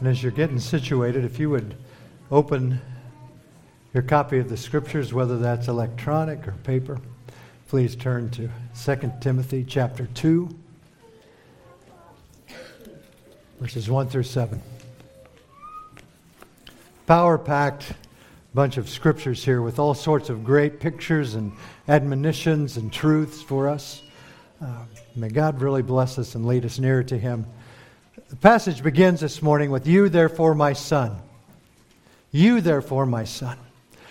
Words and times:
And 0.00 0.08
as 0.08 0.22
you're 0.22 0.32
getting 0.32 0.58
situated, 0.58 1.26
if 1.26 1.38
you 1.38 1.50
would 1.50 1.74
open 2.30 2.80
your 3.92 4.02
copy 4.02 4.38
of 4.38 4.48
the 4.48 4.56
scriptures, 4.56 5.12
whether 5.12 5.36
that's 5.36 5.68
electronic 5.68 6.48
or 6.48 6.52
paper, 6.64 6.98
please 7.68 7.94
turn 7.94 8.30
to 8.30 8.48
2 8.82 9.12
Timothy 9.20 9.62
chapter 9.62 10.06
2, 10.14 10.48
verses 13.60 13.90
1 13.90 14.08
through 14.08 14.22
7. 14.22 14.62
Power 17.06 17.36
packed 17.36 17.92
bunch 18.54 18.78
of 18.78 18.88
scriptures 18.88 19.44
here 19.44 19.60
with 19.60 19.78
all 19.78 19.92
sorts 19.92 20.30
of 20.30 20.42
great 20.42 20.80
pictures 20.80 21.34
and 21.34 21.52
admonitions 21.88 22.78
and 22.78 22.90
truths 22.90 23.42
for 23.42 23.68
us. 23.68 24.02
Uh, 24.62 24.84
may 25.14 25.28
God 25.28 25.60
really 25.60 25.82
bless 25.82 26.18
us 26.18 26.34
and 26.34 26.46
lead 26.46 26.64
us 26.64 26.78
nearer 26.78 27.02
to 27.04 27.18
Him. 27.18 27.46
The 28.30 28.36
passage 28.36 28.84
begins 28.84 29.18
this 29.18 29.42
morning 29.42 29.72
with, 29.72 29.88
You, 29.88 30.08
therefore, 30.08 30.54
my 30.54 30.72
son. 30.72 31.16
You, 32.30 32.60
therefore, 32.60 33.04
my 33.04 33.24
son. 33.24 33.58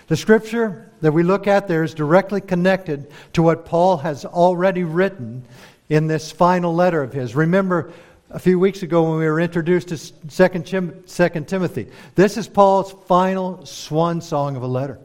The 0.08 0.16
scripture 0.16 0.92
that 1.00 1.12
we 1.12 1.22
look 1.22 1.46
at 1.46 1.68
there 1.68 1.82
is 1.82 1.94
directly 1.94 2.42
connected 2.42 3.10
to 3.32 3.42
what 3.42 3.64
Paul 3.64 3.96
has 3.96 4.26
already 4.26 4.84
written 4.84 5.42
in 5.88 6.06
this 6.06 6.30
final 6.30 6.74
letter 6.74 7.02
of 7.02 7.14
his. 7.14 7.34
Remember, 7.34 7.92
a 8.28 8.38
few 8.38 8.58
weeks 8.58 8.82
ago 8.82 9.04
when 9.04 9.18
we 9.18 9.24
were 9.24 9.40
introduced 9.40 9.88
to 9.88 10.48
2 10.48 11.44
Timothy. 11.44 11.88
This 12.14 12.36
is 12.36 12.46
Paul's 12.46 12.92
final 13.06 13.64
swan 13.64 14.20
song 14.20 14.54
of 14.54 14.62
a 14.62 14.66
letter. 14.66 14.98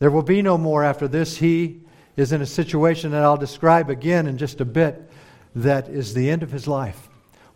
There 0.00 0.10
will 0.10 0.22
be 0.22 0.42
no 0.42 0.58
more 0.58 0.82
after 0.82 1.06
this. 1.06 1.36
He 1.36 1.82
is 2.16 2.32
in 2.32 2.42
a 2.42 2.46
situation 2.46 3.12
that 3.12 3.22
I'll 3.22 3.36
describe 3.36 3.88
again 3.88 4.26
in 4.26 4.36
just 4.36 4.60
a 4.60 4.64
bit 4.64 5.00
that 5.54 5.88
is 5.88 6.12
the 6.12 6.28
end 6.28 6.42
of 6.42 6.50
his 6.50 6.66
life. 6.66 7.07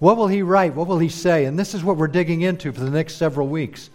What 0.03 0.17
will 0.17 0.27
he 0.27 0.43
write? 0.43 0.75
What 0.75 0.89
will 0.89 0.99
he 0.99 1.09
say? 1.09 1.45
And 1.45 1.57
this 1.57 1.75
is 1.75 1.85
what 1.85 1.97
we're 1.97 2.09
digging 2.09 2.43
into 2.43 2.73
for 2.73 2.81
the 2.81 2.91
next 2.91 3.19
several 3.19 3.47
weeks. 3.47 3.89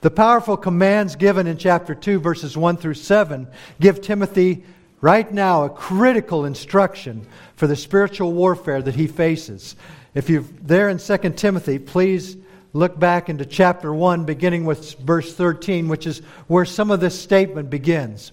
The 0.00 0.10
powerful 0.10 0.56
commands 0.56 1.16
given 1.16 1.46
in 1.46 1.58
chapter 1.58 1.94
2, 1.94 2.18
verses 2.18 2.56
1 2.56 2.78
through 2.78 2.94
7, 2.94 3.46
give 3.78 4.00
Timothy 4.00 4.64
right 5.02 5.30
now 5.30 5.64
a 5.64 5.68
critical 5.68 6.46
instruction 6.46 7.26
for 7.56 7.66
the 7.66 7.76
spiritual 7.76 8.32
warfare 8.32 8.80
that 8.80 8.94
he 8.94 9.06
faces. 9.06 9.76
If 10.14 10.30
you're 10.30 10.46
there 10.62 10.88
in 10.88 10.96
2 10.96 11.18
Timothy, 11.36 11.78
please 11.78 12.38
look 12.72 12.98
back 12.98 13.28
into 13.28 13.44
chapter 13.44 13.92
1, 13.92 14.24
beginning 14.24 14.64
with 14.64 14.98
verse 15.00 15.34
13, 15.34 15.88
which 15.88 16.06
is 16.06 16.20
where 16.46 16.64
some 16.64 16.90
of 16.90 17.00
this 17.00 17.20
statement 17.20 17.68
begins. 17.68 18.32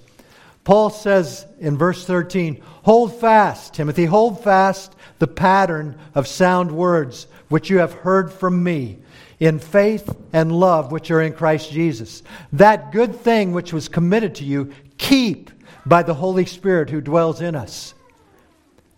Paul 0.68 0.90
says 0.90 1.46
in 1.62 1.78
verse 1.78 2.04
13, 2.04 2.62
Hold 2.84 3.18
fast, 3.22 3.73
Timothy, 3.73 4.04
hold 4.04 4.44
fast 4.44 4.94
the 5.18 5.26
pattern 5.26 5.98
of 6.14 6.28
sound 6.28 6.74
words 6.74 7.28
which 7.48 7.70
you 7.70 7.78
have 7.78 7.94
heard 7.94 8.34
from 8.34 8.66
me 8.66 8.98
in 9.40 9.59
faith 9.59 10.14
and 10.34 10.52
love 10.52 10.92
which 10.92 11.09
are 11.09 11.22
in 11.22 11.32
Christ 11.32 11.72
Jesus. 11.72 12.22
That 12.52 12.92
good 12.92 13.16
thing 13.16 13.54
which 13.54 13.72
was 13.72 13.88
committed 13.88 14.36
to 14.36 14.44
you, 14.44 14.74
keep 14.98 15.52
by 15.86 16.04
the 16.04 16.16
Holy 16.16 16.46
Spirit 16.46 16.90
who 16.90 17.00
dwells 17.00 17.40
in 17.40 17.56
us. 17.56 17.94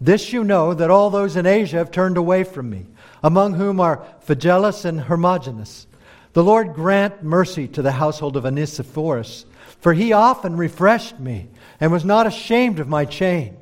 This 0.02 0.34
you 0.34 0.44
know 0.44 0.74
that 0.74 0.90
all 0.90 1.12
those 1.12 1.36
in 1.36 1.46
Asia 1.46 1.78
have 1.78 1.92
turned 1.92 2.18
away 2.18 2.46
from 2.46 2.72
me, 2.72 2.88
among 3.22 3.54
whom 3.54 3.80
are 3.80 4.08
Phygelus 4.26 4.86
and 4.86 5.02
Hermogenes. 5.02 5.86
The 6.34 6.44
Lord 6.44 6.74
grant 6.74 7.22
mercy 7.22 7.68
to 7.68 7.84
the 7.84 7.92
household 7.92 8.38
of 8.38 8.46
Onesiphorus, 8.48 9.46
for 9.80 9.94
he 9.94 10.12
often 10.14 10.58
refreshed 10.58 11.20
me 11.20 11.50
and 11.80 11.92
was 11.92 12.06
not 12.06 12.28
ashamed 12.28 12.80
of 12.80 12.88
my 12.88 13.06
chain. 13.06 13.58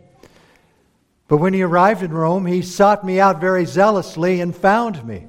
But 1.28 1.38
when 1.38 1.54
he 1.54 1.62
arrived 1.62 2.04
in 2.04 2.12
Rome, 2.12 2.46
he 2.46 2.62
sought 2.62 3.06
me 3.06 3.20
out 3.20 3.42
very 3.42 3.66
zealously 3.66 4.40
and 4.40 4.56
found 4.56 5.06
me. 5.06 5.28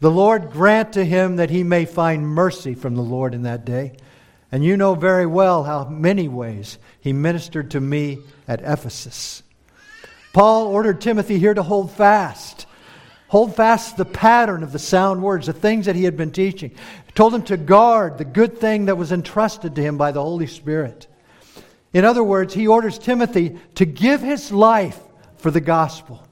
The 0.00 0.10
Lord 0.10 0.50
grant 0.50 0.94
to 0.94 1.04
him 1.04 1.36
that 1.36 1.50
he 1.50 1.62
may 1.62 1.84
find 1.84 2.26
mercy 2.26 2.74
from 2.74 2.96
the 2.96 3.02
Lord 3.02 3.34
in 3.34 3.42
that 3.42 3.64
day. 3.64 3.96
And 4.50 4.64
you 4.64 4.76
know 4.76 4.94
very 4.94 5.26
well 5.26 5.64
how 5.64 5.84
many 5.84 6.28
ways 6.28 6.78
he 7.00 7.12
ministered 7.12 7.70
to 7.70 7.80
me 7.80 8.18
at 8.48 8.60
Ephesus. 8.62 9.42
Paul 10.32 10.66
ordered 10.66 11.00
Timothy 11.00 11.38
here 11.38 11.54
to 11.54 11.62
hold 11.62 11.92
fast. 11.92 12.66
Hold 13.32 13.56
fast 13.56 13.96
the 13.96 14.04
pattern 14.04 14.62
of 14.62 14.72
the 14.72 14.78
sound 14.78 15.22
words, 15.22 15.46
the 15.46 15.54
things 15.54 15.86
that 15.86 15.96
he 15.96 16.04
had 16.04 16.18
been 16.18 16.32
teaching. 16.32 16.68
He 16.68 17.12
told 17.12 17.34
him 17.34 17.42
to 17.44 17.56
guard 17.56 18.18
the 18.18 18.26
good 18.26 18.58
thing 18.58 18.84
that 18.84 18.98
was 18.98 19.10
entrusted 19.10 19.74
to 19.74 19.80
him 19.80 19.96
by 19.96 20.12
the 20.12 20.20
Holy 20.20 20.46
Spirit. 20.46 21.06
In 21.94 22.04
other 22.04 22.22
words, 22.22 22.52
he 22.52 22.66
orders 22.66 22.98
Timothy 22.98 23.58
to 23.76 23.86
give 23.86 24.20
his 24.20 24.52
life 24.52 25.00
for 25.38 25.50
the 25.50 25.62
gospel. 25.62 26.22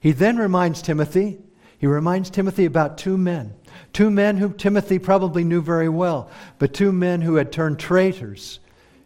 He 0.00 0.12
then 0.12 0.38
reminds 0.38 0.80
Timothy, 0.80 1.40
he 1.76 1.86
reminds 1.86 2.30
Timothy 2.30 2.64
about 2.64 2.96
two 2.96 3.18
men. 3.18 3.54
Two 3.92 4.10
men 4.10 4.38
whom 4.38 4.54
Timothy 4.54 4.98
probably 4.98 5.44
knew 5.44 5.60
very 5.60 5.90
well, 5.90 6.30
but 6.58 6.72
two 6.72 6.90
men 6.90 7.20
who 7.20 7.34
had 7.34 7.52
turned 7.52 7.78
traitors 7.78 8.60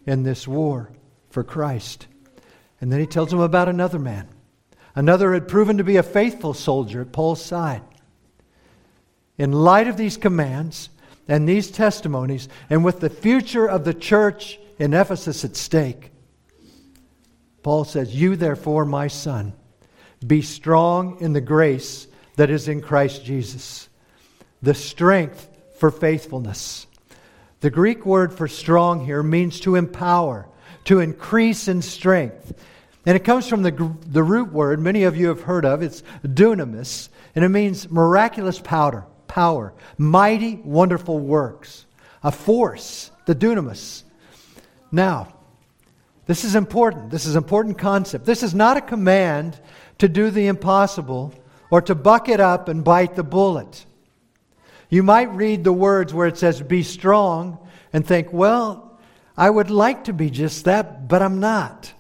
in 0.07 0.23
this 0.23 0.47
war 0.47 0.93
for 1.31 1.43
Christ. 1.43 2.07
And 2.81 2.93
then 2.93 3.01
he 3.01 3.07
tells 3.07 3.33
him 3.33 3.41
about 3.41 3.69
another 3.69 3.99
man. 3.99 4.29
Another 4.95 5.33
had 5.33 5.49
proven 5.49 5.79
to 5.79 5.85
be 5.85 5.97
a 5.97 6.03
faithful 6.03 6.55
soldier 6.55 7.01
at 7.03 7.13
Paul's 7.13 7.45
side. 7.45 7.83
In 9.39 9.53
light 9.53 9.89
of 9.89 9.97
these 9.97 10.17
commands 10.17 10.91
and 11.29 11.49
these 11.49 11.71
testimonies, 11.71 12.49
and 12.69 12.85
with 12.85 13.01
the 13.01 13.11
future 13.11 13.67
of 13.67 13.85
the 13.85 13.95
church 13.95 14.59
in 14.79 14.93
Ephesus 14.93 15.45
at 15.45 15.57
stake. 15.57 16.11
Paul 17.63 17.85
says, 17.85 18.15
You 18.15 18.37
therefore, 18.37 18.85
my 18.85 19.07
son, 19.07 19.53
be 20.27 20.43
strong 20.43 21.21
in 21.21 21.33
the 21.33 21.41
grace 21.41 22.07
that 22.37 22.51
is 22.51 22.69
in 22.69 22.81
Christ 22.81 23.25
Jesus, 23.25 23.89
the 24.61 24.75
strength 24.75 25.49
for 25.79 25.91
faithfulness. 25.91 26.87
The 27.61 27.71
Greek 27.71 28.05
word 28.05 28.33
for 28.33 28.49
strong 28.49 29.05
here 29.05 29.23
means 29.23 29.61
to 29.61 29.77
empower, 29.77 30.49
to 30.85 31.01
increase 31.01 31.69
in 31.69 31.83
strength. 31.83 32.53
And 33.05 33.17
it 33.17 33.25
comes 33.25 33.49
from 33.49 33.63
the, 33.63 33.97
the 34.07 34.23
root 34.23 34.53
word 34.53 34.81
many 34.81 35.03
of 35.05 35.17
you 35.17 35.29
have 35.29 35.43
heard 35.43 35.65
of. 35.65 35.83
It's 35.83 36.03
dunamis, 36.23 37.09
and 37.35 37.45
it 37.45 37.49
means 37.49 37.91
miraculous 37.91 38.61
powder, 38.61 39.05
power, 39.27 39.75
mighty, 39.99 40.57
wonderful 40.57 41.19
works, 41.19 41.87
a 42.23 42.31
force, 42.31 43.11
the 43.27 43.35
dunamis. 43.35 44.05
Now, 44.93 45.35
this 46.27 46.45
is 46.45 46.55
important. 46.55 47.11
This 47.11 47.27
is 47.27 47.35
an 47.35 47.43
important 47.43 47.79
concept. 47.79 48.25
This 48.25 48.45
is 48.45 48.55
not 48.55 48.77
a 48.77 48.81
command 48.81 49.59
to 49.99 50.09
do 50.09 50.31
the 50.31 50.47
impossible 50.47 51.35
or 51.71 51.83
to 51.83 51.95
buck 51.95 52.29
it 52.29 52.39
up 52.39 52.69
and 52.69 52.85
bite 52.85 53.17
the 53.17 53.25
bullet. 53.25 53.85
You 54.91 55.03
might 55.03 55.35
read 55.35 55.65
the 55.65 55.73
words 55.73 56.13
where 56.13 56.27
it 56.27 56.37
says, 56.37 56.61
be 56.61 56.83
strong, 56.83 57.59
and 57.93 58.07
think, 58.07 58.33
well, 58.33 59.01
I 59.37 59.49
would 59.49 59.71
like 59.71 60.05
to 60.05 60.13
be 60.13 60.31
just 60.31 60.67
that, 60.67 61.09
but 61.09 61.23
I'm 61.23 61.41
not. 61.41 61.93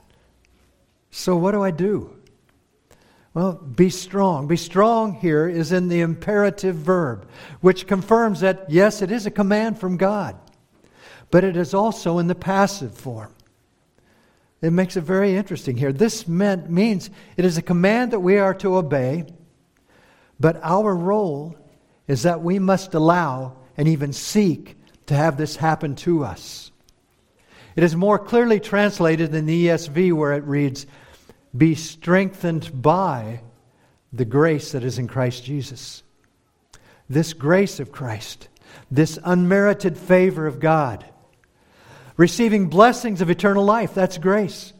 So 1.13 1.37
what 1.37 1.53
do 1.53 1.63
I 1.63 1.71
do? 1.71 2.17
Well, 3.35 3.53
be 3.53 3.89
strong. 3.89 4.49
Be 4.49 4.57
strong 4.57 5.15
here 5.15 5.49
is 5.49 5.71
in 5.71 5.89
the 5.89 6.01
imperative 6.01 6.75
verb, 6.75 7.29
which 7.61 7.87
confirms 7.87 8.41
that, 8.41 8.69
yes, 8.69 9.01
it 9.01 9.13
is 9.13 9.25
a 9.25 9.31
command 9.31 9.79
from 9.79 9.97
God 9.97 10.37
but 11.33 11.45
it 11.45 11.57
is 11.57 11.75
also 11.75 12.19
in 12.19 12.29
the 12.29 12.35
passive 12.37 12.95
form. 12.97 13.35
It 14.61 14.71
makes 14.71 14.97
it 14.97 15.01
very 15.01 15.35
interesting 15.35 15.77
here. 15.77 15.93
This 15.93 16.29
meant, 16.29 16.71
means 16.71 17.11
it 17.37 17.45
is 17.45 17.57
a 17.57 17.63
command 17.63 18.13
that 18.13 18.21
we 18.21 18.37
are 18.37 18.55
to 18.57 18.77
obey, 18.77 19.25
but 20.39 20.61
our 20.63 20.95
role 20.95 21.57
is 22.07 22.23
that 22.25 22.43
we 22.43 22.59
must 22.59 22.95
allow 22.95 23.57
and 23.79 23.89
even 23.89 24.13
seek 24.13 24.77
to 25.07 25.15
have 25.15 25.39
this 25.39 25.57
happen 25.57 25.97
to 25.97 26.23
us. 26.23 26.71
It 27.77 27.83
is 27.83 27.97
more 27.97 28.19
clearly 28.19 28.61
translated 28.61 29.35
in 29.35 29.47
the 29.47 29.69
ESV 29.69 30.13
where 30.13 30.35
it 30.35 30.45
reads, 30.45 30.87
Be 31.57 31.75
strengthened 31.75 32.83
by 32.83 33.41
the 34.13 34.25
grace 34.25 34.73
that 34.73 34.85
is 34.85 34.99
in 34.99 35.09
Christ 35.09 35.45
Jesus. 35.45 36.03
This 37.09 37.33
grace 37.33 37.81
of 37.81 37.93
Christ, 37.93 38.49
this 38.91 39.19
unmerited 39.23 39.99
favor 39.99 40.47
of 40.47 40.61
God, 40.61 41.05
Receiving 42.17 42.69
blessings 42.69 43.21
of 43.21 43.31
eternal 43.31 43.65
life, 43.65 43.95
that's 43.95 44.19
grace. 44.19 44.73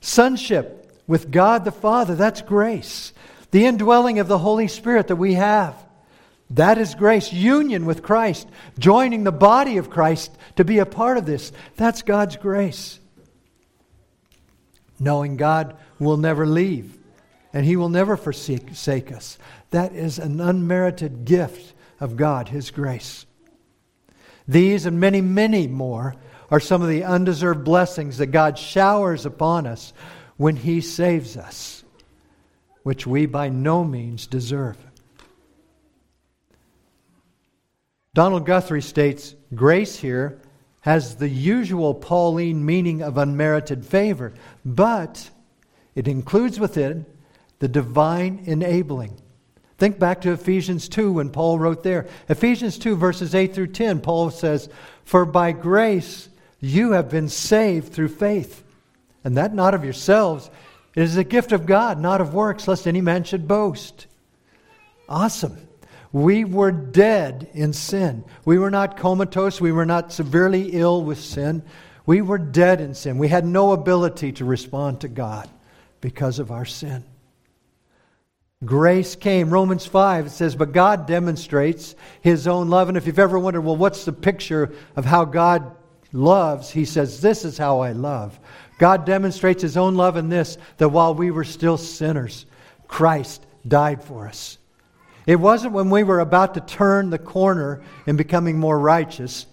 Sonship 0.00 0.90
with 1.06 1.30
God 1.30 1.64
the 1.64 1.72
Father, 1.72 2.14
that's 2.14 2.42
grace. 2.42 3.12
The 3.50 3.66
indwelling 3.66 4.18
of 4.18 4.28
the 4.28 4.38
Holy 4.38 4.68
Spirit 4.68 5.08
that 5.08 5.16
we 5.16 5.34
have, 5.34 5.76
that 6.50 6.78
is 6.78 6.94
grace. 6.94 7.32
Union 7.32 7.86
with 7.86 8.02
Christ, 8.02 8.48
joining 8.78 9.24
the 9.24 9.32
body 9.32 9.76
of 9.76 9.90
Christ 9.90 10.36
to 10.56 10.64
be 10.64 10.78
a 10.78 10.86
part 10.86 11.18
of 11.18 11.26
this, 11.26 11.52
that's 11.76 12.02
God's 12.02 12.36
grace. 12.36 12.98
Knowing 14.98 15.36
God 15.36 15.76
will 15.98 16.16
never 16.16 16.46
leave 16.46 16.98
and 17.54 17.64
He 17.64 17.76
will 17.76 17.88
never 17.88 18.16
forsake 18.16 19.12
us. 19.12 19.38
That 19.70 19.94
is 19.94 20.18
an 20.18 20.40
unmerited 20.40 21.24
gift 21.24 21.72
of 22.00 22.16
God, 22.16 22.48
His 22.48 22.70
grace. 22.70 23.24
These 24.46 24.84
and 24.84 25.00
many, 25.00 25.20
many 25.20 25.68
more 25.68 26.16
are 26.50 26.60
some 26.60 26.82
of 26.82 26.88
the 26.88 27.04
undeserved 27.04 27.64
blessings 27.64 28.18
that 28.18 28.26
God 28.26 28.58
showers 28.58 29.24
upon 29.24 29.66
us 29.66 29.94
when 30.36 30.56
He 30.56 30.80
saves 30.80 31.36
us, 31.36 31.84
which 32.82 33.06
we 33.06 33.24
by 33.24 33.48
no 33.48 33.84
means 33.84 34.26
deserve. 34.26 34.76
Donald 38.14 38.46
Guthrie 38.46 38.82
states 38.82 39.34
grace 39.54 39.96
here 39.96 40.40
has 40.84 41.16
the 41.16 41.30
usual 41.30 41.94
Pauline 41.94 42.64
meaning 42.64 43.02
of 43.02 43.16
unmerited 43.16 43.86
favor, 43.86 44.34
but 44.66 45.30
it 45.94 46.06
includes 46.06 46.60
within 46.60 47.06
the 47.58 47.68
divine 47.68 48.42
enabling. 48.44 49.18
Think 49.78 49.98
back 49.98 50.20
to 50.20 50.32
Ephesians 50.32 50.90
2 50.90 51.12
when 51.12 51.30
Paul 51.30 51.58
wrote 51.58 51.82
there. 51.82 52.06
Ephesians 52.28 52.76
2, 52.76 52.96
verses 52.96 53.34
8 53.34 53.54
through 53.54 53.68
10, 53.68 54.02
Paul 54.02 54.28
says, 54.28 54.68
For 55.04 55.24
by 55.24 55.52
grace 55.52 56.28
you 56.60 56.92
have 56.92 57.08
been 57.08 57.30
saved 57.30 57.94
through 57.94 58.08
faith, 58.08 58.62
and 59.24 59.38
that 59.38 59.54
not 59.54 59.72
of 59.72 59.84
yourselves. 59.84 60.50
It 60.94 61.02
is 61.02 61.16
a 61.16 61.24
gift 61.24 61.52
of 61.52 61.64
God, 61.64 61.98
not 61.98 62.20
of 62.20 62.34
works, 62.34 62.68
lest 62.68 62.86
any 62.86 63.00
man 63.00 63.24
should 63.24 63.48
boast. 63.48 64.06
Awesome. 65.08 65.56
We 66.14 66.44
were 66.44 66.70
dead 66.70 67.50
in 67.54 67.72
sin. 67.72 68.24
We 68.44 68.56
were 68.56 68.70
not 68.70 68.96
comatose. 68.96 69.60
We 69.60 69.72
were 69.72 69.84
not 69.84 70.12
severely 70.12 70.68
ill 70.68 71.02
with 71.02 71.18
sin. 71.18 71.64
We 72.06 72.22
were 72.22 72.38
dead 72.38 72.80
in 72.80 72.94
sin. 72.94 73.18
We 73.18 73.26
had 73.26 73.44
no 73.44 73.72
ability 73.72 74.30
to 74.34 74.44
respond 74.44 75.00
to 75.00 75.08
God 75.08 75.50
because 76.00 76.38
of 76.38 76.52
our 76.52 76.64
sin. 76.64 77.02
Grace 78.64 79.16
came. 79.16 79.50
Romans 79.50 79.86
5 79.86 80.26
it 80.26 80.30
says, 80.30 80.54
But 80.54 80.70
God 80.70 81.08
demonstrates 81.08 81.96
his 82.20 82.46
own 82.46 82.70
love. 82.70 82.88
And 82.88 82.96
if 82.96 83.08
you've 83.08 83.18
ever 83.18 83.36
wondered, 83.36 83.62
well, 83.62 83.74
what's 83.74 84.04
the 84.04 84.12
picture 84.12 84.72
of 84.94 85.04
how 85.04 85.24
God 85.24 85.74
loves? 86.12 86.70
He 86.70 86.84
says, 86.84 87.20
This 87.20 87.44
is 87.44 87.58
how 87.58 87.80
I 87.80 87.90
love. 87.90 88.38
God 88.78 89.04
demonstrates 89.04 89.62
his 89.62 89.76
own 89.76 89.96
love 89.96 90.16
in 90.16 90.28
this 90.28 90.58
that 90.76 90.90
while 90.90 91.12
we 91.12 91.32
were 91.32 91.42
still 91.42 91.76
sinners, 91.76 92.46
Christ 92.86 93.44
died 93.66 94.00
for 94.00 94.28
us. 94.28 94.58
It 95.26 95.36
wasn't 95.36 95.72
when 95.72 95.90
we 95.90 96.02
were 96.02 96.20
about 96.20 96.54
to 96.54 96.60
turn 96.60 97.10
the 97.10 97.18
corner 97.18 97.82
in 98.06 98.16
becoming 98.16 98.58
more 98.58 98.78
righteous. 98.78 99.46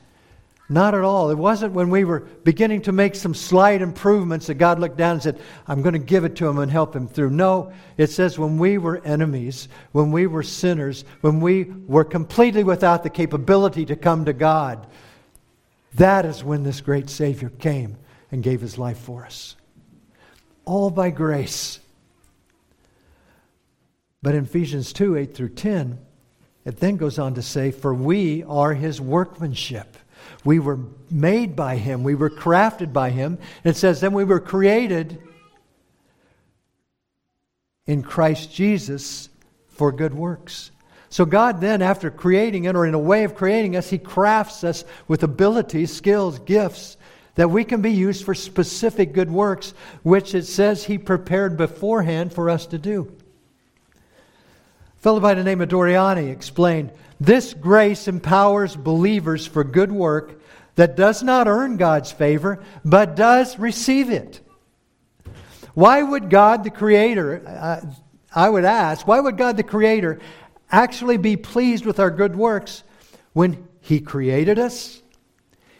Not 0.71 0.95
at 0.95 1.03
all. 1.03 1.29
It 1.29 1.37
wasn't 1.37 1.73
when 1.73 1.89
we 1.89 2.05
were 2.05 2.21
beginning 2.21 2.83
to 2.83 2.93
make 2.93 3.15
some 3.15 3.33
slight 3.33 3.81
improvements 3.81 4.47
that 4.47 4.53
God 4.53 4.79
looked 4.79 4.95
down 4.95 5.15
and 5.15 5.21
said, 5.21 5.41
I'm 5.67 5.81
going 5.81 5.93
to 5.93 5.99
give 5.99 6.23
it 6.23 6.37
to 6.37 6.47
him 6.47 6.59
and 6.59 6.71
help 6.71 6.95
him 6.95 7.09
through. 7.09 7.31
No, 7.31 7.73
it 7.97 8.07
says 8.07 8.39
when 8.39 8.57
we 8.57 8.77
were 8.77 9.03
enemies, 9.03 9.67
when 9.91 10.13
we 10.13 10.27
were 10.27 10.43
sinners, 10.43 11.03
when 11.19 11.41
we 11.41 11.65
were 11.65 12.05
completely 12.05 12.63
without 12.63 13.03
the 13.03 13.09
capability 13.09 13.85
to 13.87 13.97
come 13.97 14.23
to 14.23 14.31
God, 14.31 14.87
that 15.95 16.25
is 16.25 16.41
when 16.41 16.63
this 16.63 16.79
great 16.79 17.09
Savior 17.09 17.49
came 17.49 17.97
and 18.31 18.41
gave 18.41 18.61
his 18.61 18.77
life 18.77 18.97
for 18.97 19.25
us. 19.25 19.57
All 20.63 20.89
by 20.89 21.09
grace. 21.09 21.80
But 24.23 24.35
in 24.35 24.43
Ephesians 24.43 24.93
2 24.93 25.17
8 25.17 25.35
through 25.35 25.49
10, 25.49 25.97
it 26.65 26.77
then 26.77 26.97
goes 26.97 27.17
on 27.17 27.33
to 27.35 27.41
say, 27.41 27.71
For 27.71 27.93
we 27.93 28.43
are 28.43 28.73
his 28.73 29.01
workmanship. 29.01 29.97
We 30.43 30.59
were 30.59 30.79
made 31.09 31.55
by 31.55 31.77
him, 31.77 32.03
we 32.03 32.15
were 32.15 32.29
crafted 32.29 32.93
by 32.93 33.09
him. 33.09 33.39
It 33.63 33.75
says, 33.75 33.99
Then 33.99 34.13
we 34.13 34.23
were 34.23 34.39
created 34.39 35.21
in 37.87 38.03
Christ 38.03 38.53
Jesus 38.53 39.29
for 39.67 39.91
good 39.91 40.13
works. 40.13 40.71
So, 41.09 41.25
God 41.25 41.59
then, 41.59 41.81
after 41.81 42.09
creating 42.09 42.65
it, 42.65 42.75
or 42.75 42.85
in 42.85 42.93
a 42.93 42.99
way 42.99 43.25
of 43.25 43.35
creating 43.35 43.75
us, 43.75 43.89
He 43.89 43.97
crafts 43.97 44.63
us 44.63 44.85
with 45.09 45.23
abilities, 45.23 45.93
skills, 45.93 46.39
gifts 46.39 46.95
that 47.35 47.49
we 47.49 47.65
can 47.65 47.81
be 47.81 47.91
used 47.91 48.23
for 48.23 48.33
specific 48.33 49.11
good 49.11 49.29
works, 49.29 49.73
which 50.03 50.33
it 50.33 50.45
says 50.45 50.85
He 50.85 50.97
prepared 50.97 51.57
beforehand 51.57 52.31
for 52.33 52.49
us 52.49 52.65
to 52.67 52.77
do. 52.77 53.13
Fellow 55.01 55.19
by 55.19 55.33
the 55.33 55.43
name 55.43 55.61
of 55.61 55.69
Doriani 55.69 56.31
explained 56.31 56.91
this 57.19 57.55
grace 57.55 58.07
empowers 58.07 58.75
believers 58.75 59.47
for 59.47 59.63
good 59.63 59.91
work 59.91 60.39
that 60.75 60.95
does 60.95 61.23
not 61.23 61.47
earn 61.47 61.77
God's 61.77 62.11
favor, 62.11 62.63
but 62.85 63.15
does 63.15 63.57
receive 63.57 64.11
it. 64.11 64.41
Why 65.73 66.03
would 66.03 66.29
God, 66.29 66.63
the 66.63 66.69
Creator, 66.69 67.43
uh, 67.47 67.81
I 68.33 68.47
would 68.47 68.63
ask, 68.63 69.07
why 69.07 69.19
would 69.19 69.37
God, 69.37 69.57
the 69.57 69.63
Creator, 69.63 70.19
actually 70.71 71.17
be 71.17 71.35
pleased 71.35 71.83
with 71.83 71.99
our 71.99 72.11
good 72.11 72.35
works 72.35 72.83
when 73.33 73.67
He 73.79 74.01
created 74.01 74.59
us? 74.59 75.01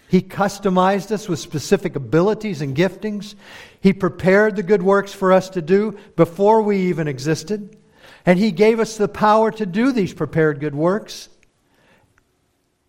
He 0.07 0.21
customized 0.21 1.11
us 1.11 1.29
with 1.29 1.39
specific 1.39 1.95
abilities 1.95 2.61
and 2.61 2.75
giftings. 2.75 3.35
He 3.81 3.93
prepared 3.93 4.55
the 4.55 4.63
good 4.63 4.81
works 4.81 5.13
for 5.13 5.31
us 5.31 5.49
to 5.51 5.61
do 5.61 5.97
before 6.15 6.63
we 6.63 6.77
even 6.89 7.07
existed. 7.07 7.77
And 8.25 8.37
He 8.37 8.51
gave 8.51 8.79
us 8.79 8.97
the 8.97 9.07
power 9.07 9.51
to 9.51 9.65
do 9.65 9.91
these 9.91 10.13
prepared 10.13 10.59
good 10.59 10.75
works. 10.75 11.29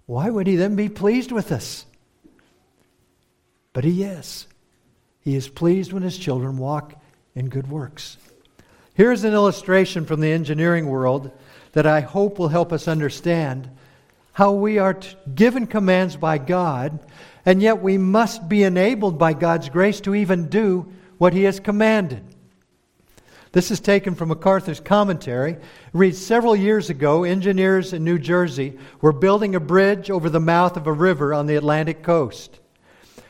Why 0.06 0.28
would 0.28 0.46
He 0.46 0.56
then 0.56 0.76
be 0.76 0.88
pleased 0.88 1.32
with 1.32 1.52
us? 1.52 1.86
But 3.72 3.84
He 3.84 4.02
is. 4.02 4.46
He 5.20 5.34
is 5.34 5.48
pleased 5.48 5.92
when 5.92 6.02
His 6.02 6.18
children 6.18 6.58
walk 6.58 6.94
in 7.34 7.48
good 7.48 7.70
works. 7.70 8.18
Here's 8.94 9.24
an 9.24 9.32
illustration 9.32 10.04
from 10.04 10.20
the 10.20 10.32
engineering 10.32 10.86
world 10.86 11.30
that 11.72 11.86
I 11.86 12.00
hope 12.00 12.38
will 12.38 12.48
help 12.48 12.72
us 12.72 12.86
understand 12.86 13.70
how 14.32 14.52
we 14.52 14.78
are 14.78 14.98
given 15.34 15.66
commands 15.66 16.16
by 16.16 16.38
God, 16.38 16.98
and 17.44 17.62
yet 17.62 17.82
we 17.82 17.98
must 17.98 18.48
be 18.48 18.62
enabled 18.62 19.18
by 19.18 19.32
God's 19.32 19.68
grace 19.68 20.00
to 20.02 20.14
even 20.14 20.48
do 20.48 20.92
what 21.18 21.32
He 21.32 21.44
has 21.44 21.60
commanded. 21.60 22.22
This 23.52 23.70
is 23.70 23.80
taken 23.80 24.14
from 24.14 24.30
MacArthur's 24.30 24.80
commentary. 24.80 25.52
It 25.52 25.60
reads 25.92 26.18
Several 26.18 26.56
years 26.56 26.88
ago, 26.88 27.24
engineers 27.24 27.92
in 27.92 28.02
New 28.02 28.18
Jersey 28.18 28.78
were 29.02 29.12
building 29.12 29.54
a 29.54 29.60
bridge 29.60 30.10
over 30.10 30.30
the 30.30 30.40
mouth 30.40 30.78
of 30.78 30.86
a 30.86 30.92
river 30.92 31.34
on 31.34 31.46
the 31.46 31.56
Atlantic 31.56 32.02
coast. 32.02 32.60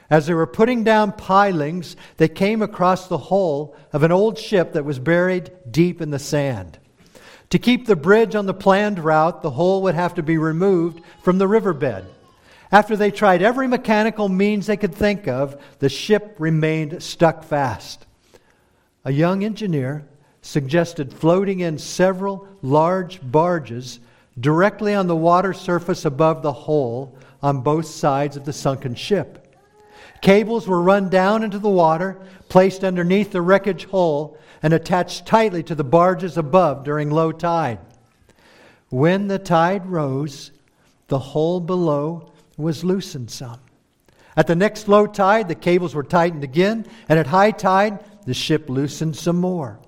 As 0.09 0.27
they 0.27 0.35
were 0.35 0.47
putting 0.47 0.85
down 0.85 1.13
pilings, 1.13 1.97
they 2.19 2.29
came 2.29 2.63
across 2.63 3.09
the 3.09 3.19
hull 3.19 3.75
of 3.93 4.05
an 4.05 4.13
old 4.13 4.39
ship 4.39 4.75
that 4.75 4.85
was 4.85 5.01
buried 5.01 5.51
deep 5.69 6.01
in 6.01 6.11
the 6.11 6.21
sand. 6.21 6.79
To 7.51 7.59
keep 7.59 7.87
the 7.87 7.97
bridge 7.97 8.37
on 8.37 8.47
the 8.47 8.55
planned 8.55 9.01
route, 9.01 9.43
the 9.43 9.51
hull 9.51 9.83
would 9.83 9.95
have 9.97 10.15
to 10.15 10.23
be 10.23 10.39
removed 10.39 11.03
from 11.23 11.39
the 11.39 11.49
riverbed. 11.49 12.07
After 12.71 12.97
they 12.97 13.11
tried 13.11 13.43
every 13.43 13.67
mechanical 13.67 14.29
means 14.29 14.67
they 14.67 14.77
could 14.77 14.95
think 14.95 15.27
of, 15.27 15.61
the 15.81 15.89
ship 15.89 16.37
remained 16.39 17.03
stuck 17.03 17.43
fast. 17.43 18.07
A 19.05 19.13
young 19.13 19.45
engineer 19.45 20.07
suggested 20.43 21.15
floating 21.15 21.61
in 21.61 21.79
several 21.79 22.47
large 22.61 23.21
barges 23.23 24.01
directly 24.39 24.95
on 24.95 25.07
the 25.07 25.17
water 25.17 25.53
surface 25.53 26.05
above 26.05 26.43
the 26.43 26.53
hole 26.53 27.17
on 27.43 27.61
both 27.61 27.87
sides 27.87 28.37
of 28.37 28.45
the 28.45 28.53
sunken 28.53 28.95
ship. 28.95 29.39
Cables 30.21 30.69
were 30.69 30.83
run 30.83 31.09
down 31.09 31.43
into 31.43 31.59
the 31.59 31.69
water, 31.69 32.21
placed 32.49 32.85
underneath 32.85 33.33
the 33.33 33.43
wreckage 33.43 33.87
hull, 33.87 34.37
and 34.63 34.73
attached 34.73 35.27
tightly 35.27 35.63
to 35.65 35.75
the 35.75 35.85
barges 35.85 36.37
above 36.37 36.85
during 36.85 37.11
low 37.11 37.33
tide. 37.33 37.79
When 38.89 39.27
the 39.27 39.39
tide 39.39 39.87
rose, 39.87 40.53
the 41.09 41.19
hull 41.19 41.61
below 41.61 42.33
was 42.57 42.85
loosened 42.85 43.31
some. 43.31 43.59
At 44.37 44.47
the 44.47 44.55
next 44.55 44.89
low 44.89 45.07
tide, 45.07 45.49
the 45.49 45.55
cables 45.55 45.95
were 45.95 46.05
tightened 46.05 46.45
again, 46.45 46.87
and 47.09 47.19
at 47.19 47.27
high 47.27 47.51
tide, 47.51 48.05
the 48.25 48.35
ship 48.35 48.71
loosened 48.71 49.17
some 49.17 49.37
more. 49.37 49.79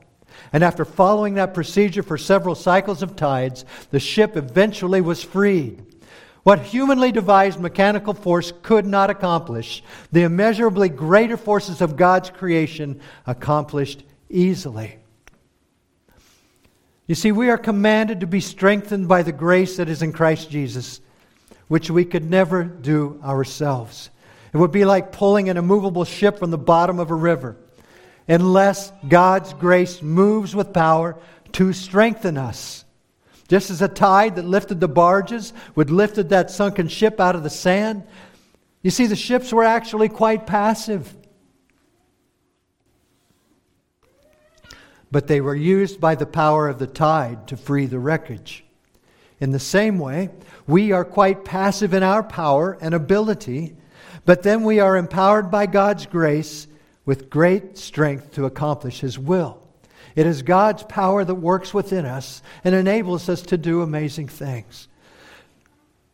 And 0.55 0.63
after 0.63 0.85
following 0.85 1.35
that 1.35 1.53
procedure 1.53 2.05
for 2.05 2.17
several 2.17 2.55
cycles 2.55 3.03
of 3.03 3.17
tides, 3.17 3.65
the 3.91 3.99
ship 3.99 4.37
eventually 4.37 5.01
was 5.01 5.21
freed. 5.21 5.85
What 6.45 6.61
humanly 6.61 7.11
devised 7.11 7.59
mechanical 7.59 8.15
force 8.15 8.53
could 8.63 8.87
not 8.87 9.11
accomplish, 9.11 9.83
the 10.13 10.23
immeasurably 10.23 10.91
greater 10.91 11.37
forces 11.37 11.81
of 11.81 11.97
God's 11.97 12.31
creation 12.31 13.01
accomplished 13.27 14.05
easily. 14.31 14.99
You 17.09 17.17
see, 17.17 17.33
we 17.33 17.51
are 17.51 17.59
commanded 17.59 18.21
to 18.21 18.29
be 18.29 18.41
strengthened 18.41 19.09
by 19.09 19.25
the 19.25 19.33
grace 19.33 19.79
that 19.79 19.89
is 19.89 20.03
in 20.03 20.13
Christ 20.13 20.51
Jesus, 20.51 21.01
which 21.67 21.91
we 21.91 22.05
could 22.05 22.31
never 22.31 22.63
do 22.63 23.21
ourselves. 23.25 24.09
It 24.53 24.59
would 24.59 24.71
be 24.71 24.85
like 24.85 25.11
pulling 25.11 25.49
an 25.49 25.57
immovable 25.57 26.05
ship 26.05 26.39
from 26.39 26.53
the 26.53 26.59
bottom 26.59 27.01
of 27.01 27.11
a 27.11 27.17
river 27.17 27.57
unless 28.29 28.93
God's 29.07 29.53
grace 29.55 30.03
moves 30.03 30.55
with 30.55 30.73
power 30.73 31.17
to 31.53 31.73
strengthen 31.73 32.37
us. 32.37 32.85
Just 33.49 33.71
as 33.71 33.83
a 33.83 33.89
tide 33.89 34.37
that 34.37 34.45
lifted 34.45 34.81
the 34.81 34.89
barges 34.89 35.53
would 35.75 35.91
lifted 35.91 36.31
that 36.31 36.51
sunken 36.51 36.89
ship 36.89 37.21
out 37.21 37.37
of 37.37 37.43
the 37.43 37.51
sand, 37.51 38.05
you 38.83 38.91
see, 38.91 39.07
the 39.07 39.17
ships 39.17 39.53
were 39.53 39.65
actually 39.65 40.11
quite 40.11 40.47
passive. 40.47 41.15
But 45.11 45.27
they 45.27 45.41
were 45.41 45.55
used 45.55 46.01
by 46.01 46.17
the 46.17 46.27
power 46.27 46.69
of 46.69 46.79
the 46.79 46.87
tide 46.87 47.49
to 47.49 47.57
free 47.57 47.87
the 47.87 47.99
wreckage. 47.99 48.63
In 49.41 49.53
the 49.53 49.59
same 49.59 49.99
way, 49.99 50.31
we 50.67 50.93
are 50.93 51.05
quite 51.05 51.45
passive 51.45 51.95
in 51.95 52.03
our 52.03 52.23
power 52.23 52.77
and 52.81 52.95
ability, 52.95 53.75
but 54.25 54.43
then 54.43 54.65
we 54.65 54.81
are 54.81 54.97
empowered 54.97 55.51
by 55.51 55.67
God's 55.67 56.07
grace 56.07 56.67
with 57.07 57.31
great 57.31 57.77
strength 57.77 58.35
to 58.35 58.47
accomplish 58.47 59.01
His 59.01 59.19
will. 59.19 59.61
It 60.17 60.27
is 60.27 60.43
God's 60.43 60.83
power 60.85 61.25
that 61.25 61.35
works 61.35 61.75
within 61.75 62.07
us 62.07 62.43
and 62.63 62.75
enables 62.75 63.29
us 63.29 63.43
to 63.43 63.59
do 63.59 63.83
amazing 63.83 64.29
things. 64.29 64.89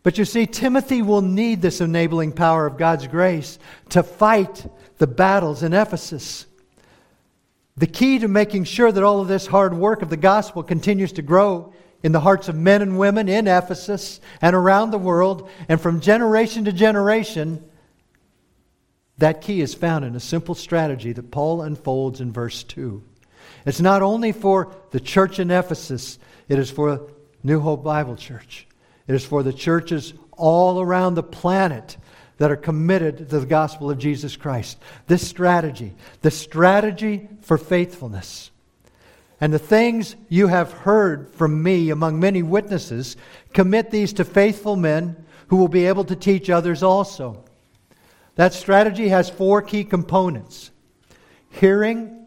But 0.02 0.16
you 0.16 0.24
see, 0.24 0.46
Timothy 0.46 1.02
will 1.02 1.20
need 1.20 1.60
this 1.60 1.80
enabling 1.80 2.32
power 2.32 2.66
of 2.66 2.78
God's 2.78 3.06
grace 3.06 3.58
to 3.90 4.02
fight 4.02 4.66
the 4.98 5.06
battles 5.06 5.62
in 5.62 5.74
Ephesus. 5.74 6.46
The 7.76 7.86
key 7.86 8.18
to 8.18 8.28
making 8.28 8.64
sure 8.64 8.90
that 8.90 9.04
all 9.04 9.20
of 9.20 9.28
this 9.28 9.46
hard 9.46 9.74
work 9.74 10.02
of 10.02 10.08
the 10.08 10.16
gospel 10.16 10.62
continues 10.62 11.12
to 11.12 11.22
grow 11.22 11.74
in 12.02 12.12
the 12.12 12.20
hearts 12.20 12.48
of 12.48 12.56
men 12.56 12.80
and 12.80 12.98
women 12.98 13.28
in 13.28 13.46
Ephesus 13.46 14.20
and 14.40 14.56
around 14.56 14.90
the 14.90 14.98
world 14.98 15.50
and 15.68 15.80
from 15.80 16.00
generation 16.00 16.64
to 16.64 16.72
generation, 16.72 17.62
that 19.20 19.42
key 19.42 19.60
is 19.60 19.74
found 19.74 20.04
in 20.04 20.16
a 20.16 20.20
simple 20.20 20.54
strategy 20.54 21.12
that 21.12 21.30
Paul 21.30 21.62
unfolds 21.62 22.20
in 22.20 22.32
verse 22.32 22.62
2. 22.64 23.02
It's 23.66 23.80
not 23.80 24.02
only 24.02 24.32
for 24.32 24.74
the 24.90 25.00
church 25.00 25.38
in 25.38 25.50
Ephesus, 25.50 26.18
it 26.48 26.58
is 26.58 26.70
for 26.70 27.10
New 27.42 27.60
Hope 27.60 27.84
Bible 27.84 28.16
Church. 28.16 28.66
It 29.06 29.14
is 29.14 29.24
for 29.24 29.42
the 29.42 29.52
churches 29.52 30.14
all 30.32 30.80
around 30.80 31.14
the 31.14 31.22
planet 31.22 31.96
that 32.38 32.50
are 32.50 32.56
committed 32.56 33.18
to 33.18 33.24
the 33.24 33.46
gospel 33.46 33.90
of 33.90 33.98
Jesus 33.98 34.36
Christ. 34.36 34.78
This 35.06 35.26
strategy, 35.28 35.92
the 36.22 36.30
strategy 36.30 37.28
for 37.42 37.58
faithfulness. 37.58 38.50
And 39.42 39.52
the 39.52 39.58
things 39.58 40.16
you 40.28 40.46
have 40.46 40.72
heard 40.72 41.30
from 41.34 41.62
me 41.62 41.90
among 41.90 42.20
many 42.20 42.42
witnesses, 42.42 43.16
commit 43.52 43.90
these 43.90 44.14
to 44.14 44.24
faithful 44.24 44.76
men 44.76 45.26
who 45.48 45.56
will 45.56 45.68
be 45.68 45.86
able 45.86 46.04
to 46.04 46.16
teach 46.16 46.48
others 46.48 46.82
also. 46.82 47.44
That 48.40 48.54
strategy 48.54 49.08
has 49.08 49.28
four 49.28 49.60
key 49.60 49.84
components 49.84 50.70
hearing, 51.50 52.24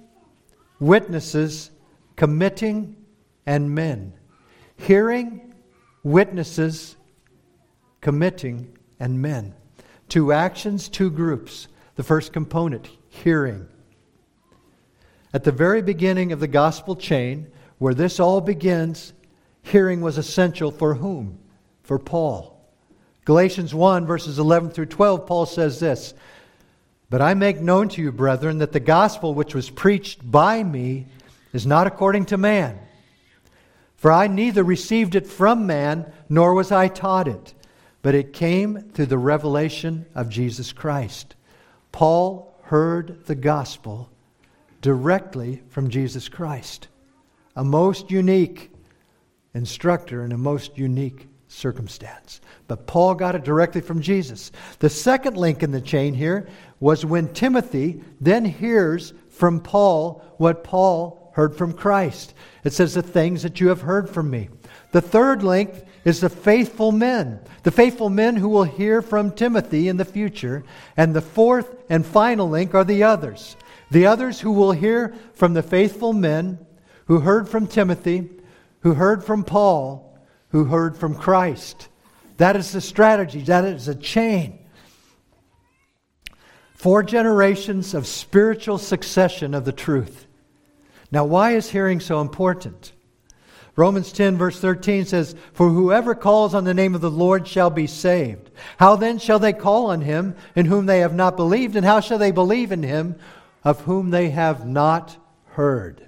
witnesses, 0.80 1.72
committing, 2.16 2.98
and 3.48 3.74
men. 3.74 4.14
Hearing, 4.76 5.56
witnesses, 6.04 6.98
committing, 8.00 8.78
and 9.00 9.24
men. 9.24 9.56
Two 10.08 10.32
actions, 10.32 10.88
two 10.88 11.10
groups. 11.10 11.68
The 11.96 12.04
first 12.04 12.32
component, 12.32 12.90
hearing. 13.10 13.68
At 15.34 15.44
the 15.44 15.52
very 15.52 15.82
beginning 15.82 16.32
of 16.32 16.40
the 16.40 16.48
gospel 16.48 16.96
chain, 16.96 17.52
where 17.80 17.96
this 17.96 18.20
all 18.20 18.40
begins, 18.40 19.14
hearing 19.64 20.02
was 20.02 20.20
essential 20.20 20.70
for 20.70 20.94
whom? 20.94 21.40
For 21.82 21.98
Paul. 21.98 22.53
Galatians 23.26 23.74
1, 23.74 24.06
verses 24.06 24.38
11 24.38 24.72
through 24.72 24.88
12, 24.88 25.26
Paul 25.26 25.46
says 25.46 25.80
this 25.80 26.14
But 27.10 27.22
I 27.22 27.34
make 27.34 27.62
known 27.62 27.88
to 27.90 28.02
you, 28.02 28.12
brethren, 28.12 28.58
that 28.58 28.74
the 28.74 28.80
gospel 28.80 29.34
which 29.34 29.56
was 29.56 29.70
preached 29.70 30.30
by 30.30 30.64
me 30.64 31.08
is 31.54 31.66
not 31.66 31.88
according 31.88 32.26
to 32.28 32.38
man. 32.38 32.80
For 33.96 34.12
I 34.12 34.28
neither 34.28 34.64
received 34.64 35.16
it 35.16 35.28
from 35.28 35.66
man, 35.66 36.12
nor 36.28 36.54
was 36.54 36.72
I 36.72 36.90
taught 36.90 37.30
it, 37.30 37.54
but 38.02 38.16
it 38.16 38.34
came 38.34 38.82
through 38.92 39.06
the 39.06 39.18
revelation 39.18 40.06
of 40.14 40.28
Jesus 40.28 40.74
Christ. 40.74 41.36
Paul 41.94 42.54
heard 42.64 43.26
the 43.28 43.36
gospel 43.36 44.10
directly 44.82 45.62
from 45.70 45.90
Jesus 45.90 46.28
Christ, 46.28 46.90
a 47.56 47.64
most 47.64 48.12
unique 48.12 48.72
instructor 49.54 50.24
and 50.24 50.34
a 50.34 50.38
most 50.38 50.78
unique 50.78 51.30
circumstance. 51.54 52.42
But 52.68 52.88
Paul 52.88 53.16
got 53.16 53.36
it 53.36 53.44
directly 53.44 53.82
from 53.82 54.02
Jesus. 54.02 54.52
The 54.80 54.90
second 54.90 55.38
link 55.38 55.64
in 55.64 55.72
the 55.72 55.82
chain 55.82 56.14
here 56.14 56.48
was 56.80 57.06
when 57.06 57.34
Timothy 57.34 58.02
then 58.20 58.46
hears 58.46 59.14
from 59.30 59.60
Paul 59.60 60.24
what 60.38 60.64
Paul 60.64 61.32
heard 61.34 61.56
from 61.56 61.74
Christ. 61.74 62.34
It 62.64 62.74
says, 62.74 62.94
The 62.94 63.02
things 63.02 63.44
that 63.44 63.60
you 63.60 63.70
have 63.70 63.82
heard 63.82 64.10
from 64.10 64.30
me. 64.30 64.50
The 64.92 65.02
third 65.02 65.44
link 65.44 65.86
is 66.06 66.20
the 66.20 66.30
faithful 66.30 66.92
men, 66.92 67.40
the 67.64 67.72
faithful 67.72 68.10
men 68.10 68.36
who 68.36 68.50
will 68.50 68.64
hear 68.64 69.02
from 69.02 69.32
Timothy 69.32 69.88
in 69.88 69.98
the 69.98 70.06
future. 70.06 70.64
And 70.98 71.14
the 71.14 71.22
fourth 71.22 71.76
and 71.90 72.06
final 72.06 72.50
link 72.50 72.74
are 72.76 72.84
the 72.84 73.04
others. 73.04 73.56
The 73.92 74.08
others 74.08 74.42
who 74.42 74.52
will 74.52 74.72
hear 74.72 75.14
from 75.34 75.54
the 75.54 75.64
faithful 75.64 76.14
men 76.14 76.60
who 77.06 77.20
heard 77.20 77.48
from 77.48 77.68
Timothy, 77.68 78.30
who 78.82 78.94
heard 78.94 79.24
from 79.24 79.44
Paul, 79.44 80.13
who 80.54 80.66
heard 80.66 80.96
from 80.96 81.16
Christ. 81.16 81.90
That 82.38 82.56
is 82.56 82.72
the 82.72 82.80
strategy, 82.80 83.42
that 83.42 83.66
is 83.66 83.88
a 83.88 83.96
chain. 83.96 84.60
Four 86.76 87.02
generations 87.04 87.94
of 87.94 88.08
spiritual 88.08 88.78
succession 88.78 89.56
of 89.56 89.66
the 89.66 89.72
truth. 89.72 90.28
Now, 91.12 91.26
why 91.26 91.56
is 91.56 91.70
hearing 91.70 92.00
so 92.00 92.22
important? 92.22 92.94
Romans 93.76 94.12
10, 94.12 94.38
verse 94.38 94.60
13 94.60 95.06
says, 95.06 95.36
For 95.54 95.70
whoever 95.70 96.14
calls 96.14 96.54
on 96.54 96.66
the 96.66 96.74
name 96.76 96.94
of 96.94 97.02
the 97.02 97.10
Lord 97.10 97.48
shall 97.48 97.72
be 97.72 97.88
saved. 97.88 98.52
How 98.78 98.96
then 98.96 99.18
shall 99.18 99.40
they 99.40 99.54
call 99.54 99.88
on 99.88 100.02
him 100.02 100.36
in 100.56 100.68
whom 100.68 100.86
they 100.86 101.00
have 101.00 101.16
not 101.16 101.36
believed? 101.36 101.76
And 101.76 101.86
how 101.86 102.00
shall 102.00 102.20
they 102.20 102.32
believe 102.32 102.72
in 102.72 102.84
him 102.84 103.16
of 103.64 103.82
whom 103.82 104.12
they 104.12 104.30
have 104.30 104.68
not 104.68 105.18
heard? 105.46 106.08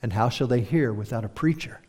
And 0.00 0.12
how 0.12 0.28
shall 0.28 0.46
they 0.46 0.60
hear 0.60 0.92
without 0.92 1.24
a 1.24 1.28
preacher? 1.28 1.80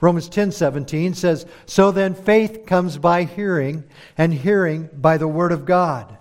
Romans 0.00 0.28
10, 0.28 0.52
17 0.52 1.14
says, 1.14 1.46
So 1.66 1.90
then 1.90 2.14
faith 2.14 2.64
comes 2.66 2.96
by 2.98 3.24
hearing, 3.24 3.84
and 4.16 4.32
hearing 4.32 4.88
by 4.94 5.18
the 5.18 5.28
word 5.28 5.52
of 5.52 5.66
God 5.66 6.16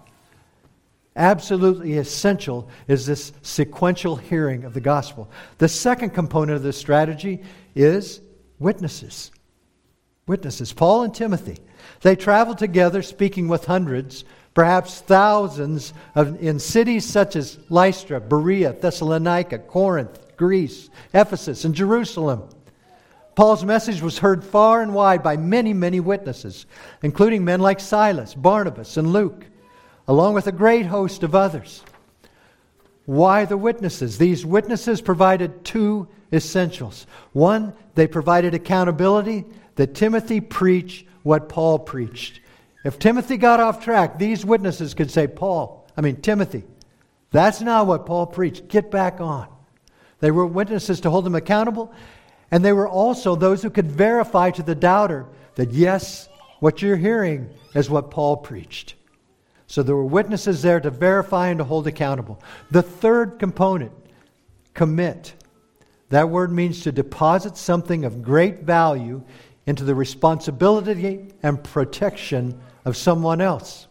absolutely 1.20 1.98
essential 1.98 2.70
is 2.88 3.06
this 3.06 3.34
sequential 3.42 4.16
hearing 4.16 4.64
of 4.64 4.74
the 4.74 4.82
gospel. 4.82 5.30
The 5.58 5.68
second 5.68 6.12
component 6.12 6.56
of 6.56 6.64
this 6.64 6.78
strategy 6.78 7.44
is 7.76 8.22
witnesses. 8.58 9.32
Witnesses. 10.26 10.74
Paul 10.74 11.04
and 11.04 11.14
Timothy. 11.14 11.58
They 12.02 12.16
traveled 12.16 12.58
together 12.58 13.02
speaking 13.02 13.48
with 13.48 13.66
hundreds, 13.66 14.24
perhaps 14.54 15.02
thousands, 15.02 15.94
of, 16.16 16.42
in 16.42 16.60
cities 16.60 17.06
such 17.06 17.36
as 17.36 17.60
Lystra, 17.70 18.22
Berea, 18.22 18.74
Thessalonica, 18.74 19.60
Corinth, 19.60 20.38
Greece, 20.38 20.90
Ephesus, 21.14 21.66
and 21.66 21.76
Jerusalem. 21.76 22.48
Paul's 23.40 23.64
message 23.64 24.02
was 24.02 24.18
heard 24.18 24.44
far 24.44 24.82
and 24.82 24.94
wide 24.94 25.24
by 25.24 25.38
many, 25.38 25.72
many 25.72 26.02
witnesses, 26.02 26.66
including 27.02 27.46
men 27.46 27.62
like 27.62 27.80
Silas, 27.80 28.36
Barnabas, 28.36 28.98
and 28.98 29.14
Luke 29.14 29.46
along 30.10 30.34
with 30.34 30.48
a 30.48 30.52
great 30.52 30.86
host 30.86 31.24
of 31.24 31.34
others. 31.34 31.82
Why 33.06 33.46
the 33.46 33.56
witnesses? 33.56 34.18
These 34.18 34.46
witnesses 34.46 35.00
provided 35.00 35.64
two 35.64 36.10
essentials. 36.34 37.08
One, 37.32 37.72
they 37.96 38.08
provided 38.08 38.56
accountability 38.56 39.46
that 39.76 39.96
Timothy 39.96 40.42
preach 40.42 41.06
what 41.24 41.48
Paul 41.48 41.80
preached. 41.80 42.42
If 42.84 43.00
Timothy 43.00 43.38
got 43.38 43.62
off 43.62 43.82
track, 43.82 44.20
these 44.20 44.46
witnesses 44.46 44.94
could 44.94 45.12
say, 45.12 45.28
Paul, 45.28 45.88
I 45.96 46.02
mean, 46.02 46.18
Timothy, 46.18 46.66
that's 47.32 47.62
not 47.62 47.88
what 47.88 48.06
Paul 48.06 48.28
preached. 48.28 48.68
Get 48.68 48.92
back 48.92 49.22
on. 49.22 49.48
They 50.20 50.30
were 50.30 50.46
witnesses 50.46 51.00
to 51.00 51.10
hold 51.10 51.26
him 51.26 51.36
accountable, 51.36 51.94
and 52.52 52.64
they 52.64 52.74
were 52.74 52.88
also 52.88 53.36
those 53.36 53.62
who 53.62 53.70
could 53.70 53.92
verify 53.92 54.52
to 54.52 54.64
the 54.64 54.76
doubter 54.76 55.26
that, 55.56 55.72
yes, 55.72 56.30
what 56.60 56.82
you're 56.82 56.98
hearing 56.98 57.50
is 57.74 57.90
what 57.90 58.12
Paul 58.12 58.38
preached. 58.38 58.96
So 59.68 59.84
there 59.84 59.96
were 59.96 60.06
witnesses 60.06 60.62
there 60.62 60.80
to 60.80 60.90
verify 60.90 61.50
and 61.50 61.60
to 61.60 61.64
hold 61.64 61.86
accountable. 61.86 62.42
The 62.72 62.82
third 62.82 63.38
component, 63.38 63.92
commit. 64.74 65.34
That 66.10 66.30
word 66.30 66.52
means 66.52 66.82
to 66.82 66.92
deposit 66.92 67.56
something 67.56 68.04
of 68.04 68.24
great 68.24 68.62
value 68.62 69.24
into 69.68 69.84
the 69.84 69.94
responsibility 69.94 71.28
and 71.44 71.64
protection 71.64 72.60
of 72.84 72.98
someone 72.98 73.42
else. 73.42 73.88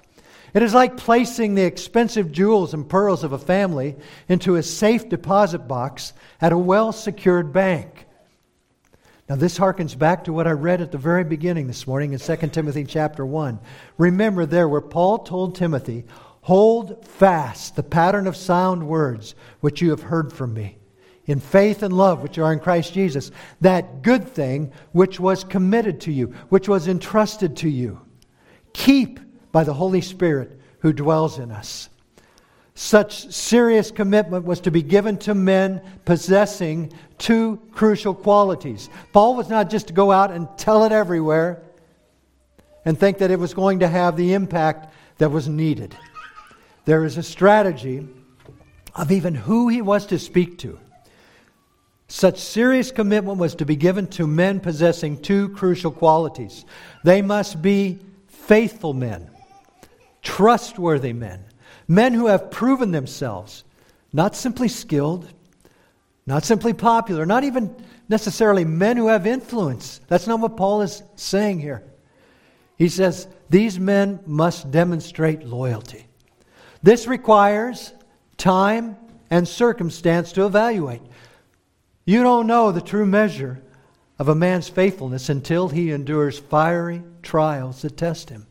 It 0.52 0.64
is 0.64 0.74
like 0.74 0.96
placing 0.96 1.54
the 1.54 1.64
expensive 1.64 2.32
jewels 2.32 2.74
and 2.74 2.88
pearls 2.88 3.22
of 3.22 3.32
a 3.32 3.38
family 3.38 3.94
into 4.28 4.56
a 4.56 4.62
safe 4.64 5.08
deposit 5.08 5.68
box 5.68 6.12
at 6.40 6.52
a 6.52 6.58
well 6.58 6.90
secured 6.90 7.52
bank. 7.52 8.07
Now, 9.28 9.37
this 9.37 9.58
harkens 9.58 9.99
back 9.99 10.25
to 10.25 10.32
what 10.32 10.47
I 10.47 10.52
read 10.52 10.80
at 10.80 10.90
the 10.90 10.97
very 10.97 11.23
beginning 11.23 11.66
this 11.66 11.87
morning 11.87 12.14
in 12.14 12.18
2 12.18 12.37
Timothy 12.49 12.85
chapter 12.85 13.26
1. 13.26 13.58
Remember 13.99 14.47
there 14.47 14.66
where 14.66 14.80
Paul 14.80 15.18
told 15.18 15.54
Timothy, 15.54 16.04
Hold 16.42 17.06
fast 17.06 17.76
the 17.76 17.82
pattern 17.82 18.26
of 18.26 18.37
sound 18.37 18.88
words 18.88 19.35
which 19.61 19.82
you 19.82 19.90
have 19.90 20.00
heard 20.00 20.32
from 20.32 20.54
me, 20.54 20.78
in 21.26 21.40
faith 21.40 21.82
and 21.82 21.92
love 21.94 22.23
which 22.23 22.38
are 22.38 22.54
in 22.54 22.58
Christ 22.58 22.94
Jesus, 22.94 23.30
that 23.61 24.00
good 24.00 24.26
thing 24.26 24.73
which 24.92 25.20
was 25.20 25.44
committed 25.44 26.00
to 26.02 26.12
you, 26.12 26.28
which 26.49 26.66
was 26.66 26.88
entrusted 26.88 27.54
to 27.58 27.68
you. 27.68 28.00
Keep 28.73 29.20
by 29.52 29.62
the 29.62 29.75
Holy 29.75 30.00
Spirit 30.00 30.58
who 30.78 30.94
dwells 30.94 31.38
in 31.38 31.52
us. 31.52 31.90
Such 32.80 33.32
serious 33.35 33.90
commitment 33.90 34.44
was 34.44 34.61
to 34.61 34.70
be 34.70 34.82
given 34.82 35.18
to 35.18 35.35
men 35.35 35.82
possessing 36.04 36.92
two 37.18 37.61
crucial 37.73 38.14
qualities. 38.14 38.88
Paul 39.12 39.35
was 39.35 39.49
not 39.49 39.68
just 39.68 39.88
to 39.88 39.92
go 39.92 40.12
out 40.12 40.30
and 40.30 40.47
tell 40.56 40.85
it 40.85 40.92
everywhere 40.92 41.61
and 42.85 42.97
think 42.97 43.18
that 43.18 43.32
it 43.32 43.40
was 43.40 43.52
going 43.52 43.80
to 43.80 43.88
have 43.88 44.16
the 44.16 44.32
impact 44.32 44.94
that 45.18 45.32
was 45.32 45.49
needed. 45.49 45.97
There 46.85 47.04
is 47.04 47.16
a 47.16 47.23
strategy 47.25 48.06
of 48.94 49.11
even 49.11 49.35
who 49.35 49.66
he 49.66 49.82
was 49.82 50.06
to 50.06 50.18
speak 50.20 50.58
to. 50.58 50.78
Such 52.06 52.38
serious 52.38 52.92
commitment 52.92 53.38
was 53.38 53.56
to 53.56 53.66
be 53.66 53.75
given 53.75 54.06
to 54.11 54.28
men 54.28 54.61
possessing 54.61 55.20
two 55.20 55.49
crucial 55.49 55.90
qualities. 55.90 56.64
They 57.02 57.23
must 57.23 57.61
be 57.61 57.99
faithful 58.28 58.94
men, 58.94 59.32
trustworthy 60.23 61.12
men, 61.12 61.44
men 61.88 62.12
who 62.12 62.26
have 62.26 62.50
proven 62.50 62.92
themselves, 62.92 63.64
not 64.12 64.37
simply 64.37 64.68
skilled, 64.68 65.26
not 66.26 66.45
simply 66.45 66.75
popular, 66.75 67.25
not 67.25 67.42
even 67.42 67.75
necessarily 68.09 68.64
men 68.64 68.99
who 68.99 69.09
have 69.09 69.26
influence. 69.26 70.00
That's 70.09 70.26
not 70.26 70.40
what 70.40 70.57
Paul 70.57 70.83
is 70.83 71.02
saying 71.16 71.61
here. 71.61 71.83
He 72.76 72.90
says 72.90 73.26
these 73.49 73.80
men 73.80 74.21
must 74.26 74.71
demonstrate 74.71 75.42
loyalty. 75.42 76.07
This 76.83 77.07
requires 77.07 77.92
time 78.37 78.97
and 79.30 79.49
circumstance 79.49 80.33
to 80.33 80.47
evaluate. 80.47 81.02
You 82.04 82.23
don't 82.23 82.47
know 82.47 82.73
the 82.73 82.80
true 82.80 83.07
measure 83.07 83.61
of 84.18 84.28
a 84.28 84.35
man's 84.35 84.68
faithfulness 84.68 85.28
until 85.28 85.68
he 85.68 85.90
endures 85.90 86.38
fiery 86.38 87.02
trials 87.23 87.83
that 87.83 87.97
test 87.97 88.30
him. 88.30 88.47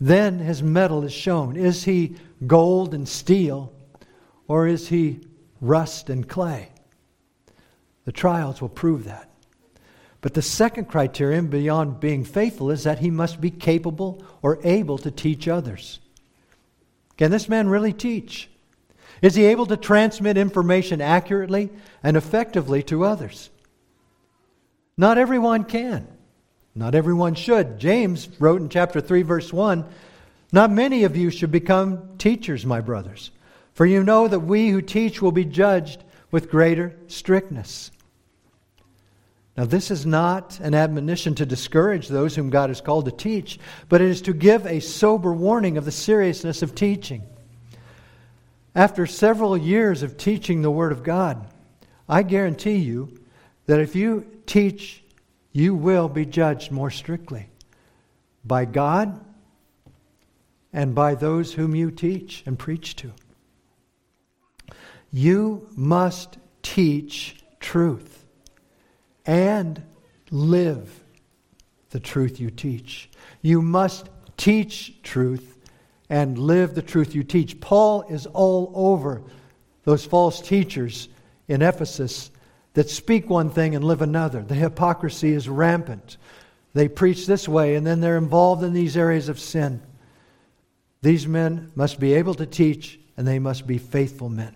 Then 0.00 0.38
his 0.38 0.62
metal 0.62 1.04
is 1.04 1.12
shown. 1.12 1.56
Is 1.56 1.84
he 1.84 2.16
gold 2.46 2.94
and 2.94 3.08
steel, 3.08 3.72
or 4.46 4.66
is 4.66 4.88
he 4.88 5.20
rust 5.60 6.10
and 6.10 6.28
clay? 6.28 6.70
The 8.04 8.12
trials 8.12 8.60
will 8.60 8.68
prove 8.68 9.04
that. 9.04 9.30
But 10.20 10.34
the 10.34 10.42
second 10.42 10.86
criterion 10.86 11.46
beyond 11.48 12.00
being 12.00 12.24
faithful 12.24 12.70
is 12.70 12.84
that 12.84 12.98
he 12.98 13.10
must 13.10 13.40
be 13.40 13.50
capable 13.50 14.24
or 14.42 14.58
able 14.64 14.98
to 14.98 15.10
teach 15.10 15.48
others. 15.48 16.00
Can 17.16 17.30
this 17.30 17.48
man 17.48 17.68
really 17.68 17.92
teach? 17.92 18.50
Is 19.22 19.34
he 19.34 19.44
able 19.46 19.66
to 19.66 19.76
transmit 19.76 20.36
information 20.36 21.00
accurately 21.00 21.70
and 22.02 22.16
effectively 22.16 22.82
to 22.84 23.04
others? 23.04 23.50
Not 24.96 25.18
everyone 25.18 25.64
can. 25.64 26.06
Not 26.76 26.94
everyone 26.94 27.34
should. 27.34 27.78
James 27.78 28.28
wrote 28.38 28.60
in 28.60 28.68
chapter 28.68 29.00
3, 29.00 29.22
verse 29.22 29.50
1 29.50 29.86
Not 30.52 30.70
many 30.70 31.04
of 31.04 31.16
you 31.16 31.30
should 31.30 31.50
become 31.50 32.18
teachers, 32.18 32.66
my 32.66 32.82
brothers, 32.82 33.30
for 33.72 33.86
you 33.86 34.04
know 34.04 34.28
that 34.28 34.40
we 34.40 34.68
who 34.68 34.82
teach 34.82 35.22
will 35.22 35.32
be 35.32 35.46
judged 35.46 36.04
with 36.30 36.50
greater 36.50 36.94
strictness. 37.08 37.90
Now, 39.56 39.64
this 39.64 39.90
is 39.90 40.04
not 40.04 40.60
an 40.60 40.74
admonition 40.74 41.34
to 41.36 41.46
discourage 41.46 42.08
those 42.08 42.36
whom 42.36 42.50
God 42.50 42.68
has 42.68 42.82
called 42.82 43.06
to 43.06 43.10
teach, 43.10 43.58
but 43.88 44.02
it 44.02 44.10
is 44.10 44.20
to 44.22 44.34
give 44.34 44.66
a 44.66 44.80
sober 44.80 45.32
warning 45.32 45.78
of 45.78 45.86
the 45.86 45.92
seriousness 45.92 46.60
of 46.60 46.74
teaching. 46.74 47.22
After 48.74 49.06
several 49.06 49.56
years 49.56 50.02
of 50.02 50.18
teaching 50.18 50.60
the 50.60 50.70
Word 50.70 50.92
of 50.92 51.02
God, 51.02 51.46
I 52.06 52.22
guarantee 52.22 52.76
you 52.76 53.18
that 53.64 53.80
if 53.80 53.96
you 53.96 54.26
teach, 54.44 55.02
you 55.56 55.74
will 55.74 56.06
be 56.06 56.26
judged 56.26 56.70
more 56.70 56.90
strictly 56.90 57.48
by 58.44 58.66
God 58.66 59.18
and 60.70 60.94
by 60.94 61.14
those 61.14 61.54
whom 61.54 61.74
you 61.74 61.90
teach 61.90 62.42
and 62.44 62.58
preach 62.58 62.94
to. 62.96 63.10
You 65.10 65.66
must 65.74 66.36
teach 66.60 67.36
truth 67.58 68.26
and 69.24 69.82
live 70.30 71.02
the 71.88 72.00
truth 72.00 72.38
you 72.38 72.50
teach. 72.50 73.08
You 73.40 73.62
must 73.62 74.10
teach 74.36 75.02
truth 75.02 75.58
and 76.10 76.36
live 76.36 76.74
the 76.74 76.82
truth 76.82 77.14
you 77.14 77.24
teach. 77.24 77.58
Paul 77.60 78.02
is 78.10 78.26
all 78.26 78.72
over 78.74 79.22
those 79.84 80.04
false 80.04 80.42
teachers 80.42 81.08
in 81.48 81.62
Ephesus 81.62 82.30
that 82.76 82.90
speak 82.90 83.30
one 83.30 83.48
thing 83.48 83.74
and 83.74 83.82
live 83.82 84.02
another. 84.02 84.42
The 84.42 84.54
hypocrisy 84.54 85.32
is 85.32 85.48
rampant. 85.48 86.18
They 86.74 86.88
preach 86.88 87.26
this 87.26 87.48
way 87.48 87.74
and 87.74 87.86
then 87.86 88.02
they're 88.02 88.18
involved 88.18 88.62
in 88.62 88.74
these 88.74 88.98
areas 88.98 89.30
of 89.30 89.40
sin. 89.40 89.80
These 91.00 91.26
men 91.26 91.72
must 91.74 91.98
be 91.98 92.12
able 92.12 92.34
to 92.34 92.44
teach 92.44 93.00
and 93.16 93.26
they 93.26 93.38
must 93.38 93.66
be 93.66 93.78
faithful 93.78 94.28
men. 94.28 94.54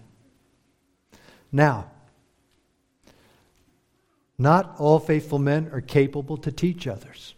Now, 1.50 1.90
not 4.36 4.74
all 4.78 4.98
faithful 4.98 5.38
men 5.38 5.70
are 5.72 5.80
capable 5.80 6.36
to 6.38 6.52
teach 6.52 6.86
others. 6.86 7.34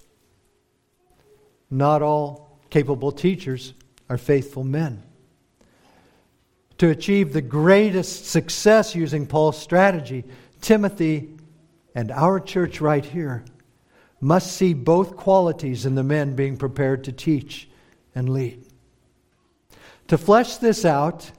Not 1.71 2.03
all 2.03 2.59
capable 2.71 3.13
teachers 3.13 3.73
are 4.11 4.19
faithful 4.19 4.65
men. 4.65 5.05
To 6.79 6.89
achieve 6.89 7.33
the 7.33 7.41
greatest 7.41 8.27
success 8.27 8.97
using 8.97 9.29
Paul's 9.29 9.63
strategy, 9.63 10.25
Timothy 10.63 11.29
and 11.95 12.11
our 12.11 12.41
church 12.41 12.81
right 12.81 13.05
here 13.05 13.45
must 14.21 14.57
see 14.57 14.73
both 14.73 15.17
qualities 15.17 15.85
in 15.85 15.95
the 15.95 16.03
men 16.03 16.35
being 16.35 16.57
prepared 16.57 17.05
to 17.05 17.13
teach 17.13 17.69
and 18.15 18.31
lead. 18.31 18.65
To 20.09 20.17
flesh 20.17 20.57
this 20.57 20.87
out, 20.87 21.31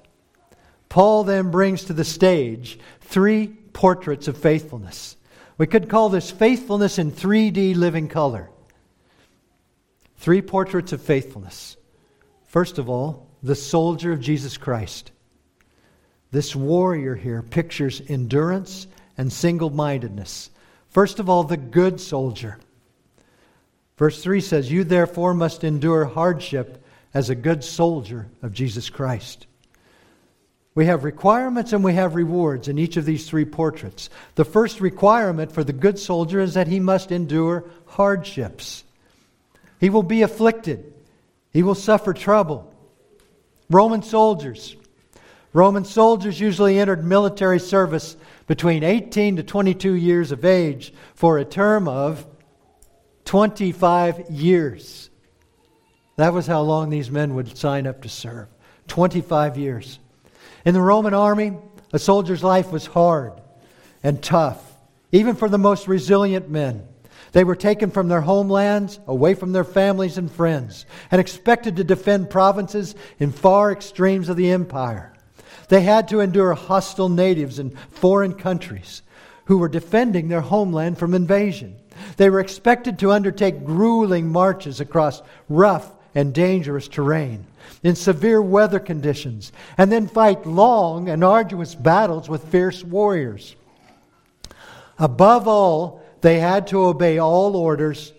Paul 0.89 1.23
then 1.23 1.49
brings 1.49 1.85
to 1.85 1.93
the 1.93 2.05
stage 2.05 2.77
three 3.01 3.47
portraits 3.47 4.27
of 4.27 4.37
faithfulness 4.37 5.17
we 5.57 5.67
could 5.67 5.89
call 5.89 6.09
this 6.09 6.31
faithfulness 6.31 6.97
in 6.97 7.11
3D 7.11 7.75
living 7.75 8.07
color. 8.07 8.49
Three 10.17 10.41
portraits 10.41 10.93
of 10.93 11.01
faithfulness. 11.01 11.77
First 12.45 12.77
of 12.77 12.89
all, 12.89 13.27
the 13.43 13.55
soldier 13.55 14.11
of 14.11 14.21
Jesus 14.21 14.57
Christ. 14.57 15.11
This 16.31 16.55
warrior 16.55 17.15
here 17.15 17.43
pictures 17.43 18.01
endurance 18.07 18.87
and 19.17 19.31
single 19.31 19.69
mindedness. 19.69 20.49
First 20.89 21.19
of 21.19 21.29
all, 21.29 21.43
the 21.43 21.57
good 21.57 21.99
soldier. 21.99 22.57
Verse 23.97 24.21
3 24.21 24.41
says, 24.41 24.71
You 24.71 24.83
therefore 24.83 25.33
must 25.33 25.63
endure 25.63 26.05
hardship 26.05 26.83
as 27.13 27.29
a 27.29 27.35
good 27.35 27.63
soldier 27.63 28.27
of 28.41 28.53
Jesus 28.53 28.89
Christ. 28.89 29.47
We 30.75 30.87
have 30.87 31.03
requirements 31.03 31.71
and 31.73 31.83
we 31.83 31.93
have 31.93 32.15
rewards 32.15 32.67
in 32.67 32.79
each 32.79 32.97
of 32.97 33.05
these 33.05 33.29
three 33.29 33.45
portraits. 33.45 34.09
The 34.35 34.45
first 34.45 34.81
requirement 34.81 35.51
for 35.51 35.63
the 35.63 35.73
good 35.73 35.99
soldier 35.99 36.39
is 36.39 36.55
that 36.55 36.67
he 36.67 36.79
must 36.79 37.11
endure 37.11 37.65
hardships. 37.85 38.83
He 39.79 39.91
will 39.91 40.03
be 40.03 40.23
afflicted, 40.23 40.93
he 41.51 41.61
will 41.61 41.75
suffer 41.75 42.13
trouble. 42.13 42.73
Roman 43.69 44.01
soldiers. 44.01 44.75
Roman 45.53 45.85
soldiers 45.85 46.39
usually 46.39 46.79
entered 46.79 47.05
military 47.05 47.59
service 47.59 48.17
between 48.47 48.83
18 48.83 49.37
to 49.37 49.43
22 49.43 49.93
years 49.93 50.31
of 50.31 50.43
age 50.43 50.93
for 51.13 51.37
a 51.37 51.45
term 51.45 51.87
of 51.87 52.25
25 53.25 54.31
years. 54.31 55.11
That 56.15 56.33
was 56.33 56.47
how 56.47 56.61
long 56.61 56.89
these 56.89 57.11
men 57.11 57.35
would 57.35 57.55
sign 57.55 57.85
up 57.85 58.01
to 58.01 58.09
serve 58.09 58.47
25 58.87 59.57
years. 59.57 59.99
In 60.65 60.73
the 60.73 60.81
Roman 60.81 61.13
army, 61.13 61.53
a 61.91 61.99
soldier's 61.99 62.43
life 62.43 62.71
was 62.71 62.87
hard 62.87 63.33
and 64.01 64.21
tough, 64.21 64.59
even 65.11 65.35
for 65.35 65.47
the 65.47 65.57
most 65.59 65.87
resilient 65.87 66.49
men. 66.49 66.87
They 67.31 67.43
were 67.43 67.55
taken 67.55 67.91
from 67.91 68.07
their 68.07 68.21
homelands, 68.21 68.99
away 69.07 69.33
from 69.33 69.51
their 69.51 69.63
families 69.63 70.17
and 70.17 70.31
friends, 70.31 70.85
and 71.11 71.21
expected 71.21 71.77
to 71.77 71.83
defend 71.83 72.29
provinces 72.29 72.95
in 73.19 73.31
far 73.31 73.71
extremes 73.71 74.29
of 74.29 74.37
the 74.37 74.51
empire. 74.51 75.12
They 75.73 75.81
had 75.81 76.07
to 76.09 76.19
endure 76.19 76.53
hostile 76.53 77.09
natives 77.09 77.57
in 77.57 77.71
foreign 77.89 78.35
countries 78.35 79.01
who 79.45 79.57
were 79.57 79.67
defending 79.67 80.27
their 80.27 80.41
homeland 80.41 80.99
from 80.99 81.15
invasion. 81.15 81.77
They 82.17 82.29
were 82.29 82.41
expected 82.41 82.99
to 82.99 83.11
undertake 83.11 83.65
grueling 83.65 84.27
marches 84.27 84.79
across 84.79 85.23
rough 85.49 85.91
and 86.13 86.31
dangerous 86.31 86.87
terrain 86.87 87.47
in 87.81 87.95
severe 87.95 88.39
weather 88.39 88.79
conditions, 88.79 89.51
and 89.75 89.91
then 89.91 90.05
fight 90.07 90.45
long 90.45 91.09
and 91.09 91.23
arduous 91.23 91.73
battles 91.73 92.29
with 92.29 92.49
fierce 92.49 92.83
warriors. 92.83 93.55
Above 94.99 95.47
all, 95.47 96.03
they 96.21 96.39
had 96.39 96.67
to 96.67 96.83
obey 96.83 97.17
all 97.17 97.55
orders 97.55 98.13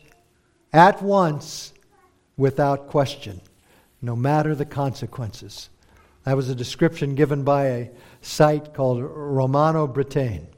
at 0.72 1.00
once 1.00 1.72
without 2.36 2.88
question, 2.88 3.40
no 4.02 4.16
matter 4.16 4.56
the 4.56 4.64
consequences. 4.64 5.68
That 6.24 6.36
was 6.36 6.48
a 6.48 6.54
description 6.54 7.14
given 7.14 7.44
by 7.44 7.66
a 7.66 7.90
site 8.22 8.72
called 8.72 9.02
Romano 9.02 9.86
Britain. 9.86 10.48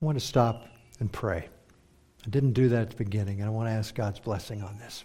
I 0.00 0.04
want 0.04 0.18
to 0.18 0.24
stop 0.24 0.66
and 0.98 1.12
pray. 1.12 1.48
I 2.24 2.28
didn't 2.30 2.52
do 2.52 2.68
that 2.70 2.82
at 2.82 2.90
the 2.90 2.96
beginning, 2.96 3.40
and 3.40 3.48
I 3.48 3.50
want 3.50 3.68
to 3.68 3.72
ask 3.72 3.94
God's 3.94 4.18
blessing 4.18 4.62
on 4.62 4.78
this. 4.78 5.04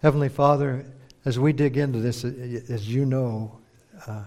Heavenly 0.00 0.28
Father, 0.28 0.86
as 1.24 1.38
we 1.38 1.52
dig 1.52 1.76
into 1.76 1.98
this, 1.98 2.24
as 2.24 2.88
you 2.88 3.04
know, 3.04 3.58
uh, 4.06 4.24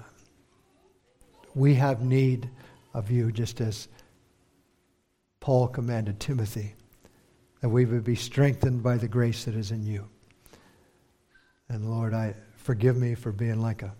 we 1.55 1.73
have 1.75 2.01
need 2.01 2.49
of 2.93 3.09
you 3.09 3.31
just 3.31 3.61
as 3.61 3.87
Paul 5.39 5.67
commanded 5.67 6.19
Timothy, 6.19 6.75
that 7.61 7.69
we 7.69 7.85
would 7.85 8.03
be 8.03 8.15
strengthened 8.15 8.83
by 8.83 8.97
the 8.97 9.07
grace 9.07 9.45
that 9.45 9.55
is 9.55 9.71
in 9.71 9.85
you. 9.85 10.07
And 11.71 11.89
Lord, 11.89 12.13
I 12.13 12.35
forgive 12.57 12.97
me 12.97 13.15
for 13.15 13.31
being 13.31 13.61
like 13.61 13.81
a, 13.81 13.93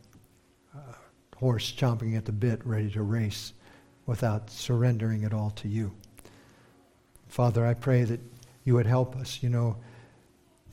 a 0.75 1.37
horse 1.37 1.71
chomping 1.71 2.17
at 2.17 2.25
the 2.25 2.33
bit, 2.33 2.59
ready 2.65 2.91
to 2.91 3.01
race 3.01 3.53
without 4.05 4.49
surrendering 4.49 5.23
it 5.23 5.33
all 5.33 5.51
to 5.51 5.69
you. 5.69 5.93
Father, 7.29 7.65
I 7.65 7.73
pray 7.73 8.03
that 8.03 8.19
you 8.65 8.73
would 8.73 8.85
help 8.85 9.15
us. 9.15 9.41
You 9.41 9.47
know 9.47 9.77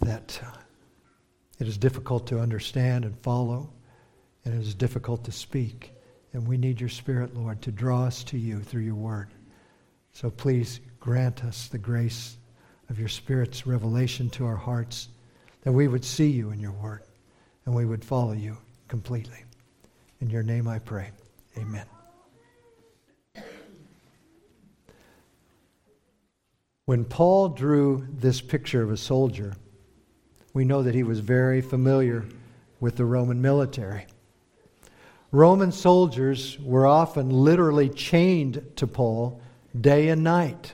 that 0.01 0.41
uh, 0.45 0.59
it 1.61 1.69
is 1.69 1.79
difficult 1.79 2.27
to 2.27 2.41
understand 2.41 3.05
and 3.05 3.17
follow, 3.21 3.71
and 4.45 4.53
it 4.53 4.61
is 4.61 4.75
difficult 4.75 5.23
to 5.27 5.31
speak. 5.31 5.93
And 6.33 6.49
we 6.49 6.57
need 6.57 6.81
your 6.81 6.89
Spirit, 6.89 7.37
Lord, 7.37 7.63
to 7.63 7.71
draw 7.71 8.07
us 8.07 8.25
to 8.25 8.37
you 8.37 8.59
through 8.59 8.83
your 8.83 8.97
word. 8.97 9.29
So 10.15 10.31
please 10.31 10.81
grant 10.99 11.45
us 11.45 11.69
the 11.69 11.79
grace 11.79 12.39
of 12.91 12.99
your 12.99 13.09
Spirit's 13.09 13.69
revelation 13.69 14.31
to 14.31 14.47
our 14.47 14.57
hearts, 14.57 15.11
that 15.63 15.73
we 15.73 15.89
would 15.89 16.05
see 16.05 16.29
you 16.29 16.51
in 16.51 16.61
your 16.61 16.73
word 16.73 17.03
and 17.67 17.75
we 17.75 17.85
would 17.85 18.05
follow 18.05 18.33
you 18.33 18.57
completely. 18.89 19.45
In 20.21 20.31
your 20.31 20.43
name 20.43 20.67
I 20.67 20.79
pray. 20.79 21.11
Amen. 21.57 21.87
When 26.87 27.05
Paul 27.05 27.51
drew 27.51 28.07
this 28.11 28.41
picture 28.41 28.83
of 28.83 28.91
a 28.91 28.97
soldier, 28.97 29.55
we 30.55 30.65
know 30.65 30.83
that 30.83 30.95
he 30.95 31.03
was 31.03 31.21
very 31.21 31.61
familiar 31.61 32.25
with 32.81 32.97
the 32.97 33.05
Roman 33.05 33.43
military. 33.43 34.07
Roman 35.31 35.71
soldiers 35.71 36.59
were 36.61 36.87
often 36.87 37.29
literally 37.29 37.91
chained 37.91 38.65
to 38.77 38.87
Paul 38.87 39.41
day 39.79 40.09
and 40.09 40.25
night. 40.25 40.73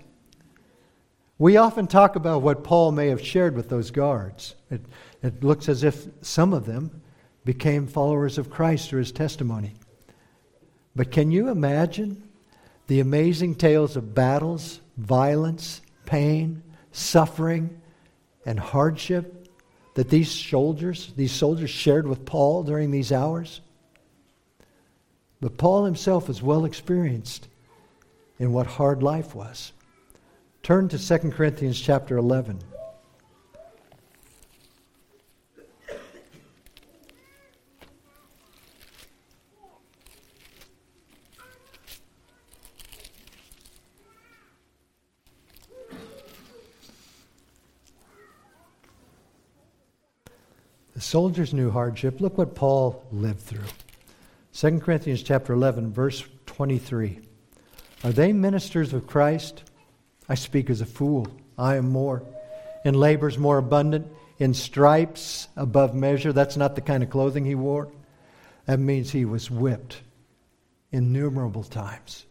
We 1.39 1.57
often 1.57 1.87
talk 1.89 2.15
about 2.15 2.43
what 2.43 2.63
Paul 2.63 2.93
may 2.93 3.09
have 3.09 3.25
shared 3.25 3.57
with 3.57 3.69
those 3.69 3.91
guards. 3.91 4.55
It, 4.71 4.83
it 5.23 5.43
looks 5.43 5.69
as 5.69 5.83
if 5.83 6.07
some 6.23 6.53
of 6.53 6.65
them 6.65 7.03
became 7.45 7.87
followers 7.87 8.39
of 8.39 8.51
Christ 8.51 8.89
through 8.89 9.01
his 9.01 9.13
testimony. 9.13 9.75
But 10.95 11.11
can 11.11 11.33
you 11.33 11.49
imagine 11.49 12.23
the 12.87 13.01
amazing 13.01 13.57
tales 13.57 13.97
of 13.97 14.15
battles, 14.15 14.81
violence, 14.97 15.83
pain, 16.07 16.63
suffering, 16.93 17.81
and 18.47 18.61
hardship 18.61 19.49
that 19.95 20.11
these 20.11 20.31
soldiers, 20.31 21.13
these 21.17 21.33
soldiers 21.33 21.71
shared 21.71 22.07
with 22.07 22.25
Paul 22.25 22.63
during 22.63 22.93
these 22.93 23.11
hours? 23.11 23.61
But 25.41 25.59
Paul 25.59 25.85
himself 25.85 26.29
was 26.29 26.43
well 26.43 26.65
experienced 26.65 27.49
in 28.39 28.53
what 28.53 28.67
hard 28.67 29.03
life 29.03 29.35
was. 29.35 29.73
Turn 30.65 30.89
to 30.89 30.99
2 30.99 31.31
Corinthians 31.31 31.79
chapter 31.79 32.17
11. 32.17 32.59
The 50.95 51.01
soldiers 51.03 51.53
knew 51.53 51.71
hardship. 51.71 52.23
Look 52.23 52.39
what 52.39 52.55
Paul 52.55 53.05
lived 53.13 53.41
through. 53.41 53.61
2 54.55 54.81
Corinthians 54.81 55.23
chapter 55.23 55.53
11 55.53 55.93
verse 55.93 56.25
23. 56.47 57.21
Are 58.03 58.13
they 58.13 58.33
ministers 58.33 58.95
of 58.95 59.07
Christ? 59.07 59.65
I 60.29 60.35
speak 60.35 60.71
as 60.71 60.81
a 60.81 60.87
fool. 60.87 61.29
I 61.59 61.77
am 61.77 61.91
more. 61.91 62.23
In 62.85 62.95
labors 62.95 63.39
more 63.39 63.59
abundant, 63.59 64.07
in 64.39 64.55
stripes 64.55 65.49
above 65.57 65.95
measure. 65.95 66.33
That's 66.33 66.57
not 66.57 66.75
the 66.75 66.81
kind 66.81 67.03
of 67.03 67.11
clothing 67.11 67.45
he 67.45 67.55
wore. 67.55 67.91
That 68.67 68.79
means 68.79 69.11
he 69.11 69.25
was 69.25 69.51
whipped 69.51 70.01
innumerable 70.93 71.65
times. 71.65 72.25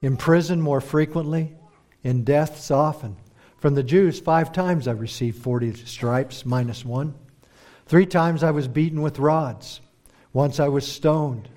In 0.00 0.16
prison 0.16 0.60
more 0.60 0.80
frequently, 0.80 1.56
in 2.04 2.22
deaths 2.24 2.70
often. 2.70 3.16
From 3.58 3.74
the 3.74 3.82
Jews, 3.82 4.20
five 4.20 4.52
times 4.52 4.86
I 4.86 4.92
received 4.92 5.42
40 5.42 5.74
stripes, 5.74 6.46
minus 6.46 6.84
one. 6.84 7.14
Three 7.86 8.06
times 8.06 8.44
I 8.44 8.52
was 8.52 8.68
beaten 8.68 9.02
with 9.02 9.18
rods. 9.18 9.80
Once 10.32 10.60
I 10.60 10.68
was 10.68 10.86
stoned. 10.86 11.48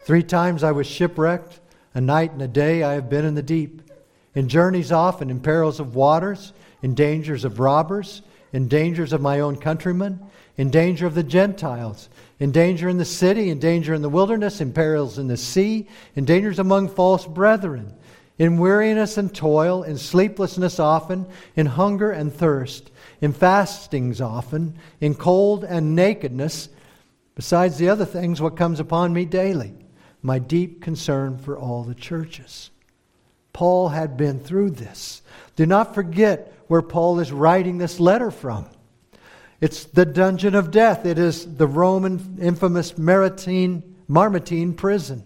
Three 0.00 0.22
times 0.22 0.64
I 0.64 0.72
was 0.72 0.86
shipwrecked. 0.86 1.60
A 1.92 2.00
night 2.00 2.32
and 2.32 2.40
a 2.40 2.48
day 2.48 2.82
I 2.82 2.94
have 2.94 3.10
been 3.10 3.26
in 3.26 3.34
the 3.34 3.42
deep 3.42 3.82
in 4.34 4.48
journeys 4.48 4.92
often, 4.92 5.30
in 5.30 5.40
perils 5.40 5.80
of 5.80 5.94
waters, 5.94 6.52
in 6.82 6.94
dangers 6.94 7.44
of 7.44 7.60
robbers, 7.60 8.22
in 8.52 8.68
dangers 8.68 9.12
of 9.12 9.20
my 9.20 9.40
own 9.40 9.56
countrymen, 9.56 10.20
in 10.56 10.70
danger 10.70 11.06
of 11.06 11.14
the 11.14 11.22
Gentiles, 11.22 12.08
in 12.38 12.52
danger 12.52 12.88
in 12.88 12.98
the 12.98 13.04
city, 13.04 13.50
in 13.50 13.58
danger 13.58 13.94
in 13.94 14.02
the 14.02 14.08
wilderness, 14.08 14.60
in 14.60 14.72
perils 14.72 15.18
in 15.18 15.28
the 15.28 15.36
sea, 15.36 15.88
in 16.14 16.24
dangers 16.24 16.58
among 16.58 16.88
false 16.88 17.26
brethren, 17.26 17.92
in 18.38 18.58
weariness 18.58 19.16
and 19.16 19.34
toil, 19.34 19.82
in 19.82 19.96
sleeplessness 19.96 20.78
often, 20.78 21.26
in 21.56 21.66
hunger 21.66 22.10
and 22.10 22.32
thirst, 22.32 22.90
in 23.20 23.32
fastings 23.32 24.20
often, 24.20 24.76
in 25.00 25.14
cold 25.14 25.64
and 25.64 25.94
nakedness, 25.94 26.68
besides 27.34 27.78
the 27.78 27.88
other 27.88 28.04
things, 28.04 28.40
what 28.40 28.56
comes 28.56 28.80
upon 28.80 29.12
me 29.12 29.24
daily, 29.24 29.72
my 30.22 30.38
deep 30.38 30.82
concern 30.82 31.38
for 31.38 31.56
all 31.56 31.84
the 31.84 31.94
churches. 31.94 32.70
Paul 33.54 33.88
had 33.88 34.18
been 34.18 34.40
through 34.40 34.72
this. 34.72 35.22
Do 35.56 35.64
not 35.64 35.94
forget 35.94 36.52
where 36.66 36.82
Paul 36.82 37.20
is 37.20 37.32
writing 37.32 37.78
this 37.78 37.98
letter 37.98 38.30
from. 38.30 38.66
It's 39.60 39.84
the 39.84 40.04
dungeon 40.04 40.54
of 40.54 40.70
death. 40.70 41.06
It 41.06 41.18
is 41.18 41.56
the 41.56 41.66
Roman 41.66 42.36
infamous 42.42 42.98
Mamertine 42.98 44.74
prison. 44.74 45.22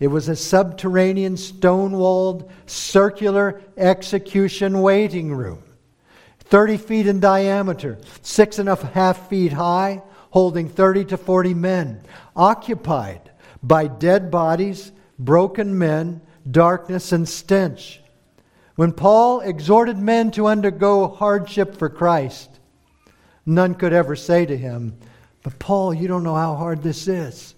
It 0.00 0.06
was 0.06 0.28
a 0.28 0.36
subterranean, 0.36 1.36
stone 1.36 1.92
walled, 1.92 2.50
circular 2.66 3.60
execution 3.76 4.80
waiting 4.80 5.34
room. 5.34 5.62
30 6.40 6.76
feet 6.76 7.06
in 7.06 7.20
diameter, 7.20 7.98
six 8.22 8.58
and 8.58 8.68
a 8.68 8.76
half 8.76 9.28
feet 9.28 9.52
high, 9.52 10.02
holding 10.30 10.68
30 10.68 11.06
to 11.06 11.16
40 11.16 11.54
men, 11.54 12.00
occupied 12.34 13.30
by 13.62 13.86
dead 13.86 14.30
bodies, 14.30 14.92
broken 15.18 15.78
men, 15.78 16.20
darkness, 16.50 17.12
and 17.12 17.28
stench. 17.28 18.00
When 18.76 18.92
Paul 18.92 19.40
exhorted 19.40 19.98
men 19.98 20.30
to 20.32 20.46
undergo 20.46 21.08
hardship 21.08 21.76
for 21.76 21.88
Christ, 21.88 22.58
none 23.44 23.74
could 23.74 23.92
ever 23.92 24.16
say 24.16 24.46
to 24.46 24.56
him, 24.56 24.98
But 25.42 25.58
Paul, 25.58 25.92
you 25.92 26.08
don't 26.08 26.24
know 26.24 26.34
how 26.34 26.54
hard 26.56 26.82
this 26.82 27.06
is. 27.06 27.54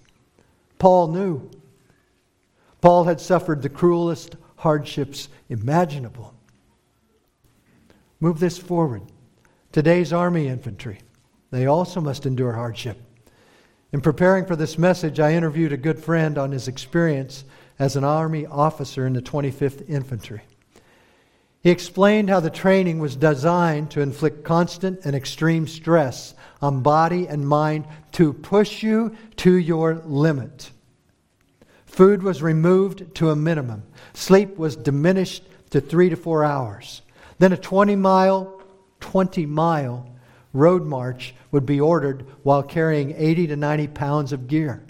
Paul 0.79 1.09
knew. 1.09 1.51
Paul 2.81 3.05
had 3.05 3.21
suffered 3.21 3.63
the 3.63 3.69
cruelest 3.69 4.37
hardships 4.57 5.29
imaginable. 5.49 6.35
Move 8.21 8.41
this 8.41 8.59
forward. 8.59 9.03
Today's 9.73 10.13
Army 10.13 10.49
infantry, 10.49 10.99
they 11.51 11.67
also 11.67 12.01
must 12.01 12.27
endure 12.27 12.53
hardship. 12.53 12.99
In 13.93 14.01
preparing 14.01 14.45
for 14.45 14.57
this 14.57 14.77
message, 14.77 15.21
I 15.21 15.35
interviewed 15.35 15.73
a 15.73 15.77
good 15.77 15.99
friend 15.99 16.37
on 16.37 16.51
his 16.51 16.67
experience 16.67 17.45
as 17.79 17.97
an 17.97 18.05
Army 18.05 18.47
officer 18.47 19.07
in 19.07 19.13
the 19.13 19.23
25th 19.23 19.89
Infantry. 19.89 20.43
He 21.61 21.71
explained 21.71 22.29
how 22.29 22.41
the 22.41 22.51
training 22.51 22.99
was 22.99 23.17
designed 23.17 23.91
to 23.93 24.03
inflict 24.03 24.45
constant 24.45 25.01
and 25.07 25.17
extreme 25.17 25.67
stress 25.67 26.35
on 26.61 26.83
body 26.83 27.27
and 27.27 27.49
mind 27.49 27.87
to 28.13 28.35
push 28.35 28.83
you 28.83 29.17
to 29.37 29.55
your 29.55 29.95
limit. 30.05 30.71
Food 31.87 32.23
was 32.23 32.43
removed 32.43 33.15
to 33.15 33.31
a 33.31 33.37
minimum. 33.37 33.83
Sleep 34.13 34.59
was 34.59 34.77
diminished 34.77 35.45
to 35.71 35.81
three 35.81 36.11
to 36.11 36.17
four 36.17 36.45
hours. 36.45 37.01
Then 37.39 37.55
a 37.55 37.57
20 37.57 37.97
mile, 37.97 38.61
20 39.01 39.47
mile 39.47 40.11
road 40.53 40.85
march 40.85 41.35
would 41.51 41.65
be 41.65 41.81
ordered 41.81 42.27
while 42.43 42.63
carrying 42.63 43.15
80 43.17 43.49
to 43.49 43.57
90 43.57 43.89
pounds 43.89 44.33
of 44.33 44.49
gear. 44.49 44.84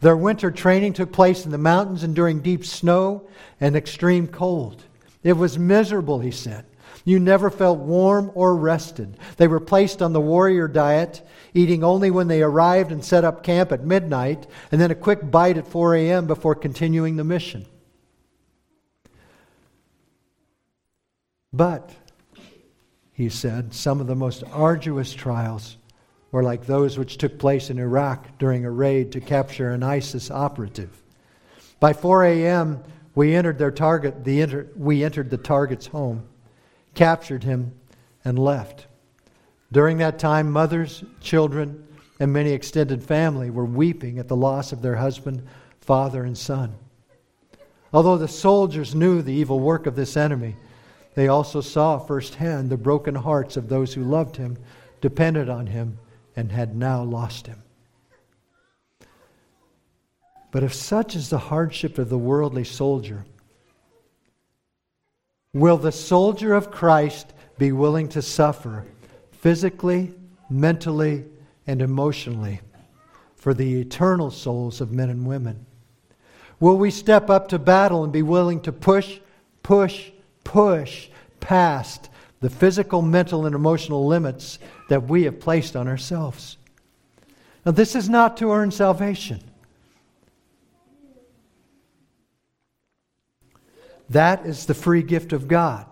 Their 0.00 0.16
winter 0.16 0.50
training 0.50 0.92
took 0.92 1.12
place 1.12 1.44
in 1.44 1.50
the 1.50 1.58
mountains 1.58 2.04
and 2.04 2.14
during 2.14 2.40
deep 2.40 2.64
snow 2.64 3.28
and 3.60 3.74
extreme 3.74 4.28
cold. 4.28 4.84
It 5.22 5.32
was 5.32 5.58
miserable, 5.58 6.20
he 6.20 6.30
said. 6.30 6.64
You 7.04 7.18
never 7.18 7.50
felt 7.50 7.78
warm 7.78 8.30
or 8.34 8.54
rested. 8.54 9.16
They 9.38 9.48
were 9.48 9.60
placed 9.60 10.02
on 10.02 10.12
the 10.12 10.20
warrior 10.20 10.68
diet, 10.68 11.26
eating 11.54 11.82
only 11.82 12.10
when 12.10 12.28
they 12.28 12.42
arrived 12.42 12.92
and 12.92 13.04
set 13.04 13.24
up 13.24 13.42
camp 13.42 13.72
at 13.72 13.84
midnight, 13.84 14.46
and 14.70 14.80
then 14.80 14.90
a 14.90 14.94
quick 14.94 15.30
bite 15.30 15.56
at 15.56 15.66
4 15.66 15.96
a.m. 15.96 16.26
before 16.26 16.54
continuing 16.54 17.16
the 17.16 17.24
mission. 17.24 17.66
But, 21.52 21.90
he 23.12 23.30
said, 23.30 23.72
some 23.72 24.00
of 24.00 24.06
the 24.06 24.14
most 24.14 24.44
arduous 24.52 25.14
trials 25.14 25.77
or 26.32 26.42
like 26.42 26.66
those 26.66 26.98
which 26.98 27.16
took 27.16 27.38
place 27.38 27.70
in 27.70 27.78
Iraq 27.78 28.38
during 28.38 28.64
a 28.64 28.70
raid 28.70 29.12
to 29.12 29.20
capture 29.20 29.70
an 29.70 29.82
ISIS 29.82 30.30
operative. 30.30 30.90
By 31.80 31.92
4 31.92 32.24
a.m., 32.24 32.82
we 33.14 33.34
entered 33.34 33.58
their 33.58 33.70
target, 33.70 34.24
the 34.24 34.42
enter, 34.42 34.68
we 34.76 35.02
entered 35.02 35.30
the 35.30 35.38
target's 35.38 35.86
home, 35.86 36.28
captured 36.94 37.44
him, 37.44 37.72
and 38.24 38.38
left. 38.38 38.86
During 39.72 39.98
that 39.98 40.18
time, 40.18 40.50
mothers, 40.50 41.02
children, 41.20 41.86
and 42.20 42.32
many 42.32 42.50
extended 42.50 43.02
family 43.02 43.50
were 43.50 43.64
weeping 43.64 44.18
at 44.18 44.28
the 44.28 44.36
loss 44.36 44.72
of 44.72 44.82
their 44.82 44.96
husband, 44.96 45.46
father, 45.80 46.24
and 46.24 46.36
son. 46.36 46.74
Although 47.92 48.18
the 48.18 48.28
soldiers 48.28 48.94
knew 48.94 49.22
the 49.22 49.32
evil 49.32 49.60
work 49.60 49.86
of 49.86 49.96
this 49.96 50.16
enemy, 50.16 50.56
they 51.14 51.28
also 51.28 51.60
saw 51.60 51.98
firsthand 51.98 52.70
the 52.70 52.76
broken 52.76 53.14
hearts 53.14 53.56
of 53.56 53.68
those 53.68 53.94
who 53.94 54.04
loved 54.04 54.36
him, 54.36 54.58
depended 55.00 55.48
on 55.48 55.66
him, 55.66 55.98
and 56.38 56.52
had 56.52 56.76
now 56.76 57.02
lost 57.02 57.48
him. 57.48 57.60
But 60.52 60.62
if 60.62 60.72
such 60.72 61.16
is 61.16 61.30
the 61.30 61.38
hardship 61.38 61.98
of 61.98 62.10
the 62.10 62.16
worldly 62.16 62.62
soldier, 62.62 63.24
will 65.52 65.78
the 65.78 65.90
soldier 65.90 66.54
of 66.54 66.70
Christ 66.70 67.32
be 67.58 67.72
willing 67.72 68.08
to 68.10 68.22
suffer 68.22 68.86
physically, 69.32 70.14
mentally, 70.48 71.24
and 71.66 71.82
emotionally 71.82 72.60
for 73.34 73.52
the 73.52 73.80
eternal 73.80 74.30
souls 74.30 74.80
of 74.80 74.92
men 74.92 75.10
and 75.10 75.26
women? 75.26 75.66
Will 76.60 76.78
we 76.78 76.92
step 76.92 77.30
up 77.30 77.48
to 77.48 77.58
battle 77.58 78.04
and 78.04 78.12
be 78.12 78.22
willing 78.22 78.60
to 78.60 78.70
push, 78.70 79.18
push, 79.64 80.12
push 80.44 81.08
past 81.40 82.10
the 82.40 82.50
physical, 82.50 83.02
mental, 83.02 83.46
and 83.46 83.54
emotional 83.54 84.06
limits 84.06 84.58
that 84.88 85.08
we 85.08 85.24
have 85.24 85.40
placed 85.40 85.76
on 85.76 85.88
ourselves? 85.88 86.56
Now, 87.64 87.72
this 87.72 87.94
is 87.94 88.08
not 88.08 88.36
to 88.38 88.52
earn 88.52 88.70
salvation. 88.70 89.42
That 94.10 94.46
is 94.46 94.66
the 94.66 94.74
free 94.74 95.02
gift 95.02 95.32
of 95.32 95.48
God. 95.48 95.86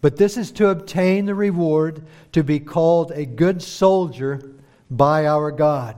But 0.00 0.16
this 0.16 0.36
is 0.36 0.50
to 0.52 0.68
obtain 0.68 1.24
the 1.26 1.34
reward 1.34 2.04
to 2.32 2.42
be 2.42 2.60
called 2.60 3.12
a 3.12 3.24
good 3.24 3.62
soldier 3.62 4.52
by 4.90 5.26
our 5.26 5.50
God. 5.50 5.96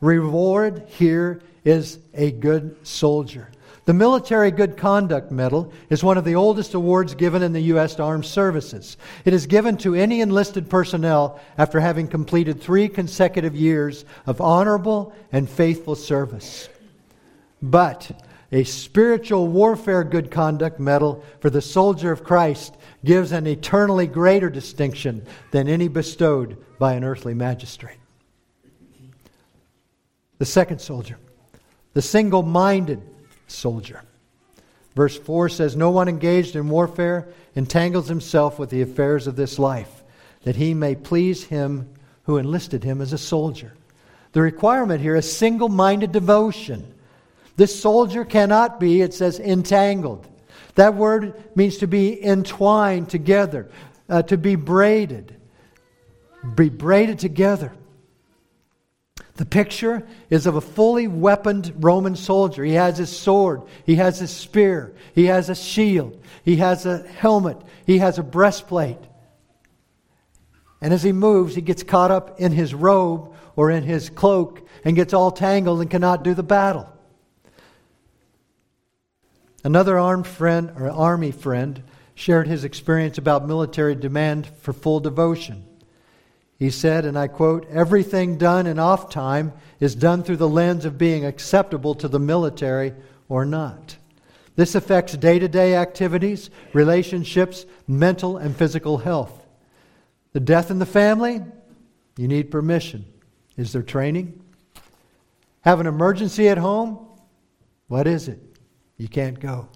Reward 0.00 0.84
here 0.86 1.42
is 1.64 1.98
a 2.14 2.30
good 2.30 2.86
soldier. 2.86 3.51
The 3.84 3.92
Military 3.92 4.52
Good 4.52 4.76
Conduct 4.76 5.32
Medal 5.32 5.72
is 5.90 6.04
one 6.04 6.16
of 6.16 6.24
the 6.24 6.36
oldest 6.36 6.74
awards 6.74 7.16
given 7.16 7.42
in 7.42 7.52
the 7.52 7.62
U.S. 7.62 7.98
Armed 7.98 8.24
Services. 8.24 8.96
It 9.24 9.34
is 9.34 9.46
given 9.46 9.76
to 9.78 9.96
any 9.96 10.20
enlisted 10.20 10.70
personnel 10.70 11.40
after 11.58 11.80
having 11.80 12.06
completed 12.06 12.60
three 12.60 12.88
consecutive 12.88 13.56
years 13.56 14.04
of 14.24 14.40
honorable 14.40 15.12
and 15.32 15.50
faithful 15.50 15.96
service. 15.96 16.68
But 17.60 18.12
a 18.52 18.62
spiritual 18.62 19.48
warfare 19.48 20.04
good 20.04 20.30
conduct 20.30 20.78
medal 20.78 21.24
for 21.40 21.50
the 21.50 21.62
soldier 21.62 22.12
of 22.12 22.22
Christ 22.22 22.76
gives 23.04 23.32
an 23.32 23.48
eternally 23.48 24.06
greater 24.06 24.48
distinction 24.48 25.26
than 25.50 25.66
any 25.66 25.88
bestowed 25.88 26.56
by 26.78 26.92
an 26.92 27.02
earthly 27.02 27.34
magistrate. 27.34 27.98
The 30.38 30.46
second 30.46 30.80
soldier, 30.80 31.18
the 31.94 32.02
single 32.02 32.42
minded 32.42 33.00
soldier. 33.52 34.02
Verse 34.94 35.18
4 35.18 35.48
says, 35.48 35.76
No 35.76 35.90
one 35.90 36.08
engaged 36.08 36.56
in 36.56 36.68
warfare 36.68 37.28
entangles 37.54 38.08
himself 38.08 38.58
with 38.58 38.70
the 38.70 38.82
affairs 38.82 39.26
of 39.26 39.36
this 39.36 39.58
life, 39.58 40.02
that 40.42 40.56
he 40.56 40.74
may 40.74 40.94
please 40.94 41.44
him 41.44 41.88
who 42.24 42.36
enlisted 42.36 42.84
him 42.84 43.00
as 43.00 43.12
a 43.12 43.18
soldier. 43.18 43.72
The 44.32 44.42
requirement 44.42 45.00
here 45.00 45.16
is 45.16 45.30
single 45.30 45.68
minded 45.68 46.12
devotion 46.12 46.92
this 47.56 47.78
soldier 47.78 48.24
cannot 48.24 48.80
be, 48.80 49.02
it 49.02 49.14
says, 49.14 49.38
entangled. 49.38 50.26
That 50.74 50.94
word 50.94 51.34
means 51.54 51.78
to 51.78 51.86
be 51.86 52.22
entwined 52.24 53.10
together, 53.10 53.70
uh, 54.08 54.22
to 54.22 54.38
be 54.38 54.54
braided, 54.56 55.36
be 56.54 56.70
braided 56.70 57.18
together. 57.18 57.72
The 59.36 59.46
picture 59.46 60.06
is 60.28 60.46
of 60.46 60.56
a 60.56 60.60
fully 60.60 61.08
weaponed 61.08 61.72
Roman 61.78 62.16
soldier. 62.16 62.64
He 62.64 62.74
has 62.74 62.98
his 62.98 63.14
sword, 63.14 63.62
he 63.86 63.96
has 63.96 64.18
his 64.18 64.30
spear, 64.30 64.94
he 65.14 65.26
has 65.26 65.48
a 65.48 65.54
shield, 65.54 66.22
he 66.44 66.56
has 66.56 66.84
a 66.84 67.06
helmet, 67.06 67.56
he 67.86 67.98
has 67.98 68.18
a 68.18 68.22
breastplate. 68.22 68.98
And 70.82 70.92
as 70.92 71.02
he 71.02 71.12
moves, 71.12 71.54
he 71.54 71.62
gets 71.62 71.82
caught 71.82 72.10
up 72.10 72.40
in 72.40 72.52
his 72.52 72.74
robe 72.74 73.32
or 73.56 73.70
in 73.70 73.84
his 73.84 74.10
cloak 74.10 74.68
and 74.84 74.96
gets 74.96 75.14
all 75.14 75.30
tangled 75.30 75.80
and 75.80 75.90
cannot 75.90 76.24
do 76.24 76.34
the 76.34 76.42
battle. 76.42 76.88
Another 79.64 79.98
armed 79.98 80.26
friend 80.26 80.72
or 80.76 80.90
army 80.90 81.30
friend 81.30 81.82
shared 82.14 82.48
his 82.48 82.64
experience 82.64 83.16
about 83.16 83.46
military 83.46 83.94
demand 83.94 84.46
for 84.60 84.72
full 84.72 85.00
devotion. 85.00 85.64
He 86.62 86.70
said, 86.70 87.04
and 87.06 87.18
I 87.18 87.26
quote, 87.26 87.68
everything 87.70 88.38
done 88.38 88.68
in 88.68 88.78
off 88.78 89.10
time 89.10 89.52
is 89.80 89.96
done 89.96 90.22
through 90.22 90.36
the 90.36 90.48
lens 90.48 90.84
of 90.84 90.96
being 90.96 91.24
acceptable 91.24 91.92
to 91.96 92.06
the 92.06 92.20
military 92.20 92.94
or 93.28 93.44
not. 93.44 93.96
This 94.54 94.76
affects 94.76 95.16
day 95.16 95.40
to 95.40 95.48
day 95.48 95.74
activities, 95.74 96.50
relationships, 96.72 97.66
mental 97.88 98.36
and 98.36 98.56
physical 98.56 98.98
health. 98.98 99.44
The 100.34 100.38
death 100.38 100.70
in 100.70 100.78
the 100.78 100.86
family, 100.86 101.40
you 102.16 102.28
need 102.28 102.52
permission. 102.52 103.06
Is 103.56 103.72
there 103.72 103.82
training? 103.82 104.40
Have 105.62 105.80
an 105.80 105.88
emergency 105.88 106.48
at 106.48 106.58
home? 106.58 107.04
What 107.88 108.06
is 108.06 108.28
it? 108.28 108.38
You 108.98 109.08
can't 109.08 109.40
go. 109.40 109.66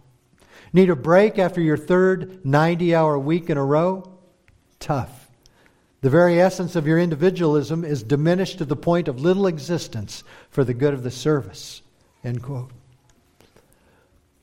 Need 0.72 0.90
a 0.90 0.94
break 0.94 1.37
after 1.37 1.61
your 1.61 1.79
third 1.79 2.46
90 2.46 2.94
hour 2.94 3.18
week 3.18 3.51
in 3.51 3.57
a 3.57 3.64
row? 3.64 4.09
Tough. 4.79 5.26
The 6.07 6.11
very 6.11 6.40
essence 6.40 6.77
of 6.77 6.87
your 6.87 7.01
individualism 7.01 7.85
is 7.85 8.05
diminished 8.05 8.59
to 8.59 8.64
the 8.64 8.77
point 8.77 9.09
of 9.09 9.21
little 9.21 9.49
existence 9.49 10.23
for 10.51 10.62
the 10.62 10.73
good 10.73 10.95
of 10.95 11.03
the 11.03 11.11
service. 11.11 11.83
End 12.23 12.45
quote. 12.45 12.71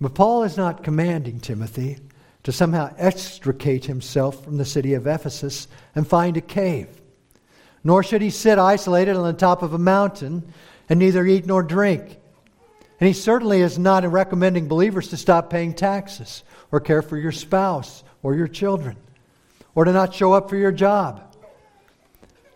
But 0.01 0.13
Paul 0.13 0.43
is 0.43 0.57
not 0.57 0.83
commanding 0.83 1.39
Timothy 1.39 1.99
to 2.43 2.51
somehow 2.51 2.93
extricate 2.97 3.85
himself 3.85 4.43
from 4.43 4.57
the 4.57 4.65
city 4.65 4.93
of 4.93 5.07
Ephesus 5.07 5.69
and 5.95 6.05
find 6.05 6.35
a 6.35 6.41
cave. 6.41 6.89
Nor 7.81 8.03
should 8.03 8.21
he 8.21 8.29
sit 8.29 8.59
isolated 8.59 9.15
on 9.15 9.23
the 9.23 9.31
top 9.31 9.61
of 9.61 9.73
a 9.73 9.77
mountain 9.77 10.43
and 10.89 10.99
neither 10.99 11.25
eat 11.25 11.45
nor 11.45 11.63
drink. 11.63 12.17
And 12.99 13.07
he 13.07 13.13
certainly 13.13 13.61
is 13.61 13.79
not 13.79 14.05
recommending 14.05 14.67
believers 14.67 15.07
to 15.11 15.15
stop 15.15 15.49
paying 15.49 15.75
taxes 15.75 16.43
or 16.73 16.81
care 16.81 17.01
for 17.01 17.15
your 17.15 17.31
spouse 17.31 18.03
or 18.21 18.35
your 18.35 18.49
children 18.49 18.97
or 19.75 19.85
to 19.85 19.93
not 19.93 20.13
show 20.13 20.33
up 20.33 20.49
for 20.49 20.57
your 20.57 20.73
job. 20.73 21.29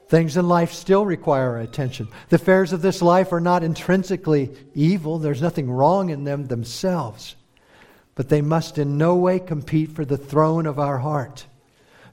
Things 0.09 0.37
in 0.37 0.47
life 0.47 0.71
still 0.71 1.05
require 1.05 1.51
our 1.51 1.59
attention. 1.59 2.07
The 2.29 2.37
affairs 2.37 2.71
of 2.71 2.81
this 2.81 3.01
life 3.01 3.33
are 3.33 3.41
not 3.41 3.63
intrinsically 3.63 4.51
evil, 4.73 5.19
there's 5.19 5.41
nothing 5.41 5.69
wrong 5.69 6.09
in 6.09 6.23
them 6.23 6.47
themselves. 6.47 7.35
But 8.15 8.29
they 8.29 8.41
must 8.41 8.77
in 8.77 8.97
no 8.97 9.15
way 9.15 9.39
compete 9.39 9.91
for 9.91 10.05
the 10.05 10.17
throne 10.17 10.65
of 10.65 10.79
our 10.79 10.97
heart. 10.97 11.45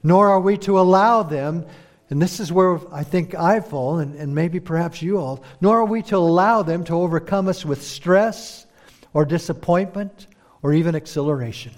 Nor 0.03 0.29
are 0.29 0.39
we 0.39 0.57
to 0.59 0.79
allow 0.79 1.23
them 1.23 1.65
and 2.09 2.21
this 2.21 2.39
is 2.39 2.51
where 2.51 2.79
I 2.93 3.03
think 3.03 3.33
I 3.33 3.59
fall, 3.59 3.97
and, 3.97 4.15
and 4.15 4.35
maybe 4.35 4.59
perhaps 4.59 5.01
you 5.01 5.17
all, 5.17 5.43
nor 5.59 5.79
are 5.79 5.85
we 5.85 6.03
to 6.03 6.17
allow 6.17 6.61
them 6.61 6.83
to 6.85 6.93
overcome 6.93 7.47
us 7.47 7.65
with 7.65 7.81
stress 7.81 8.67
or 9.13 9.25
disappointment 9.25 10.27
or 10.61 10.73
even 10.73 10.93
exhilaration. 10.93 11.73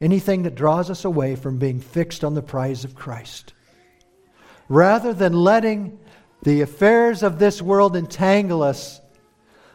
Anything 0.00 0.44
that 0.44 0.54
draws 0.54 0.90
us 0.90 1.04
away 1.04 1.34
from 1.34 1.58
being 1.58 1.80
fixed 1.80 2.22
on 2.22 2.34
the 2.34 2.42
prize 2.42 2.84
of 2.84 2.94
Christ. 2.94 3.52
Rather 4.70 5.12
than 5.12 5.32
letting 5.32 5.98
the 6.44 6.60
affairs 6.60 7.24
of 7.24 7.40
this 7.40 7.60
world 7.60 7.96
entangle 7.96 8.62
us, 8.62 9.00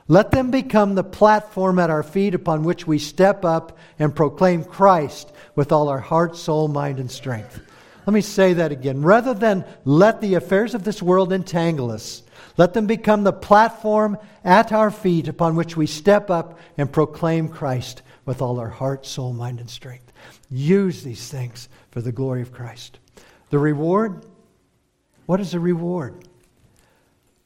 let 0.07 0.31
them 0.31 0.51
become 0.51 0.95
the 0.95 1.03
platform 1.03 1.79
at 1.79 1.89
our 1.89 2.01
feet 2.01 2.33
upon 2.33 2.63
which 2.63 2.87
we 2.87 2.97
step 2.97 3.43
up 3.43 3.77
and 3.99 4.15
proclaim 4.15 4.63
Christ 4.63 5.33
with 5.53 5.73
all 5.73 5.89
our 5.89 5.99
heart, 5.99 6.37
soul, 6.37 6.69
mind, 6.69 7.01
and 7.01 7.11
strength. 7.11 7.59
Let 8.07 8.13
me 8.13 8.21
say 8.21 8.53
that 8.53 8.71
again. 8.71 9.01
Rather 9.01 9.33
than 9.33 9.65
let 9.83 10.21
the 10.21 10.35
affairs 10.35 10.73
of 10.73 10.85
this 10.85 11.01
world 11.01 11.33
entangle 11.33 11.91
us, 11.91 12.23
let 12.55 12.73
them 12.73 12.87
become 12.87 13.25
the 13.25 13.33
platform 13.33 14.17
at 14.45 14.71
our 14.71 14.91
feet 14.91 15.27
upon 15.27 15.57
which 15.57 15.75
we 15.75 15.87
step 15.87 16.29
up 16.29 16.57
and 16.77 16.89
proclaim 16.89 17.49
Christ 17.49 18.01
with 18.25 18.41
all 18.41 18.61
our 18.61 18.69
heart, 18.69 19.05
soul, 19.05 19.33
mind, 19.33 19.59
and 19.59 19.69
strength. 19.69 20.13
Use 20.49 21.03
these 21.03 21.27
things 21.27 21.67
for 21.91 21.99
the 21.99 22.13
glory 22.13 22.41
of 22.41 22.53
Christ. 22.53 22.99
The 23.49 23.59
reward? 23.59 24.23
What 25.25 25.39
is 25.39 25.51
the 25.51 25.59
reward? 25.59 26.27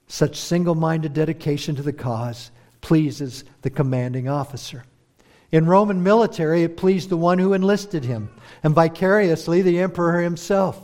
Such 0.08 0.38
single 0.38 0.76
minded 0.76 1.14
dedication 1.14 1.76
to 1.76 1.82
the 1.82 1.94
cause 1.94 2.52
pleases 2.82 3.44
the 3.62 3.70
commanding 3.70 4.28
officer. 4.28 4.84
In 5.52 5.66
Roman 5.66 6.04
military, 6.04 6.64
it 6.64 6.78
pleased 6.78 7.10
the 7.10 7.18
one 7.18 7.40
who 7.40 7.54
enlisted 7.54 8.06
him, 8.06 8.30
and 8.64 8.76
vicariously 8.76 9.62
the 9.62 9.80
emperor 9.80 10.22
himself. 10.22 10.80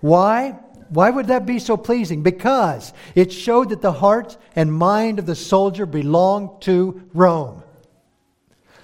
Why? 0.00 0.58
Why 0.88 1.10
would 1.10 1.28
that 1.28 1.46
be 1.46 1.60
so 1.60 1.76
pleasing? 1.76 2.22
Because 2.22 2.92
it 3.14 3.32
showed 3.32 3.68
that 3.68 3.80
the 3.80 3.92
heart 3.92 4.36
and 4.56 4.72
mind 4.72 5.20
of 5.20 5.26
the 5.26 5.36
soldier 5.36 5.86
belonged 5.86 6.62
to 6.62 7.08
Rome. 7.14 7.62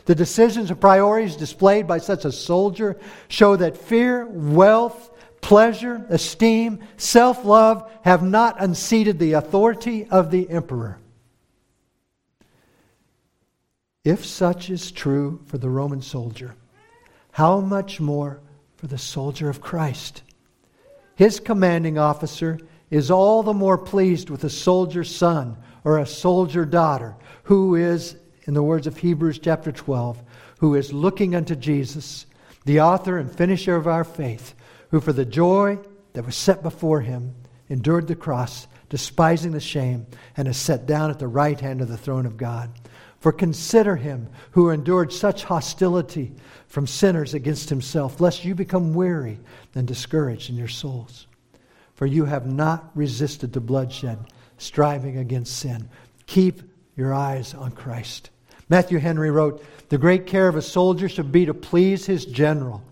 The 0.04 0.14
decisions 0.14 0.70
and 0.70 0.80
priorities 0.80 1.34
displayed 1.34 1.88
by 1.88 1.98
such 1.98 2.24
a 2.24 2.30
soldier 2.30 2.96
show 3.26 3.56
that 3.56 3.76
fear, 3.76 4.24
wealth, 4.26 5.10
pleasure, 5.46 6.04
esteem, 6.08 6.80
self 6.96 7.44
love 7.44 7.88
have 8.02 8.20
not 8.20 8.60
unseated 8.60 9.16
the 9.20 9.34
authority 9.34 10.04
of 10.10 10.32
the 10.32 10.50
emperor. 10.50 10.98
If 14.02 14.26
such 14.26 14.70
is 14.70 14.90
true 14.90 15.40
for 15.46 15.56
the 15.56 15.70
Roman 15.70 16.02
soldier, 16.02 16.56
how 17.30 17.60
much 17.60 18.00
more 18.00 18.40
for 18.76 18.88
the 18.88 18.98
soldier 18.98 19.48
of 19.48 19.60
Christ? 19.60 20.24
His 21.14 21.38
commanding 21.38 21.96
officer 21.96 22.58
is 22.90 23.12
all 23.12 23.44
the 23.44 23.54
more 23.54 23.78
pleased 23.78 24.30
with 24.30 24.42
a 24.42 24.50
soldier 24.50 25.04
son 25.04 25.58
or 25.84 25.98
a 25.98 26.06
soldier 26.06 26.64
daughter 26.64 27.14
who 27.44 27.76
is, 27.76 28.16
in 28.48 28.54
the 28.54 28.64
words 28.64 28.88
of 28.88 28.96
Hebrews 28.96 29.38
chapter 29.38 29.70
12, 29.70 30.20
who 30.58 30.74
is 30.74 30.92
looking 30.92 31.36
unto 31.36 31.54
Jesus, 31.54 32.26
the 32.64 32.80
author 32.80 33.16
and 33.16 33.30
finisher 33.30 33.76
of 33.76 33.86
our 33.86 34.02
faith, 34.02 34.55
who 34.90 35.00
for 35.00 35.12
the 35.12 35.24
joy 35.24 35.78
that 36.12 36.24
was 36.24 36.36
set 36.36 36.62
before 36.62 37.00
him 37.00 37.34
endured 37.68 38.06
the 38.06 38.14
cross, 38.14 38.66
despising 38.88 39.52
the 39.52 39.60
shame, 39.60 40.06
and 40.36 40.48
is 40.48 40.56
set 40.56 40.86
down 40.86 41.10
at 41.10 41.18
the 41.18 41.28
right 41.28 41.58
hand 41.58 41.80
of 41.80 41.88
the 41.88 41.96
throne 41.96 42.26
of 42.26 42.36
God. 42.36 42.70
For 43.20 43.32
consider 43.32 43.96
him 43.96 44.28
who 44.52 44.70
endured 44.70 45.12
such 45.12 45.44
hostility 45.44 46.32
from 46.68 46.86
sinners 46.86 47.34
against 47.34 47.68
himself, 47.68 48.20
lest 48.20 48.44
you 48.44 48.54
become 48.54 48.94
weary 48.94 49.40
and 49.74 49.86
discouraged 49.86 50.50
in 50.50 50.56
your 50.56 50.68
souls. 50.68 51.26
For 51.94 52.06
you 52.06 52.26
have 52.26 52.46
not 52.46 52.90
resisted 52.94 53.52
to 53.54 53.60
bloodshed, 53.60 54.18
striving 54.58 55.18
against 55.18 55.56
sin. 55.56 55.88
Keep 56.26 56.62
your 56.96 57.14
eyes 57.14 57.54
on 57.54 57.72
Christ. 57.72 58.30
Matthew 58.68 58.98
Henry 58.98 59.30
wrote, 59.30 59.64
The 59.88 59.98
great 59.98 60.26
care 60.26 60.48
of 60.48 60.56
a 60.56 60.62
soldier 60.62 61.08
should 61.08 61.32
be 61.32 61.46
to 61.46 61.54
please 61.54 62.06
his 62.06 62.24
general. 62.24 62.82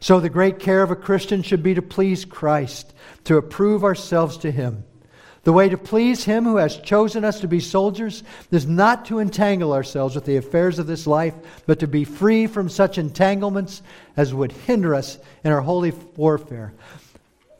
So 0.00 0.18
the 0.18 0.30
great 0.30 0.58
care 0.58 0.82
of 0.82 0.90
a 0.90 0.96
Christian 0.96 1.42
should 1.42 1.62
be 1.62 1.74
to 1.74 1.82
please 1.82 2.24
Christ, 2.24 2.92
to 3.24 3.36
approve 3.36 3.84
ourselves 3.84 4.38
to 4.38 4.50
him. 4.50 4.84
The 5.42 5.52
way 5.52 5.68
to 5.68 5.78
please 5.78 6.24
him 6.24 6.44
who 6.44 6.56
has 6.56 6.76
chosen 6.76 7.24
us 7.24 7.40
to 7.40 7.48
be 7.48 7.60
soldiers 7.60 8.22
is 8.50 8.66
not 8.66 9.06
to 9.06 9.20
entangle 9.20 9.72
ourselves 9.72 10.14
with 10.14 10.26
the 10.26 10.36
affairs 10.36 10.78
of 10.78 10.86
this 10.86 11.06
life, 11.06 11.34
but 11.66 11.80
to 11.80 11.86
be 11.86 12.04
free 12.04 12.46
from 12.46 12.68
such 12.68 12.98
entanglements 12.98 13.82
as 14.16 14.34
would 14.34 14.52
hinder 14.52 14.94
us 14.94 15.18
in 15.44 15.52
our 15.52 15.62
holy 15.62 15.92
warfare. 16.16 16.74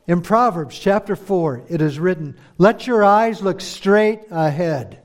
In 0.06 0.20
Proverbs 0.20 0.78
chapter 0.78 1.16
4, 1.16 1.62
it 1.68 1.80
is 1.80 1.98
written, 1.98 2.36
Let 2.58 2.86
your 2.86 3.04
eyes 3.04 3.42
look 3.42 3.60
straight 3.60 4.20
ahead 4.30 5.00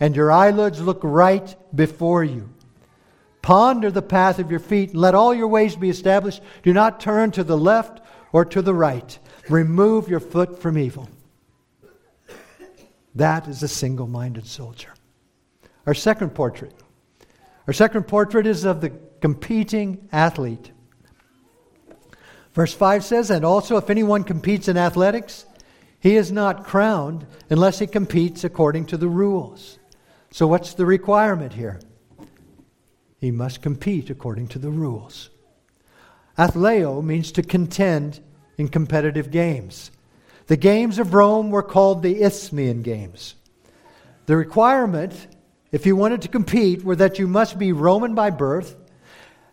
and 0.00 0.16
your 0.16 0.32
eyelids 0.32 0.80
look 0.80 1.00
right 1.02 1.54
before 1.74 2.24
you. 2.24 2.48
Ponder 3.44 3.90
the 3.90 4.00
path 4.00 4.38
of 4.38 4.50
your 4.50 4.58
feet, 4.58 4.92
and 4.92 4.98
let 4.98 5.14
all 5.14 5.34
your 5.34 5.48
ways 5.48 5.76
be 5.76 5.90
established. 5.90 6.40
Do 6.62 6.72
not 6.72 6.98
turn 6.98 7.30
to 7.32 7.44
the 7.44 7.58
left 7.58 8.00
or 8.32 8.46
to 8.46 8.62
the 8.62 8.72
right. 8.72 9.18
Remove 9.50 10.08
your 10.08 10.18
foot 10.18 10.62
from 10.62 10.78
evil. 10.78 11.10
That 13.14 13.46
is 13.46 13.62
a 13.62 13.68
single 13.68 14.06
minded 14.06 14.46
soldier. 14.46 14.94
Our 15.84 15.92
second 15.92 16.30
portrait. 16.30 16.72
Our 17.66 17.74
second 17.74 18.04
portrait 18.04 18.46
is 18.46 18.64
of 18.64 18.80
the 18.80 18.94
competing 19.20 20.08
athlete. 20.10 20.72
Verse 22.54 22.72
5 22.72 23.04
says, 23.04 23.30
And 23.30 23.44
also, 23.44 23.76
if 23.76 23.90
anyone 23.90 24.24
competes 24.24 24.68
in 24.68 24.78
athletics, 24.78 25.44
he 26.00 26.16
is 26.16 26.32
not 26.32 26.64
crowned 26.64 27.26
unless 27.50 27.78
he 27.78 27.86
competes 27.88 28.42
according 28.42 28.86
to 28.86 28.96
the 28.96 29.08
rules. 29.08 29.78
So, 30.30 30.46
what's 30.46 30.72
the 30.72 30.86
requirement 30.86 31.52
here? 31.52 31.78
He 33.24 33.30
must 33.30 33.62
compete 33.62 34.10
according 34.10 34.48
to 34.48 34.58
the 34.58 34.68
rules. 34.68 35.30
Athleo 36.36 37.02
means 37.02 37.32
to 37.32 37.42
contend 37.42 38.20
in 38.58 38.68
competitive 38.68 39.30
games. 39.30 39.90
The 40.48 40.58
games 40.58 40.98
of 40.98 41.14
Rome 41.14 41.50
were 41.50 41.62
called 41.62 42.02
the 42.02 42.20
Isthmian 42.22 42.82
Games. 42.82 43.34
The 44.26 44.36
requirement, 44.36 45.26
if 45.72 45.86
you 45.86 45.96
wanted 45.96 46.20
to 46.20 46.28
compete, 46.28 46.84
were 46.84 46.96
that 46.96 47.18
you 47.18 47.26
must 47.26 47.58
be 47.58 47.72
Roman 47.72 48.14
by 48.14 48.28
birth, 48.28 48.76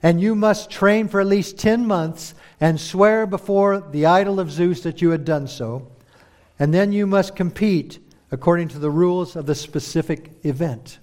and 0.04 0.20
you 0.20 0.36
must 0.36 0.70
train 0.70 1.08
for 1.08 1.22
at 1.22 1.28
least 1.28 1.58
10 1.58 1.88
months 1.88 2.34
and 2.60 2.78
swear 2.78 3.26
before 3.26 3.80
the 3.80 4.06
idol 4.06 4.42
of 4.42 4.52
Zeus 4.52 4.82
that 4.82 5.02
you 5.02 5.12
had 5.12 5.24
done 5.24 5.48
so. 5.48 5.90
And 6.60 6.74
then 6.74 6.92
you 6.92 7.08
must 7.08 7.38
compete 7.38 8.00
according 8.32 8.68
to 8.68 8.80
the 8.80 8.92
rules 8.92 9.38
of 9.38 9.46
the 9.46 9.56
specific 9.56 10.32
event. 10.44 11.00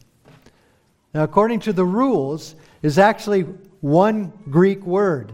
Now, 1.19 1.25
according 1.25 1.59
to 1.63 1.73
the 1.73 1.85
rules, 1.85 2.55
is 2.81 2.97
actually 2.97 3.41
one 3.81 4.33
Greek 4.51 4.87
word, 4.87 5.33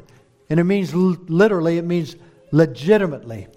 and 0.48 0.58
it 0.58 0.64
means 0.64 0.94
literally, 0.94 1.76
it 1.76 1.84
means 1.84 2.16
legitimately, 2.52 3.48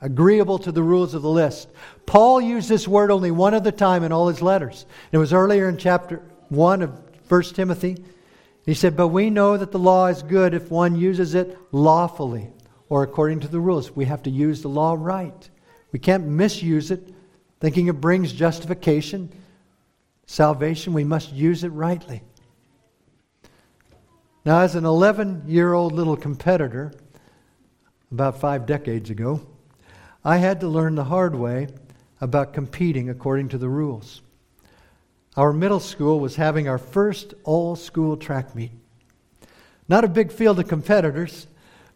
agreeable 0.00 0.58
to 0.58 0.72
the 0.72 0.82
rules 0.82 1.14
of 1.14 1.22
the 1.22 1.30
list. 1.30 1.68
Paul 2.04 2.40
used 2.40 2.68
this 2.68 2.88
word 2.88 3.12
only 3.12 3.30
one 3.30 3.54
other 3.54 3.70
time 3.70 4.02
in 4.02 4.10
all 4.10 4.26
his 4.26 4.42
letters. 4.42 4.86
It 5.12 5.18
was 5.18 5.32
earlier 5.32 5.68
in 5.68 5.76
chapter 5.76 6.20
1 6.48 6.82
of 6.82 7.00
1 7.28 7.42
Timothy. 7.54 8.02
He 8.66 8.74
said, 8.74 8.96
But 8.96 9.08
we 9.08 9.30
know 9.30 9.56
that 9.56 9.70
the 9.70 9.78
law 9.78 10.06
is 10.06 10.24
good 10.24 10.54
if 10.54 10.72
one 10.72 10.96
uses 10.96 11.36
it 11.36 11.56
lawfully 11.70 12.50
or 12.88 13.04
according 13.04 13.38
to 13.38 13.48
the 13.48 13.60
rules. 13.60 13.94
We 13.94 14.06
have 14.06 14.24
to 14.24 14.30
use 14.30 14.62
the 14.62 14.68
law 14.68 14.96
right. 14.98 15.48
We 15.92 16.00
can't 16.00 16.26
misuse 16.26 16.90
it 16.90 17.14
thinking 17.60 17.86
it 17.86 18.00
brings 18.00 18.32
justification, 18.32 19.32
salvation, 20.28 20.92
we 20.92 21.04
must 21.04 21.32
use 21.32 21.64
it 21.64 21.70
rightly. 21.70 22.22
Now, 24.44 24.60
as 24.60 24.76
an 24.76 24.84
11 24.84 25.44
year 25.46 25.72
old 25.72 25.92
little 25.92 26.16
competitor, 26.16 26.92
about 28.12 28.40
five 28.40 28.64
decades 28.64 29.10
ago, 29.10 29.40
I 30.24 30.36
had 30.36 30.60
to 30.60 30.68
learn 30.68 30.94
the 30.94 31.04
hard 31.04 31.34
way 31.34 31.68
about 32.20 32.52
competing 32.52 33.10
according 33.10 33.48
to 33.50 33.58
the 33.58 33.68
rules. 33.68 34.22
Our 35.36 35.52
middle 35.52 35.80
school 35.80 36.20
was 36.20 36.36
having 36.36 36.68
our 36.68 36.78
first 36.78 37.34
all 37.44 37.76
school 37.76 38.16
track 38.16 38.54
meet. 38.54 38.72
Not 39.88 40.04
a 40.04 40.08
big 40.08 40.30
field 40.32 40.58
of 40.58 40.68
competitors, 40.68 41.46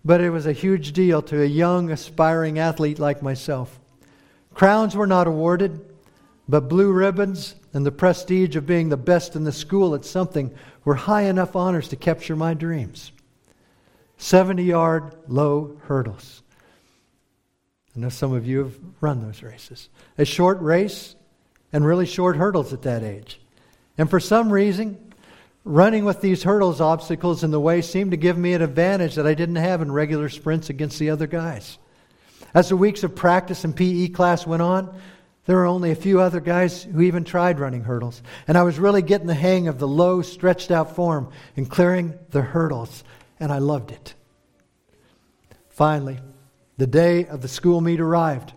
but 0.05 0.21
it 0.21 0.31
was 0.31 0.47
a 0.47 0.53
huge 0.53 0.93
deal 0.93 1.23
to 1.23 1.43
a 1.43 1.47
young, 1.47 1.91
aspiring 1.91 2.59
athlete 2.59 2.99
like 2.99 3.23
myself. 3.23 3.79
Crowns 4.55 4.97
were 4.97 5.07
not 5.07 5.27
awarded, 5.27 5.81
but 6.49 6.69
blue 6.69 6.93
ribbons 6.93 7.57
and 7.73 7.87
the 7.87 7.93
prestige 7.93 8.57
of 8.57 8.67
being 8.67 8.89
the 8.89 8.97
best 8.97 9.35
in 9.35 9.45
the 9.45 9.53
school 9.53 9.95
at 9.95 10.05
something 10.05 10.55
were 10.85 10.95
high 10.95 11.23
enough 11.23 11.57
honors 11.57 11.89
to 11.89 11.97
capture 11.97 12.37
my 12.37 12.55
dreams. 12.55 13.13
70 14.19 14.63
yard 14.63 15.15
low 15.27 15.77
hurdles. 15.85 16.43
I 17.97 18.01
know 18.01 18.09
some 18.09 18.33
of 18.33 18.47
you 18.47 18.61
have 18.61 18.79
run 19.01 19.23
those 19.23 19.43
races. 19.43 19.89
A 20.17 20.25
short 20.25 20.61
race 20.61 21.15
and 21.73 21.85
really 21.85 22.07
short 22.07 22.37
hurdles 22.37 22.73
at 22.73 22.83
that 22.83 23.03
age. 23.03 23.41
And 23.99 24.09
for 24.09 24.21
some 24.21 24.51
reason, 24.51 25.13
running 25.65 26.05
with 26.05 26.21
these 26.21 26.43
hurdles 26.43 26.81
obstacles 26.81 27.45
in 27.45 27.51
the 27.51 27.61
way 27.61 27.83
seemed 27.83 28.13
to 28.13 28.17
give 28.17 28.39
me 28.39 28.55
an 28.55 28.63
advantage 28.63 29.15
that 29.17 29.27
I 29.27 29.35
didn't 29.35 29.57
have 29.57 29.83
in 29.83 29.93
regular 29.93 30.29
sprints 30.29 30.71
against 30.71 30.99
the 30.99 31.11
other 31.11 31.27
guys. 31.27 31.79
As 32.55 32.69
the 32.69 32.77
weeks 32.77 33.03
of 33.03 33.15
practice 33.15 33.65
and 33.65 33.75
PE 33.75 34.09
class 34.09 34.47
went 34.47 34.63
on, 34.63 34.95
there 35.45 35.57
were 35.57 35.67
only 35.67 35.91
a 35.91 35.97
few 35.97 36.21
other 36.21 36.41
guys 36.41 36.85
who 36.85 37.01
even 37.01 37.25
tried 37.25 37.59
running 37.59 37.83
hurdles. 37.83 38.23
And 38.47 38.57
I 38.57 38.63
was 38.63 38.79
really 38.79 39.03
getting 39.03 39.27
the 39.27 39.35
hang 39.35 39.67
of 39.67 39.79
the 39.79 39.89
low, 39.89 40.23
stretched 40.23 40.71
out 40.71 40.95
form 40.95 41.31
and 41.57 41.69
clearing 41.69 42.19
the 42.31 42.43
hurdles, 42.43 43.03
and 43.41 43.51
I 43.51 43.59
loved 43.59 43.91
it. 43.91 44.15
Finally, 45.69 46.21
the 46.77 46.87
day 46.87 47.27
of 47.27 47.43
the 47.43 47.49
school 47.49 47.81
meet 47.81 48.01
arrived. 48.01 48.53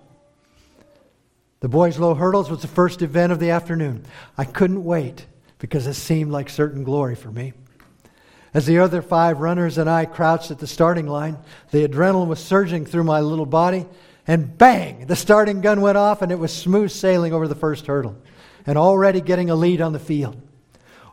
The 1.61 1.69
boys' 1.69 1.97
low 1.97 2.13
hurdles 2.13 2.51
was 2.51 2.61
the 2.61 2.67
first 2.67 3.01
event 3.01 3.31
of 3.31 3.39
the 3.39 3.49
afternoon. 3.49 4.05
I 4.37 4.45
couldn't 4.45 4.83
wait 4.83 5.25
because 5.57 5.87
it 5.87 5.95
seemed 5.95 6.31
like 6.31 6.49
certain 6.49 6.83
glory 6.83 7.15
for 7.15 7.31
me. 7.31 7.53
As 8.53 8.67
the 8.67 8.79
other 8.79 9.01
five 9.01 9.39
runners 9.39 9.77
and 9.77 9.89
I 9.89 10.05
crouched 10.05 10.51
at 10.51 10.59
the 10.59 10.67
starting 10.67 11.07
line, 11.07 11.37
the 11.71 11.87
adrenaline 11.87 12.27
was 12.27 12.39
surging 12.39 12.85
through 12.85 13.03
my 13.03 13.19
little 13.19 13.45
body, 13.45 13.85
and 14.27 14.57
bang, 14.57 15.05
the 15.05 15.15
starting 15.15 15.61
gun 15.61 15.81
went 15.81 15.97
off, 15.97 16.21
and 16.21 16.31
it 16.31 16.39
was 16.39 16.51
smooth 16.51 16.91
sailing 16.91 17.33
over 17.33 17.47
the 17.47 17.55
first 17.55 17.85
hurdle, 17.85 18.17
and 18.65 18.77
already 18.77 19.21
getting 19.21 19.49
a 19.49 19.55
lead 19.55 19.81
on 19.81 19.93
the 19.93 19.99
field. 19.99 20.41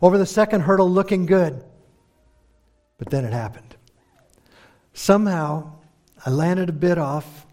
Over 0.01 0.19
the 0.19 0.27
second 0.27 0.63
hurdle, 0.63 0.91
looking 0.91 1.27
good. 1.27 1.63
But 2.99 3.11
then 3.11 3.25
it 3.25 3.33
happened. 3.33 3.77
Somehow, 4.95 5.73
I 6.25 6.31
landed 6.31 6.69
a 6.69 6.73
bit 6.73 6.99
off 6.99 7.47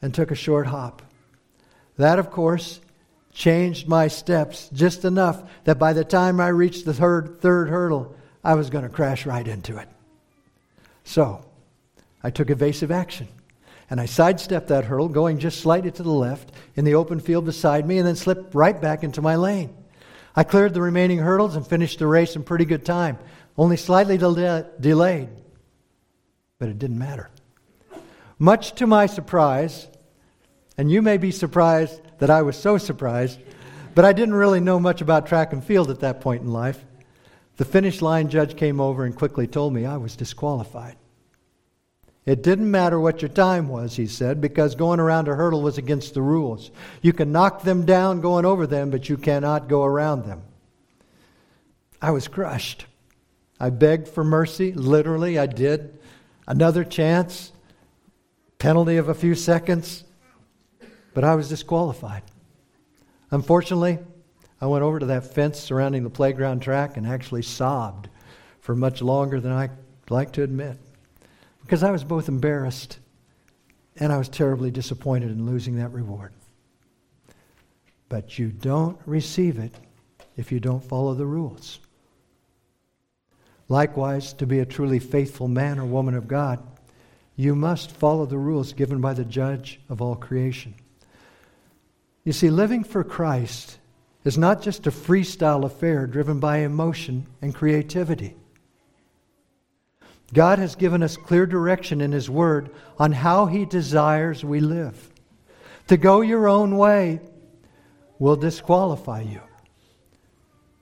and 0.00 0.14
took 0.14 0.30
a 0.30 0.36
short 0.36 0.66
hop. 0.66 1.02
That, 1.96 2.18
of 2.18 2.30
course, 2.30 2.80
changed 3.32 3.88
my 3.88 4.08
steps 4.08 4.70
just 4.72 5.04
enough 5.04 5.42
that 5.64 5.78
by 5.78 5.92
the 5.92 6.04
time 6.04 6.40
I 6.40 6.48
reached 6.48 6.84
the 6.84 6.94
third, 6.94 7.40
third 7.40 7.68
hurdle, 7.68 8.16
I 8.42 8.54
was 8.54 8.70
going 8.70 8.84
to 8.84 8.90
crash 8.90 9.26
right 9.26 9.46
into 9.46 9.76
it. 9.78 9.88
So, 11.04 11.44
I 12.22 12.30
took 12.30 12.50
evasive 12.50 12.90
action. 12.90 13.28
And 13.90 14.00
I 14.00 14.06
sidestepped 14.06 14.68
that 14.68 14.84
hurdle, 14.84 15.08
going 15.08 15.38
just 15.38 15.60
slightly 15.60 15.90
to 15.90 16.02
the 16.02 16.10
left 16.10 16.52
in 16.74 16.84
the 16.84 16.94
open 16.94 17.20
field 17.20 17.44
beside 17.44 17.86
me, 17.86 17.98
and 17.98 18.06
then 18.06 18.16
slipped 18.16 18.54
right 18.54 18.80
back 18.80 19.04
into 19.04 19.22
my 19.22 19.36
lane. 19.36 19.74
I 20.34 20.44
cleared 20.44 20.74
the 20.74 20.82
remaining 20.82 21.18
hurdles 21.18 21.54
and 21.54 21.66
finished 21.66 21.98
the 21.98 22.06
race 22.06 22.34
in 22.34 22.42
pretty 22.42 22.64
good 22.64 22.84
time, 22.84 23.18
only 23.56 23.76
slightly 23.76 24.18
del- 24.18 24.68
delayed. 24.80 25.28
But 26.58 26.70
it 26.70 26.78
didn't 26.78 26.98
matter. 26.98 27.30
Much 28.38 28.74
to 28.76 28.86
my 28.86 29.06
surprise, 29.06 29.86
and 30.76 30.90
you 30.90 31.02
may 31.02 31.18
be 31.18 31.30
surprised 31.30 32.00
that 32.18 32.30
I 32.30 32.42
was 32.42 32.56
so 32.56 32.78
surprised, 32.78 33.38
but 33.94 34.04
I 34.04 34.12
didn't 34.12 34.34
really 34.34 34.60
know 34.60 34.80
much 34.80 35.00
about 35.00 35.26
track 35.26 35.52
and 35.52 35.62
field 35.62 35.90
at 35.90 36.00
that 36.00 36.20
point 36.20 36.42
in 36.42 36.52
life. 36.52 36.84
The 37.56 37.64
finish 37.64 38.02
line 38.02 38.28
judge 38.28 38.56
came 38.56 38.80
over 38.80 39.04
and 39.04 39.14
quickly 39.14 39.46
told 39.46 39.72
me 39.72 39.86
I 39.86 39.98
was 39.98 40.16
disqualified. 40.16 40.96
It 42.26 42.42
didn't 42.42 42.70
matter 42.70 42.98
what 42.98 43.20
your 43.20 43.28
time 43.28 43.68
was, 43.68 43.96
he 43.96 44.06
said, 44.06 44.40
because 44.40 44.74
going 44.74 44.98
around 44.98 45.28
a 45.28 45.34
hurdle 45.34 45.60
was 45.60 45.76
against 45.76 46.14
the 46.14 46.22
rules. 46.22 46.70
You 47.02 47.12
can 47.12 47.32
knock 47.32 47.62
them 47.62 47.84
down 47.84 48.22
going 48.22 48.46
over 48.46 48.66
them, 48.66 48.90
but 48.90 49.08
you 49.10 49.18
cannot 49.18 49.68
go 49.68 49.84
around 49.84 50.24
them. 50.24 50.42
I 52.00 52.12
was 52.12 52.26
crushed. 52.26 52.86
I 53.60 53.70
begged 53.70 54.08
for 54.08 54.24
mercy. 54.24 54.72
Literally, 54.72 55.38
I 55.38 55.46
did. 55.46 55.98
Another 56.46 56.82
chance, 56.82 57.52
penalty 58.58 58.96
of 58.96 59.10
a 59.10 59.14
few 59.14 59.34
seconds, 59.34 60.04
but 61.12 61.24
I 61.24 61.34
was 61.34 61.50
disqualified. 61.50 62.22
Unfortunately, 63.30 63.98
I 64.62 64.66
went 64.66 64.82
over 64.82 64.98
to 64.98 65.06
that 65.06 65.34
fence 65.34 65.58
surrounding 65.58 66.04
the 66.04 66.10
playground 66.10 66.60
track 66.60 66.96
and 66.96 67.06
actually 67.06 67.42
sobbed 67.42 68.08
for 68.60 68.74
much 68.74 69.02
longer 69.02 69.40
than 69.40 69.52
I 69.52 69.68
like 70.08 70.32
to 70.32 70.42
admit 70.42 70.78
because 71.64 71.82
I 71.82 71.90
was 71.90 72.04
both 72.04 72.28
embarrassed 72.28 72.98
and 73.96 74.12
I 74.12 74.18
was 74.18 74.28
terribly 74.28 74.70
disappointed 74.70 75.30
in 75.30 75.46
losing 75.46 75.76
that 75.76 75.92
reward. 75.92 76.32
But 78.08 78.38
you 78.38 78.48
don't 78.48 78.98
receive 79.06 79.58
it 79.58 79.74
if 80.36 80.52
you 80.52 80.60
don't 80.60 80.84
follow 80.84 81.14
the 81.14 81.26
rules. 81.26 81.80
Likewise, 83.68 84.34
to 84.34 84.46
be 84.46 84.58
a 84.58 84.66
truly 84.66 84.98
faithful 84.98 85.48
man 85.48 85.78
or 85.78 85.86
woman 85.86 86.14
of 86.14 86.28
God, 86.28 86.62
you 87.36 87.54
must 87.54 87.90
follow 87.90 88.26
the 88.26 88.38
rules 88.38 88.72
given 88.72 89.00
by 89.00 89.14
the 89.14 89.24
judge 89.24 89.80
of 89.88 90.02
all 90.02 90.14
creation. 90.14 90.74
You 92.24 92.32
see, 92.32 92.50
living 92.50 92.84
for 92.84 93.02
Christ 93.02 93.78
is 94.24 94.38
not 94.38 94.62
just 94.62 94.86
a 94.86 94.90
freestyle 94.90 95.64
affair 95.64 96.06
driven 96.06 96.40
by 96.40 96.58
emotion 96.58 97.26
and 97.42 97.54
creativity. 97.54 98.36
God 100.32 100.58
has 100.58 100.74
given 100.74 101.02
us 101.02 101.16
clear 101.16 101.46
direction 101.46 102.00
in 102.00 102.12
His 102.12 102.30
Word 102.30 102.70
on 102.98 103.12
how 103.12 103.46
He 103.46 103.64
desires 103.64 104.44
we 104.44 104.60
live. 104.60 105.10
To 105.88 105.96
go 105.96 106.22
your 106.22 106.48
own 106.48 106.76
way 106.78 107.20
will 108.18 108.36
disqualify 108.36 109.20
you. 109.20 109.40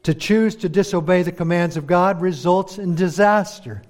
To 0.04 0.14
choose 0.14 0.56
to 0.56 0.68
disobey 0.68 1.22
the 1.22 1.32
commands 1.32 1.76
of 1.76 1.86
God 1.86 2.20
results 2.20 2.78
in 2.78 2.94
disaster. 2.94 3.82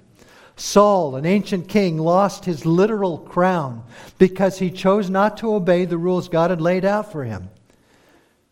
Saul, 0.56 1.16
an 1.16 1.24
ancient 1.24 1.68
king, 1.68 1.98
lost 1.98 2.44
his 2.44 2.66
literal 2.66 3.18
crown 3.18 3.84
because 4.18 4.58
he 4.58 4.70
chose 4.70 5.08
not 5.08 5.38
to 5.38 5.54
obey 5.54 5.86
the 5.86 5.96
rules 5.96 6.28
God 6.28 6.50
had 6.50 6.60
laid 6.60 6.84
out 6.84 7.10
for 7.10 7.24
him. 7.24 7.48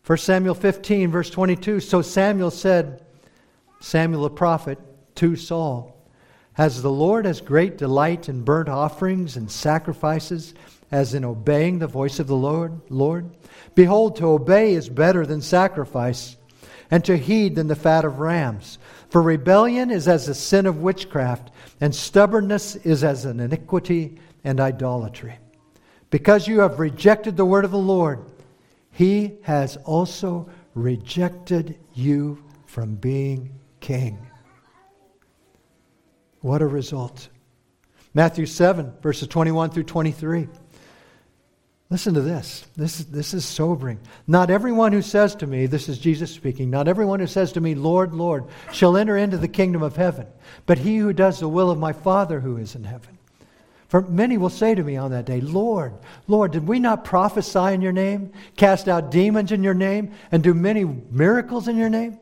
1 0.05 0.17
Samuel 0.17 0.55
15, 0.55 1.11
verse 1.11 1.29
22 1.29 1.79
So 1.79 2.01
Samuel 2.01 2.51
said, 2.51 3.03
Samuel 3.79 4.23
the 4.23 4.29
prophet, 4.31 4.79
to 5.15 5.35
Saul, 5.35 5.90
Has 6.53 6.81
the 6.81 6.91
Lord 6.91 7.25
as 7.25 7.39
great 7.39 7.77
delight 7.77 8.27
in 8.27 8.43
burnt 8.43 8.69
offerings 8.69 9.37
and 9.37 9.49
sacrifices 9.49 10.53
as 10.91 11.13
in 11.13 11.23
obeying 11.23 11.79
the 11.79 11.87
voice 11.87 12.19
of 12.19 12.27
the 12.27 12.35
Lord? 12.35 12.81
Lord? 12.89 13.29
Behold, 13.73 14.17
to 14.17 14.27
obey 14.27 14.73
is 14.73 14.89
better 14.89 15.25
than 15.25 15.41
sacrifice, 15.41 16.35
and 16.89 17.05
to 17.05 17.17
heed 17.17 17.55
than 17.55 17.67
the 17.67 17.75
fat 17.75 18.03
of 18.03 18.19
rams. 18.19 18.77
For 19.09 19.21
rebellion 19.21 19.89
is 19.91 20.09
as 20.09 20.25
the 20.25 20.33
sin 20.33 20.65
of 20.65 20.81
witchcraft, 20.81 21.51
and 21.79 21.95
stubbornness 21.95 22.75
is 22.75 23.03
as 23.03 23.23
an 23.23 23.39
iniquity 23.39 24.19
and 24.43 24.59
idolatry. 24.59 25.37
Because 26.09 26.47
you 26.47 26.59
have 26.59 26.79
rejected 26.79 27.37
the 27.37 27.45
word 27.45 27.63
of 27.63 27.71
the 27.71 27.77
Lord, 27.77 28.19
he 28.91 29.37
has 29.43 29.77
also 29.77 30.49
rejected 30.75 31.77
you 31.93 32.43
from 32.65 32.95
being 32.95 33.53
king. 33.79 34.17
What 36.41 36.61
a 36.61 36.67
result. 36.67 37.29
Matthew 38.13 38.45
7, 38.45 38.93
verses 39.01 39.27
21 39.27 39.69
through 39.69 39.83
23. 39.83 40.47
Listen 41.89 42.13
to 42.13 42.21
this. 42.21 42.65
This, 42.75 42.99
this 42.99 43.33
is 43.33 43.45
sobering. 43.45 43.99
Not 44.25 44.49
everyone 44.49 44.93
who 44.93 45.01
says 45.01 45.35
to 45.35 45.47
me, 45.47 45.65
this 45.65 45.89
is 45.89 45.99
Jesus 45.99 46.31
speaking, 46.31 46.69
not 46.69 46.87
everyone 46.87 47.19
who 47.19 47.27
says 47.27 47.51
to 47.53 47.61
me, 47.61 47.75
Lord, 47.75 48.13
Lord, 48.13 48.45
shall 48.71 48.95
enter 48.95 49.17
into 49.17 49.37
the 49.37 49.47
kingdom 49.47 49.83
of 49.83 49.97
heaven, 49.97 50.25
but 50.65 50.77
he 50.77 50.97
who 50.97 51.11
does 51.11 51.39
the 51.39 51.49
will 51.49 51.69
of 51.69 51.77
my 51.77 51.91
Father 51.91 52.39
who 52.39 52.57
is 52.57 52.75
in 52.75 52.85
heaven. 52.85 53.17
For 53.89 54.01
many 54.03 54.37
will 54.37 54.49
say 54.49 54.73
to 54.73 54.83
me 54.83 54.95
on 54.95 55.11
that 55.11 55.25
day, 55.25 55.41
Lord, 55.41 55.93
Lord, 56.25 56.53
did 56.53 56.65
we 56.65 56.79
not 56.79 57.03
prophesy 57.03 57.73
in 57.73 57.81
your 57.81 57.91
name, 57.91 58.31
cast 58.55 58.87
out 58.87 59.11
demons 59.11 59.51
in 59.51 59.61
your 59.61 59.73
name, 59.73 60.13
and 60.31 60.41
do 60.41 60.53
many 60.53 60.85
miracles 60.85 61.67
in 61.67 61.75
your 61.75 61.89
name? 61.89 62.17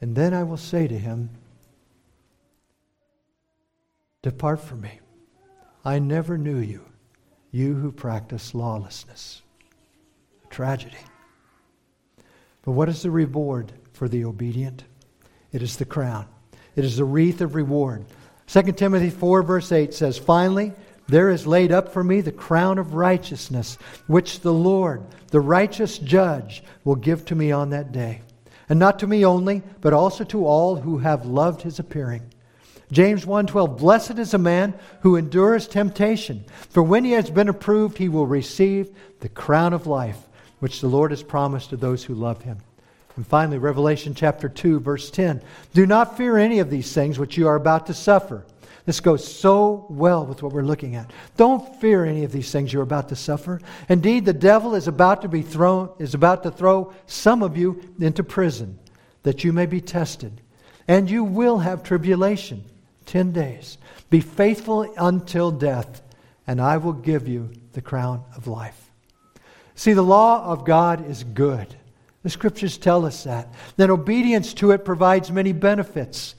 And 0.00 0.14
then 0.14 0.32
I 0.32 0.44
will 0.44 0.56
say 0.56 0.86
to 0.86 0.96
him, 0.96 1.30
Depart 4.24 4.58
from 4.58 4.80
me. 4.80 5.00
I 5.84 5.98
never 5.98 6.38
knew 6.38 6.56
you, 6.56 6.86
you 7.50 7.74
who 7.74 7.92
practice 7.92 8.54
lawlessness. 8.54 9.42
Tragedy. 10.48 10.96
But 12.62 12.72
what 12.72 12.88
is 12.88 13.02
the 13.02 13.10
reward 13.10 13.74
for 13.92 14.08
the 14.08 14.24
obedient? 14.24 14.84
It 15.52 15.60
is 15.60 15.76
the 15.76 15.84
crown, 15.84 16.26
it 16.74 16.86
is 16.86 16.96
the 16.96 17.04
wreath 17.04 17.42
of 17.42 17.54
reward. 17.54 18.06
2 18.46 18.62
Timothy 18.72 19.10
4, 19.10 19.42
verse 19.42 19.70
8 19.70 19.92
says, 19.92 20.16
Finally, 20.16 20.72
there 21.06 21.28
is 21.28 21.46
laid 21.46 21.70
up 21.70 21.92
for 21.92 22.02
me 22.02 22.22
the 22.22 22.32
crown 22.32 22.78
of 22.78 22.94
righteousness, 22.94 23.76
which 24.06 24.40
the 24.40 24.54
Lord, 24.54 25.02
the 25.32 25.40
righteous 25.40 25.98
judge, 25.98 26.64
will 26.82 26.96
give 26.96 27.26
to 27.26 27.34
me 27.34 27.52
on 27.52 27.68
that 27.70 27.92
day. 27.92 28.22
And 28.70 28.78
not 28.78 29.00
to 29.00 29.06
me 29.06 29.26
only, 29.26 29.60
but 29.82 29.92
also 29.92 30.24
to 30.24 30.46
all 30.46 30.76
who 30.76 30.96
have 30.96 31.26
loved 31.26 31.60
his 31.60 31.78
appearing. 31.78 32.30
James 32.94 33.26
1:12 33.26 33.76
Blessed 33.76 34.18
is 34.20 34.34
a 34.34 34.38
man 34.38 34.72
who 35.00 35.16
endures 35.16 35.66
temptation, 35.66 36.44
for 36.70 36.80
when 36.80 37.04
he 37.04 37.10
has 37.10 37.28
been 37.28 37.48
approved 37.48 37.98
he 37.98 38.08
will 38.08 38.26
receive 38.26 38.88
the 39.18 39.28
crown 39.28 39.72
of 39.72 39.88
life 39.88 40.28
which 40.60 40.80
the 40.80 40.86
Lord 40.86 41.10
has 41.10 41.22
promised 41.22 41.70
to 41.70 41.76
those 41.76 42.04
who 42.04 42.14
love 42.14 42.42
him. 42.42 42.58
And 43.16 43.26
finally, 43.26 43.58
Revelation 43.58 44.14
chapter 44.14 44.48
2, 44.48 44.78
verse 44.78 45.10
10. 45.10 45.42
Do 45.72 45.86
not 45.86 46.16
fear 46.16 46.38
any 46.38 46.60
of 46.60 46.70
these 46.70 46.92
things 46.92 47.18
which 47.18 47.36
you 47.36 47.48
are 47.48 47.56
about 47.56 47.86
to 47.86 47.94
suffer. 47.94 48.46
This 48.86 49.00
goes 49.00 49.26
so 49.26 49.86
well 49.88 50.24
with 50.24 50.44
what 50.44 50.52
we're 50.52 50.62
looking 50.62 50.94
at. 50.94 51.10
Don't 51.36 51.80
fear 51.80 52.04
any 52.04 52.22
of 52.22 52.30
these 52.30 52.52
things 52.52 52.72
you're 52.72 52.82
about 52.82 53.08
to 53.08 53.16
suffer. 53.16 53.60
Indeed, 53.88 54.24
the 54.24 54.32
devil 54.32 54.76
is 54.76 54.86
about 54.86 55.22
to 55.22 55.28
be 55.28 55.42
thrown, 55.42 55.90
is 55.98 56.14
about 56.14 56.44
to 56.44 56.50
throw 56.52 56.92
some 57.06 57.42
of 57.42 57.56
you 57.56 57.80
into 57.98 58.22
prison, 58.22 58.78
that 59.24 59.42
you 59.42 59.52
may 59.52 59.66
be 59.66 59.80
tested. 59.80 60.40
And 60.86 61.10
you 61.10 61.24
will 61.24 61.58
have 61.58 61.82
tribulation, 61.82 62.64
10 63.06 63.32
days. 63.32 63.78
Be 64.10 64.20
faithful 64.20 64.92
until 64.96 65.50
death, 65.50 66.02
and 66.46 66.60
I 66.60 66.76
will 66.76 66.92
give 66.92 67.28
you 67.28 67.50
the 67.72 67.82
crown 67.82 68.24
of 68.36 68.46
life. 68.46 68.90
See, 69.74 69.92
the 69.92 70.02
law 70.02 70.44
of 70.44 70.64
God 70.64 71.08
is 71.08 71.24
good. 71.24 71.74
The 72.22 72.30
scriptures 72.30 72.78
tell 72.78 73.04
us 73.04 73.24
that. 73.24 73.52
That 73.76 73.90
obedience 73.90 74.54
to 74.54 74.70
it 74.70 74.84
provides 74.84 75.30
many 75.30 75.52
benefits. 75.52 76.34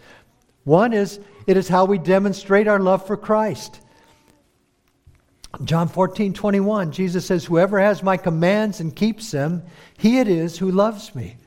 One 0.64 0.94
is 0.94 1.20
it 1.48 1.58
is 1.58 1.68
how 1.68 1.86
we 1.86 1.98
demonstrate 1.98 2.68
our 2.68 2.80
love 2.80 3.06
for 3.06 3.18
Christ. 3.18 3.82
John 5.64 5.88
14, 5.88 6.34
21, 6.34 6.92
Jesus 6.92 7.26
says, 7.26 7.46
Whoever 7.46 7.80
has 7.80 8.04
my 8.04 8.18
commands 8.18 8.80
and 8.80 8.96
keeps 8.96 9.32
them, 9.32 9.64
he 9.98 10.20
it 10.20 10.28
is 10.28 10.58
who 10.58 10.72
loves 10.72 11.16
me. 11.16 11.38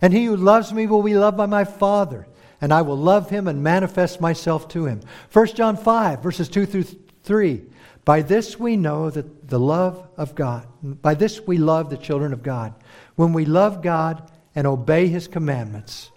And 0.00 0.12
he 0.12 0.26
who 0.26 0.36
loves 0.36 0.72
me 0.72 0.86
will 0.86 1.02
be 1.02 1.14
loved 1.14 1.36
by 1.36 1.46
my 1.46 1.64
Father, 1.64 2.26
and 2.60 2.72
I 2.72 2.82
will 2.82 2.96
love 2.96 3.30
him 3.30 3.48
and 3.48 3.62
manifest 3.62 4.20
myself 4.20 4.68
to 4.68 4.86
him. 4.86 5.00
1 5.32 5.46
John 5.48 5.76
5, 5.76 6.22
verses 6.22 6.48
2 6.48 6.66
through 6.66 6.84
3. 7.24 7.62
By 8.04 8.22
this 8.22 8.58
we 8.58 8.76
know 8.76 9.10
that 9.10 9.48
the 9.48 9.58
love 9.58 10.08
of 10.16 10.34
God, 10.34 10.66
by 10.82 11.14
this 11.14 11.40
we 11.40 11.58
love 11.58 11.90
the 11.90 11.96
children 11.96 12.32
of 12.32 12.42
God 12.42 12.72
when 13.16 13.32
we 13.32 13.44
love 13.44 13.82
God 13.82 14.30
and 14.54 14.66
obey 14.66 15.08
His 15.08 15.26
commandments. 15.26 16.10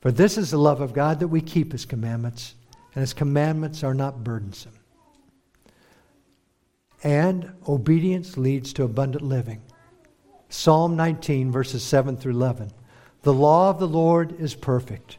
For 0.00 0.12
this 0.12 0.38
is 0.38 0.50
the 0.50 0.58
love 0.58 0.80
of 0.80 0.92
God 0.92 1.20
that 1.20 1.28
we 1.28 1.40
keep 1.40 1.72
His 1.72 1.84
commandments, 1.84 2.54
and 2.94 3.00
His 3.00 3.12
commandments 3.12 3.82
are 3.82 3.94
not 3.94 4.22
burdensome. 4.22 4.78
And 7.02 7.52
obedience 7.68 8.36
leads 8.36 8.72
to 8.74 8.84
abundant 8.84 9.24
living. 9.24 9.62
Psalm 10.48 10.94
19, 10.96 11.50
verses 11.50 11.82
7 11.82 12.16
through 12.16 12.32
11. 12.32 12.70
The 13.22 13.32
law 13.32 13.70
of 13.70 13.78
the 13.78 13.88
Lord 13.88 14.40
is 14.40 14.54
perfect, 14.54 15.18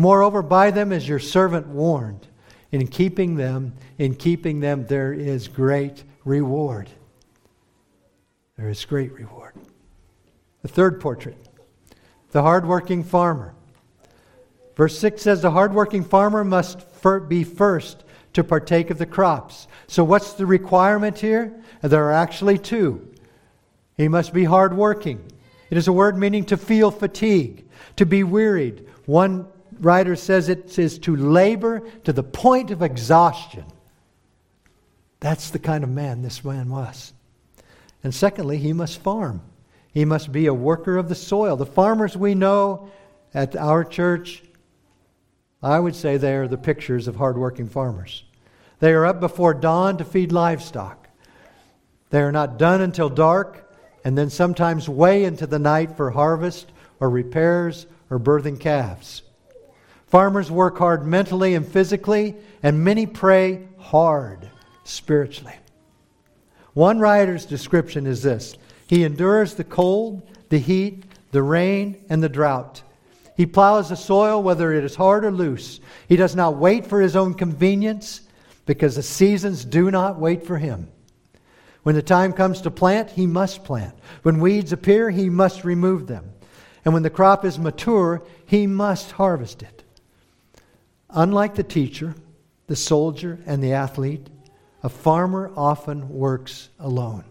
Moreover, 0.00 0.40
by 0.40 0.70
them 0.70 0.92
is 0.92 1.06
your 1.06 1.18
servant 1.18 1.66
warned. 1.66 2.26
In 2.72 2.86
keeping 2.86 3.36
them, 3.36 3.74
in 3.98 4.14
keeping 4.14 4.60
them, 4.60 4.86
there 4.86 5.12
is 5.12 5.46
great 5.46 6.04
reward. 6.24 6.88
There 8.56 8.70
is 8.70 8.82
great 8.86 9.12
reward. 9.12 9.52
The 10.62 10.68
third 10.68 11.02
portrait, 11.02 11.36
the 12.30 12.40
hardworking 12.40 13.04
farmer. 13.04 13.54
Verse 14.74 14.98
6 14.98 15.20
says, 15.20 15.42
The 15.42 15.50
hardworking 15.50 16.04
farmer 16.04 16.44
must 16.44 16.86
be 17.28 17.44
first 17.44 18.02
to 18.32 18.42
partake 18.42 18.88
of 18.88 18.96
the 18.96 19.04
crops. 19.04 19.68
So, 19.86 20.02
what's 20.02 20.32
the 20.32 20.46
requirement 20.46 21.18
here? 21.18 21.62
There 21.82 22.06
are 22.06 22.12
actually 22.12 22.56
two. 22.56 23.06
He 23.98 24.08
must 24.08 24.32
be 24.32 24.44
hardworking. 24.44 25.22
It 25.68 25.76
is 25.76 25.88
a 25.88 25.92
word 25.92 26.16
meaning 26.16 26.46
to 26.46 26.56
feel 26.56 26.90
fatigue, 26.90 27.66
to 27.96 28.06
be 28.06 28.24
wearied. 28.24 28.88
One 29.04 29.46
writer 29.80 30.16
says 30.16 30.48
it 30.48 30.78
is 30.78 30.98
to 31.00 31.16
labor 31.16 31.80
to 32.04 32.12
the 32.12 32.22
point 32.22 32.70
of 32.70 32.82
exhaustion. 32.82 33.64
That's 35.20 35.50
the 35.50 35.58
kind 35.58 35.84
of 35.84 35.90
man 35.90 36.22
this 36.22 36.44
man 36.44 36.70
was. 36.70 37.12
And 38.02 38.14
secondly, 38.14 38.58
he 38.58 38.72
must 38.72 39.02
farm. 39.02 39.42
He 39.92 40.04
must 40.04 40.32
be 40.32 40.46
a 40.46 40.54
worker 40.54 40.96
of 40.96 41.08
the 41.08 41.14
soil. 41.14 41.56
The 41.56 41.66
farmers 41.66 42.16
we 42.16 42.34
know 42.34 42.90
at 43.34 43.56
our 43.56 43.84
church, 43.84 44.42
I 45.62 45.78
would 45.78 45.94
say 45.94 46.16
they 46.16 46.36
are 46.36 46.48
the 46.48 46.56
pictures 46.56 47.08
of 47.08 47.16
hardworking 47.16 47.68
farmers. 47.68 48.24
They 48.78 48.92
are 48.92 49.04
up 49.04 49.20
before 49.20 49.52
dawn 49.52 49.98
to 49.98 50.04
feed 50.04 50.32
livestock. 50.32 51.08
They 52.10 52.22
are 52.22 52.32
not 52.32 52.58
done 52.58 52.80
until 52.80 53.08
dark, 53.08 53.70
and 54.04 54.16
then 54.16 54.30
sometimes 54.30 54.88
way 54.88 55.24
into 55.24 55.46
the 55.46 55.58
night 55.58 55.96
for 55.96 56.10
harvest 56.10 56.72
or 56.98 57.10
repairs 57.10 57.86
or 58.08 58.18
birthing 58.18 58.58
calves. 58.58 59.22
Farmers 60.10 60.50
work 60.50 60.76
hard 60.76 61.06
mentally 61.06 61.54
and 61.54 61.66
physically, 61.66 62.34
and 62.62 62.84
many 62.84 63.06
pray 63.06 63.68
hard 63.78 64.50
spiritually. 64.82 65.54
One 66.74 66.98
writer's 66.98 67.46
description 67.46 68.06
is 68.06 68.22
this 68.22 68.56
He 68.88 69.04
endures 69.04 69.54
the 69.54 69.64
cold, 69.64 70.28
the 70.48 70.58
heat, 70.58 71.04
the 71.30 71.42
rain, 71.42 72.04
and 72.08 72.22
the 72.22 72.28
drought. 72.28 72.82
He 73.36 73.46
plows 73.46 73.88
the 73.88 73.96
soil 73.96 74.42
whether 74.42 74.72
it 74.72 74.84
is 74.84 74.96
hard 74.96 75.24
or 75.24 75.30
loose. 75.30 75.80
He 76.08 76.16
does 76.16 76.34
not 76.34 76.56
wait 76.56 76.86
for 76.86 77.00
his 77.00 77.14
own 77.16 77.34
convenience 77.34 78.20
because 78.66 78.96
the 78.96 79.02
seasons 79.02 79.64
do 79.64 79.90
not 79.90 80.18
wait 80.18 80.44
for 80.44 80.58
him. 80.58 80.88
When 81.84 81.94
the 81.94 82.02
time 82.02 82.32
comes 82.32 82.60
to 82.62 82.70
plant, 82.70 83.10
he 83.10 83.26
must 83.26 83.64
plant. 83.64 83.94
When 84.22 84.40
weeds 84.40 84.72
appear, 84.72 85.08
he 85.08 85.30
must 85.30 85.64
remove 85.64 86.06
them. 86.06 86.32
And 86.84 86.92
when 86.92 87.02
the 87.02 87.10
crop 87.10 87.44
is 87.44 87.58
mature, 87.58 88.22
he 88.44 88.66
must 88.66 89.12
harvest 89.12 89.62
it. 89.62 89.79
Unlike 91.12 91.56
the 91.56 91.62
teacher, 91.62 92.14
the 92.66 92.76
soldier, 92.76 93.38
and 93.46 93.62
the 93.62 93.72
athlete, 93.72 94.28
a 94.82 94.88
farmer 94.88 95.50
often 95.56 96.08
works 96.08 96.68
alone. 96.78 97.24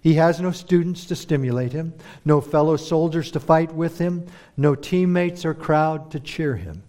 He 0.00 0.14
has 0.14 0.40
no 0.40 0.52
students 0.52 1.06
to 1.06 1.16
stimulate 1.16 1.72
him, 1.72 1.94
no 2.24 2.40
fellow 2.40 2.76
soldiers 2.76 3.30
to 3.32 3.40
fight 3.40 3.74
with 3.74 3.98
him, 3.98 4.26
no 4.56 4.74
teammates 4.74 5.44
or 5.44 5.54
crowd 5.54 6.10
to 6.12 6.20
cheer 6.20 6.56
him. 6.56 6.82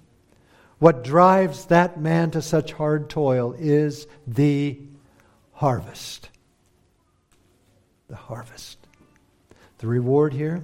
What 0.80 1.04
drives 1.04 1.66
that 1.66 2.00
man 2.00 2.32
to 2.32 2.42
such 2.42 2.74
hard 2.74 3.10
toil 3.10 3.56
is 3.58 4.06
the 4.28 4.80
harvest. 5.54 6.30
The 8.08 8.16
harvest. 8.16 8.78
The 9.80 9.88
reward 9.88 10.34
here 10.34 10.64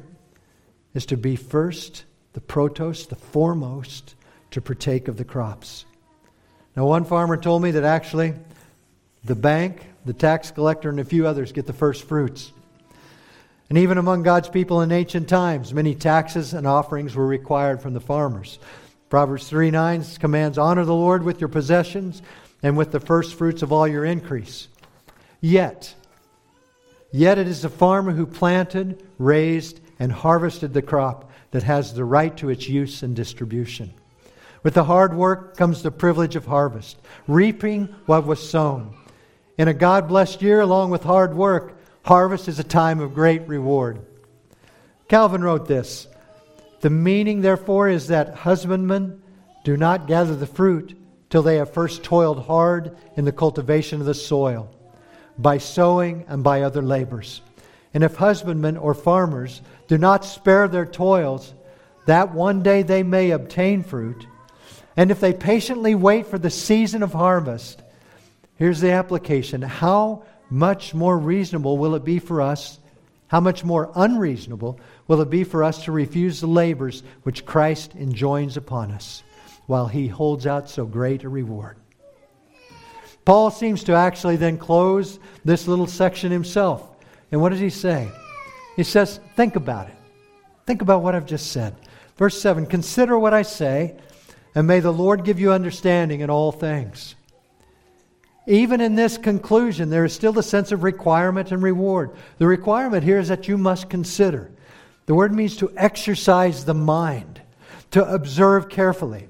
is 0.93 1.07
to 1.07 1.17
be 1.17 1.35
first, 1.35 2.03
the 2.33 2.41
protos, 2.41 3.09
the 3.09 3.15
foremost, 3.15 4.15
to 4.53 4.61
partake 4.61 5.07
of 5.07 5.17
the 5.17 5.25
crops. 5.25 5.85
Now, 6.75 6.85
one 6.85 7.05
farmer 7.05 7.37
told 7.37 7.61
me 7.61 7.71
that 7.71 7.83
actually 7.83 8.33
the 9.23 9.35
bank, 9.35 9.81
the 10.05 10.13
tax 10.13 10.51
collector, 10.51 10.89
and 10.89 10.99
a 10.99 11.05
few 11.05 11.27
others 11.27 11.51
get 11.51 11.65
the 11.65 11.73
first 11.73 12.07
fruits. 12.07 12.51
And 13.69 13.77
even 13.77 13.97
among 13.97 14.23
God's 14.23 14.49
people 14.49 14.81
in 14.81 14.91
ancient 14.91 15.27
times, 15.27 15.73
many 15.73 15.95
taxes 15.95 16.53
and 16.53 16.67
offerings 16.67 17.15
were 17.15 17.25
required 17.25 17.81
from 17.81 17.93
the 17.93 17.99
farmers. 17.99 18.59
Proverbs 19.09 19.47
3 19.47 19.71
9 19.71 20.03
commands, 20.19 20.57
Honor 20.57 20.85
the 20.85 20.93
Lord 20.93 21.23
with 21.23 21.39
your 21.39 21.47
possessions 21.47 22.21
and 22.61 22.77
with 22.77 22.91
the 22.91 22.99
first 22.99 23.35
fruits 23.35 23.61
of 23.61 23.71
all 23.71 23.87
your 23.87 24.05
increase. 24.05 24.67
Yet, 25.41 25.93
yet 27.11 27.37
it 27.39 27.47
is 27.47 27.61
the 27.61 27.69
farmer 27.69 28.11
who 28.11 28.25
planted, 28.25 29.03
raised, 29.17 29.79
and 29.99 30.11
harvested 30.11 30.73
the 30.73 30.81
crop 30.81 31.31
that 31.51 31.63
has 31.63 31.93
the 31.93 32.05
right 32.05 32.35
to 32.37 32.49
its 32.49 32.67
use 32.67 33.03
and 33.03 33.15
distribution. 33.15 33.93
With 34.63 34.73
the 34.73 34.85
hard 34.85 35.13
work 35.13 35.57
comes 35.57 35.83
the 35.83 35.91
privilege 35.91 36.37
of 36.37 36.45
harvest, 36.45 36.97
reaping 37.27 37.93
what 38.05 38.25
was 38.25 38.49
sown. 38.49 38.95
In 39.57 39.67
a 39.67 39.73
God 39.73 40.07
blessed 40.07 40.41
year, 40.41 40.61
along 40.61 40.89
with 40.89 41.03
hard 41.03 41.35
work, 41.35 41.77
harvest 42.03 42.47
is 42.47 42.59
a 42.59 42.63
time 42.63 42.99
of 42.99 43.13
great 43.13 43.47
reward. 43.47 43.99
Calvin 45.09 45.43
wrote 45.43 45.67
this 45.67 46.07
The 46.79 46.89
meaning, 46.89 47.41
therefore, 47.41 47.89
is 47.89 48.07
that 48.07 48.33
husbandmen 48.33 49.21
do 49.65 49.77
not 49.77 50.07
gather 50.07 50.35
the 50.35 50.47
fruit 50.47 50.97
till 51.29 51.43
they 51.43 51.57
have 51.57 51.73
first 51.73 52.03
toiled 52.03 52.45
hard 52.45 52.95
in 53.17 53.25
the 53.25 53.31
cultivation 53.31 53.99
of 53.99 54.05
the 54.05 54.13
soil, 54.13 54.73
by 55.37 55.57
sowing 55.57 56.25
and 56.27 56.43
by 56.43 56.61
other 56.61 56.81
labors. 56.81 57.41
And 57.93 58.03
if 58.03 58.15
husbandmen 58.15 58.77
or 58.77 58.93
farmers 58.93 59.61
do 59.87 59.97
not 59.97 60.25
spare 60.25 60.67
their 60.67 60.85
toils, 60.85 61.53
that 62.05 62.33
one 62.33 62.63
day 62.63 62.81
they 62.81 63.03
may 63.03 63.31
obtain 63.31 63.83
fruit, 63.83 64.25
and 64.95 65.11
if 65.11 65.19
they 65.19 65.33
patiently 65.33 65.95
wait 65.95 66.27
for 66.27 66.37
the 66.37 66.49
season 66.49 67.03
of 67.03 67.13
harvest, 67.13 67.81
here's 68.55 68.81
the 68.81 68.91
application. 68.91 69.61
How 69.61 70.23
much 70.49 70.93
more 70.93 71.17
reasonable 71.17 71.77
will 71.77 71.95
it 71.95 72.05
be 72.05 72.19
for 72.19 72.41
us? 72.41 72.79
How 73.27 73.39
much 73.39 73.63
more 73.63 73.91
unreasonable 73.95 74.79
will 75.07 75.21
it 75.21 75.29
be 75.29 75.43
for 75.43 75.63
us 75.63 75.85
to 75.85 75.91
refuse 75.91 76.39
the 76.39 76.47
labors 76.47 77.01
which 77.23 77.45
Christ 77.45 77.95
enjoins 77.95 78.57
upon 78.57 78.91
us 78.91 79.23
while 79.65 79.87
he 79.87 80.07
holds 80.07 80.45
out 80.45 80.69
so 80.69 80.85
great 80.85 81.23
a 81.23 81.29
reward? 81.29 81.77
Paul 83.25 83.49
seems 83.49 83.85
to 83.85 83.93
actually 83.93 84.35
then 84.35 84.57
close 84.57 85.17
this 85.43 85.67
little 85.67 85.87
section 85.87 86.31
himself. 86.31 86.87
And 87.31 87.41
what 87.41 87.49
does 87.49 87.59
he 87.59 87.69
say? 87.69 88.09
He 88.75 88.83
says, 88.83 89.19
Think 89.35 89.55
about 89.55 89.87
it. 89.87 89.95
Think 90.67 90.81
about 90.81 91.01
what 91.01 91.15
I've 91.15 91.25
just 91.25 91.51
said. 91.51 91.75
Verse 92.17 92.39
7 92.39 92.67
Consider 92.67 93.17
what 93.17 93.33
I 93.33 93.41
say 93.41 93.97
and 94.55 94.67
may 94.67 94.79
the 94.79 94.93
Lord 94.93 95.23
give 95.23 95.39
you 95.39 95.51
understanding 95.51 96.21
in 96.21 96.29
all 96.29 96.51
things. 96.51 97.15
Even 98.45 98.81
in 98.81 98.95
this 98.95 99.17
conclusion, 99.17 99.89
there 99.89 100.03
is 100.03 100.13
still 100.13 100.33
the 100.33 100.43
sense 100.43 100.71
of 100.71 100.83
requirement 100.83 101.51
and 101.51 101.63
reward. 101.63 102.11
The 102.39 102.47
requirement 102.47 103.03
here 103.03 103.19
is 103.19 103.29
that 103.29 103.47
you 103.47 103.57
must 103.57 103.89
consider. 103.89 104.51
The 105.05 105.15
word 105.15 105.33
means 105.33 105.57
to 105.57 105.71
exercise 105.77 106.65
the 106.65 106.73
mind, 106.73 107.41
to 107.91 108.05
observe 108.05 108.69
carefully. 108.69 109.27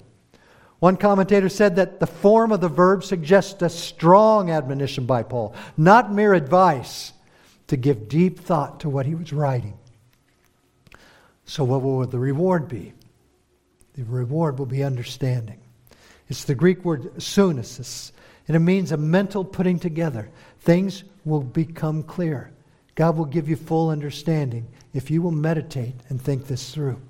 One 0.79 0.97
commentator 0.97 1.47
said 1.47 1.77
that 1.77 1.99
the 1.99 2.07
form 2.07 2.51
of 2.51 2.59
the 2.59 2.67
verb 2.67 3.03
suggests 3.03 3.61
a 3.61 3.69
strong 3.69 4.49
admonition 4.49 5.05
by 5.05 5.23
Paul, 5.23 5.55
not 5.77 6.11
mere 6.11 6.33
advice, 6.33 7.13
to 7.67 7.77
give 7.77 8.09
deep 8.09 8.39
thought 8.39 8.81
to 8.81 8.89
what 8.89 9.05
he 9.05 9.15
was 9.15 9.31
writing. 9.31 9.77
So, 11.45 11.63
what 11.63 11.81
will 11.81 12.05
the 12.05 12.19
reward 12.19 12.67
be? 12.67 12.93
The 13.95 14.03
reward 14.03 14.59
will 14.59 14.65
be 14.65 14.83
understanding. 14.83 15.59
It's 16.29 16.45
the 16.45 16.55
Greek 16.55 16.83
word 16.83 17.15
sunesis, 17.17 18.11
and 18.47 18.55
it 18.55 18.59
means 18.59 18.91
a 18.91 18.97
mental 18.97 19.45
putting 19.45 19.79
together. 19.79 20.29
Things 20.61 21.03
will 21.25 21.41
become 21.41 22.03
clear. 22.03 22.51
God 22.95 23.17
will 23.17 23.25
give 23.25 23.49
you 23.49 23.55
full 23.55 23.89
understanding 23.89 24.67
if 24.93 25.11
you 25.11 25.21
will 25.21 25.31
meditate 25.31 25.95
and 26.09 26.21
think 26.21 26.47
this 26.47 26.73
through. 26.73 27.01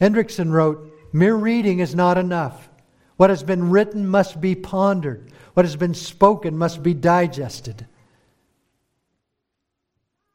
Hendriksen 0.00 0.50
wrote, 0.50 0.92
Mere 1.12 1.34
reading 1.34 1.78
is 1.78 1.94
not 1.94 2.18
enough. 2.18 2.68
What 3.16 3.30
has 3.30 3.42
been 3.42 3.70
written 3.70 4.06
must 4.08 4.40
be 4.40 4.54
pondered. 4.54 5.30
What 5.54 5.64
has 5.64 5.76
been 5.76 5.94
spoken 5.94 6.58
must 6.58 6.82
be 6.82 6.94
digested. 6.94 7.86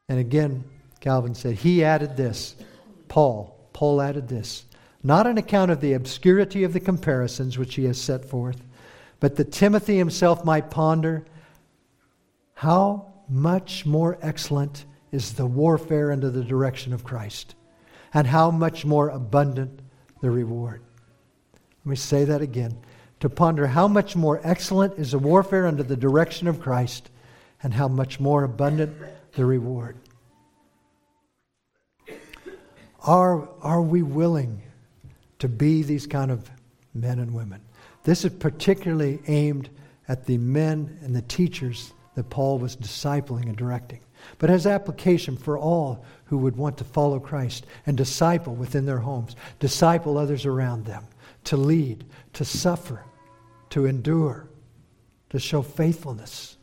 And 0.07 0.19
again, 0.19 0.63
Calvin 1.01 1.35
said, 1.35 1.55
he 1.55 1.83
added 1.83 2.15
this. 2.15 2.55
Paul, 3.09 3.57
Paul 3.73 4.01
added 4.01 4.27
this 4.27 4.65
not 5.04 5.26
on 5.26 5.38
account 5.38 5.72
of 5.72 5.82
the 5.82 5.93
obscurity 5.93 6.64
of 6.64 6.74
the 6.74 6.80
comparisons 6.80 7.58
which 7.58 7.76
he 7.76 7.86
has 7.86 8.00
set 8.00 8.26
forth, 8.26 8.66
but 9.20 9.36
that 9.36 9.52
Timothy 9.52 9.97
himself 9.97 10.43
might 10.43 10.70
ponder 10.70 11.26
how 12.54 13.14
much 13.30 13.86
more 13.86 14.18
excellent 14.22 14.86
is 15.12 15.34
the 15.34 15.45
warfare 15.45 16.12
under 16.12 16.30
the 16.30 16.43
direction 16.43 16.93
of 16.93 17.04
Christ, 17.04 17.56
and 18.14 18.28
how 18.28 18.52
much 18.52 18.86
more 18.86 19.10
abundant 19.10 19.82
the 20.22 20.30
reward. 20.30 20.82
Let 21.86 21.89
me 21.89 21.95
say 21.95 22.26
that 22.26 22.41
again. 22.41 22.78
To 23.22 23.30
ponder 23.30 23.68
how 23.68 23.88
much 23.88 24.16
more 24.16 24.39
excellent 24.43 24.97
is 24.97 25.12
the 25.12 25.20
warfare 25.20 25.68
under 25.68 25.84
the 25.84 25.97
direction 25.97 26.47
of 26.47 26.60
Christ, 26.60 27.10
and 27.64 27.74
how 27.74 27.88
much 27.88 28.20
more 28.20 28.43
abundant 28.43 28.95
the 29.34 29.45
reward. 29.45 29.97
Are, 33.02 33.47
are 33.62 33.82
we 33.82 34.02
willing 34.02 34.62
to 35.39 35.47
be 35.47 35.83
these 35.83 36.07
kind 36.07 36.31
of 36.31 36.49
men 36.93 37.19
and 37.19 37.33
women? 37.33 37.61
This 38.03 38.23
is 38.23 38.31
particularly 38.31 39.19
aimed 39.27 39.69
at 40.07 40.25
the 40.25 40.37
men 40.37 40.99
and 41.01 41.15
the 41.15 41.21
teachers 41.23 41.93
that 42.15 42.29
Paul 42.29 42.59
was 42.59 42.75
discipling 42.75 43.43
and 43.43 43.55
directing, 43.55 43.99
but 44.37 44.49
has 44.49 44.65
application 44.65 45.37
for 45.37 45.57
all 45.57 46.03
who 46.25 46.37
would 46.37 46.57
want 46.57 46.77
to 46.77 46.83
follow 46.83 47.19
Christ 47.19 47.65
and 47.85 47.95
disciple 47.95 48.55
within 48.55 48.85
their 48.85 48.99
homes, 48.99 49.35
disciple 49.59 50.17
others 50.17 50.45
around 50.45 50.85
them, 50.85 51.05
to 51.45 51.57
lead, 51.57 52.05
to 52.33 52.43
suffer, 52.45 53.03
to 53.69 53.85
endure, 53.85 54.47
to 55.29 55.39
show 55.39 55.61
faithfulness. 55.61 56.57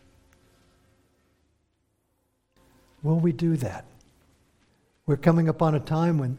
Will 3.03 3.21
we 3.21 3.33
do 3.33 3.57
that? 3.59 3.85
We're 5.07 5.17
coming 5.17 5.49
upon 5.49 5.77
a 5.77 5.81
time 5.81 6.19
when, 6.19 6.39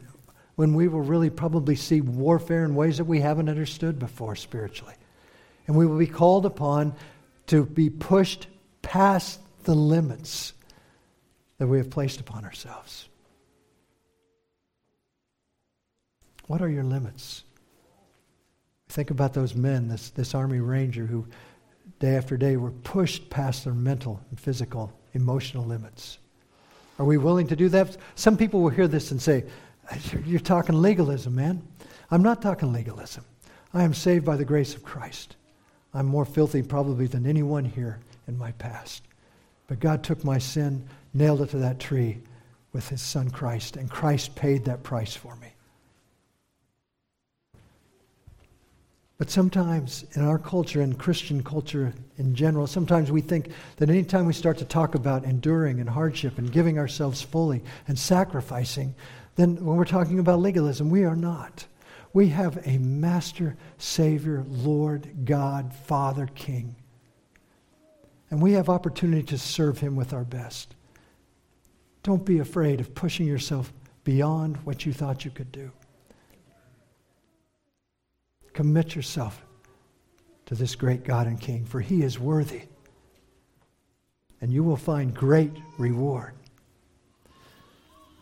when 0.58 0.74
we 0.74 0.88
will 0.88 1.02
really 1.02 1.30
probably 1.30 1.76
see 1.76 2.00
warfare 2.00 2.64
in 2.64 2.74
ways 2.74 2.96
that 2.96 3.04
we 3.04 3.20
haven't 3.20 3.48
understood 3.48 3.96
before 3.96 4.34
spiritually. 4.34 4.94
And 5.68 5.76
we 5.76 5.86
will 5.86 5.98
be 5.98 6.08
called 6.08 6.44
upon 6.44 6.96
to 7.46 7.64
be 7.64 7.88
pushed 7.88 8.48
past 8.82 9.38
the 9.62 9.76
limits 9.76 10.54
that 11.58 11.68
we 11.68 11.78
have 11.78 11.90
placed 11.90 12.18
upon 12.18 12.44
ourselves. 12.44 13.08
What 16.48 16.60
are 16.60 16.68
your 16.68 16.82
limits? 16.82 17.44
Think 18.88 19.12
about 19.12 19.34
those 19.34 19.54
men, 19.54 19.86
this, 19.86 20.10
this 20.10 20.34
Army 20.34 20.58
Ranger 20.58 21.06
who 21.06 21.28
day 22.00 22.16
after 22.16 22.36
day 22.36 22.56
were 22.56 22.72
pushed 22.72 23.30
past 23.30 23.62
their 23.62 23.74
mental 23.74 24.20
and 24.30 24.40
physical, 24.40 24.92
emotional 25.12 25.64
limits. 25.64 26.18
Are 26.98 27.04
we 27.04 27.16
willing 27.16 27.46
to 27.46 27.54
do 27.54 27.68
that? 27.68 27.96
Some 28.16 28.36
people 28.36 28.60
will 28.60 28.70
hear 28.70 28.88
this 28.88 29.12
and 29.12 29.22
say, 29.22 29.44
You're 30.24 30.40
talking 30.40 30.80
legalism, 30.80 31.34
man. 31.34 31.62
I'm 32.10 32.22
not 32.22 32.42
talking 32.42 32.72
legalism. 32.72 33.24
I 33.74 33.82
am 33.82 33.94
saved 33.94 34.24
by 34.24 34.36
the 34.36 34.44
grace 34.44 34.74
of 34.74 34.82
Christ. 34.82 35.36
I'm 35.92 36.06
more 36.06 36.24
filthy 36.24 36.62
probably 36.62 37.06
than 37.06 37.26
anyone 37.26 37.64
here 37.64 37.98
in 38.26 38.38
my 38.38 38.52
past. 38.52 39.02
But 39.66 39.80
God 39.80 40.02
took 40.02 40.24
my 40.24 40.38
sin, 40.38 40.86
nailed 41.12 41.42
it 41.42 41.50
to 41.50 41.58
that 41.58 41.78
tree 41.78 42.18
with 42.72 42.88
his 42.88 43.02
son 43.02 43.30
Christ, 43.30 43.76
and 43.76 43.90
Christ 43.90 44.34
paid 44.34 44.64
that 44.64 44.82
price 44.82 45.14
for 45.14 45.36
me. 45.36 45.48
But 49.18 49.30
sometimes 49.30 50.04
in 50.14 50.24
our 50.24 50.38
culture 50.38 50.80
and 50.80 50.96
Christian 50.96 51.42
culture 51.42 51.92
in 52.18 52.36
general, 52.36 52.68
sometimes 52.68 53.10
we 53.10 53.20
think 53.20 53.50
that 53.76 53.90
anytime 53.90 54.26
we 54.26 54.32
start 54.32 54.58
to 54.58 54.64
talk 54.64 54.94
about 54.94 55.24
enduring 55.24 55.80
and 55.80 55.88
hardship 55.90 56.38
and 56.38 56.52
giving 56.52 56.78
ourselves 56.78 57.20
fully 57.20 57.62
and 57.88 57.98
sacrificing, 57.98 58.94
then 59.38 59.64
when 59.64 59.76
we're 59.76 59.84
talking 59.84 60.18
about 60.18 60.40
legalism, 60.40 60.90
we 60.90 61.04
are 61.04 61.14
not. 61.14 61.64
We 62.12 62.30
have 62.30 62.58
a 62.66 62.76
master, 62.78 63.56
Savior, 63.78 64.44
Lord, 64.48 65.24
God, 65.24 65.72
Father, 65.72 66.28
King. 66.34 66.74
And 68.30 68.42
we 68.42 68.54
have 68.54 68.68
opportunity 68.68 69.22
to 69.22 69.38
serve 69.38 69.78
Him 69.78 69.94
with 69.94 70.12
our 70.12 70.24
best. 70.24 70.74
Don't 72.02 72.24
be 72.24 72.40
afraid 72.40 72.80
of 72.80 72.96
pushing 72.96 73.28
yourself 73.28 73.72
beyond 74.02 74.56
what 74.64 74.84
you 74.84 74.92
thought 74.92 75.24
you 75.24 75.30
could 75.30 75.52
do. 75.52 75.70
Commit 78.54 78.96
yourself 78.96 79.46
to 80.46 80.56
this 80.56 80.74
great 80.74 81.04
God 81.04 81.28
and 81.28 81.40
King, 81.40 81.64
for 81.64 81.80
he 81.80 82.02
is 82.02 82.18
worthy. 82.18 82.62
And 84.40 84.52
you 84.52 84.64
will 84.64 84.76
find 84.76 85.14
great 85.14 85.52
reward. 85.78 86.34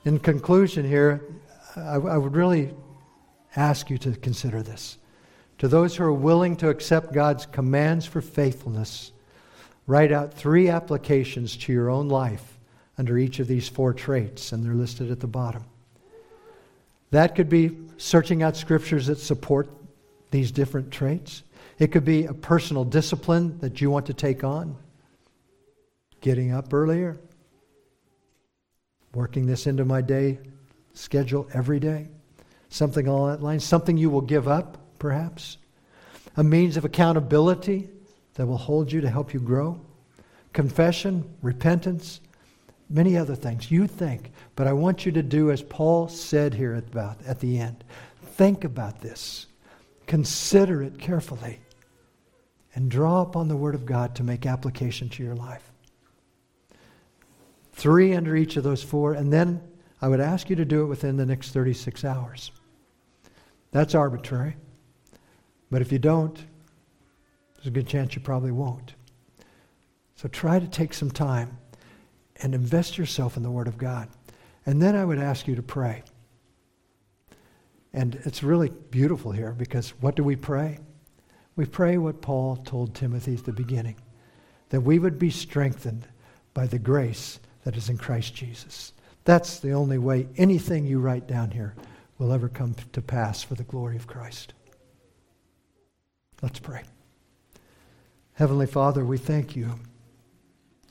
In 0.06 0.20
conclusion, 0.20 0.86
here, 0.86 1.20
I, 1.74 1.96
I 1.96 2.16
would 2.16 2.36
really 2.36 2.72
ask 3.56 3.90
you 3.90 3.98
to 3.98 4.12
consider 4.12 4.62
this. 4.62 4.98
To 5.58 5.66
those 5.66 5.96
who 5.96 6.04
are 6.04 6.12
willing 6.12 6.54
to 6.58 6.68
accept 6.68 7.12
God's 7.12 7.44
commands 7.44 8.06
for 8.06 8.20
faithfulness, 8.20 9.10
write 9.88 10.12
out 10.12 10.32
three 10.32 10.68
applications 10.68 11.56
to 11.56 11.72
your 11.72 11.90
own 11.90 12.08
life 12.08 12.56
under 12.96 13.18
each 13.18 13.40
of 13.40 13.48
these 13.48 13.68
four 13.68 13.92
traits, 13.92 14.52
and 14.52 14.64
they're 14.64 14.74
listed 14.74 15.10
at 15.10 15.18
the 15.18 15.26
bottom. 15.26 15.64
That 17.10 17.34
could 17.34 17.48
be 17.48 17.76
searching 17.96 18.44
out 18.44 18.56
scriptures 18.56 19.08
that 19.08 19.18
support 19.18 19.68
these 20.30 20.52
different 20.52 20.92
traits. 20.92 21.42
It 21.80 21.88
could 21.88 22.04
be 22.04 22.26
a 22.26 22.32
personal 22.32 22.84
discipline 22.84 23.58
that 23.58 23.80
you 23.80 23.90
want 23.90 24.06
to 24.06 24.14
take 24.14 24.44
on, 24.44 24.76
getting 26.20 26.52
up 26.52 26.72
earlier, 26.72 27.18
working 29.16 29.46
this 29.46 29.66
into 29.66 29.84
my 29.84 30.02
day 30.02 30.38
schedule 30.92 31.48
every 31.52 31.80
day, 31.80 32.08
something 32.68 33.06
along 33.06 33.30
that 33.30 33.42
line, 33.42 33.60
something 33.60 33.96
you 33.96 34.10
will 34.10 34.20
give 34.20 34.46
up, 34.46 34.78
perhaps, 34.98 35.58
a 36.36 36.44
means 36.44 36.76
of 36.76 36.84
accountability 36.84 37.88
that 38.34 38.46
will 38.46 38.58
hold 38.58 38.92
you 38.92 39.00
to 39.00 39.08
help 39.08 39.32
you 39.32 39.40
grow, 39.40 39.80
confession, 40.52 41.24
repentance, 41.42 42.20
many 42.88 43.16
other 43.16 43.34
things. 43.34 43.70
You 43.70 43.86
think, 43.86 44.32
but 44.54 44.66
I 44.66 44.72
want 44.72 45.06
you 45.06 45.12
to 45.12 45.22
do 45.22 45.50
as 45.50 45.62
Paul 45.62 46.08
said 46.08 46.54
here 46.54 46.74
at, 46.74 46.84
about, 46.84 47.18
at 47.26 47.40
the 47.40 47.58
end. 47.58 47.84
Think 48.22 48.64
about 48.64 49.00
this. 49.00 49.46
Consider 50.06 50.82
it 50.82 50.98
carefully 50.98 51.58
and 52.74 52.90
draw 52.90 53.22
upon 53.22 53.48
the 53.48 53.56
Word 53.56 53.74
of 53.74 53.86
God 53.86 54.14
to 54.16 54.22
make 54.22 54.46
application 54.46 55.08
to 55.10 55.22
your 55.22 55.34
life. 55.34 55.72
Three 57.76 58.14
under 58.14 58.34
each 58.34 58.56
of 58.56 58.64
those 58.64 58.82
four, 58.82 59.12
and 59.12 59.30
then 59.30 59.60
I 60.00 60.08
would 60.08 60.18
ask 60.18 60.48
you 60.48 60.56
to 60.56 60.64
do 60.64 60.80
it 60.80 60.86
within 60.86 61.18
the 61.18 61.26
next 61.26 61.50
36 61.50 62.06
hours. 62.06 62.50
That's 63.70 63.94
arbitrary. 63.94 64.56
But 65.70 65.82
if 65.82 65.92
you 65.92 65.98
don't, 65.98 66.34
there's 67.54 67.66
a 67.66 67.70
good 67.70 67.86
chance 67.86 68.14
you 68.14 68.22
probably 68.22 68.50
won't. 68.50 68.94
So 70.14 70.26
try 70.26 70.58
to 70.58 70.66
take 70.66 70.94
some 70.94 71.10
time 71.10 71.58
and 72.36 72.54
invest 72.54 72.96
yourself 72.96 73.36
in 73.36 73.42
the 73.42 73.50
Word 73.50 73.68
of 73.68 73.76
God. 73.76 74.08
And 74.64 74.80
then 74.80 74.96
I 74.96 75.04
would 75.04 75.18
ask 75.18 75.46
you 75.46 75.54
to 75.56 75.62
pray. 75.62 76.02
And 77.92 78.14
it's 78.24 78.42
really 78.42 78.70
beautiful 78.90 79.32
here 79.32 79.52
because 79.52 79.90
what 80.00 80.16
do 80.16 80.24
we 80.24 80.34
pray? 80.34 80.78
We 81.56 81.66
pray 81.66 81.98
what 81.98 82.22
Paul 82.22 82.56
told 82.56 82.94
Timothy 82.94 83.34
at 83.34 83.44
the 83.44 83.52
beginning 83.52 83.96
that 84.70 84.80
we 84.80 84.98
would 84.98 85.18
be 85.18 85.30
strengthened 85.30 86.08
by 86.54 86.66
the 86.66 86.78
grace 86.78 87.38
that 87.66 87.76
is 87.76 87.88
in 87.88 87.98
Christ 87.98 88.32
Jesus. 88.32 88.92
That's 89.24 89.58
the 89.58 89.72
only 89.72 89.98
way 89.98 90.28
anything 90.36 90.86
you 90.86 91.00
write 91.00 91.26
down 91.26 91.50
here 91.50 91.74
will 92.16 92.32
ever 92.32 92.48
come 92.48 92.76
to 92.92 93.02
pass 93.02 93.42
for 93.42 93.56
the 93.56 93.64
glory 93.64 93.96
of 93.96 94.06
Christ. 94.06 94.54
Let's 96.40 96.60
pray. 96.60 96.82
Heavenly 98.34 98.68
Father, 98.68 99.04
we 99.04 99.18
thank 99.18 99.56
you 99.56 99.80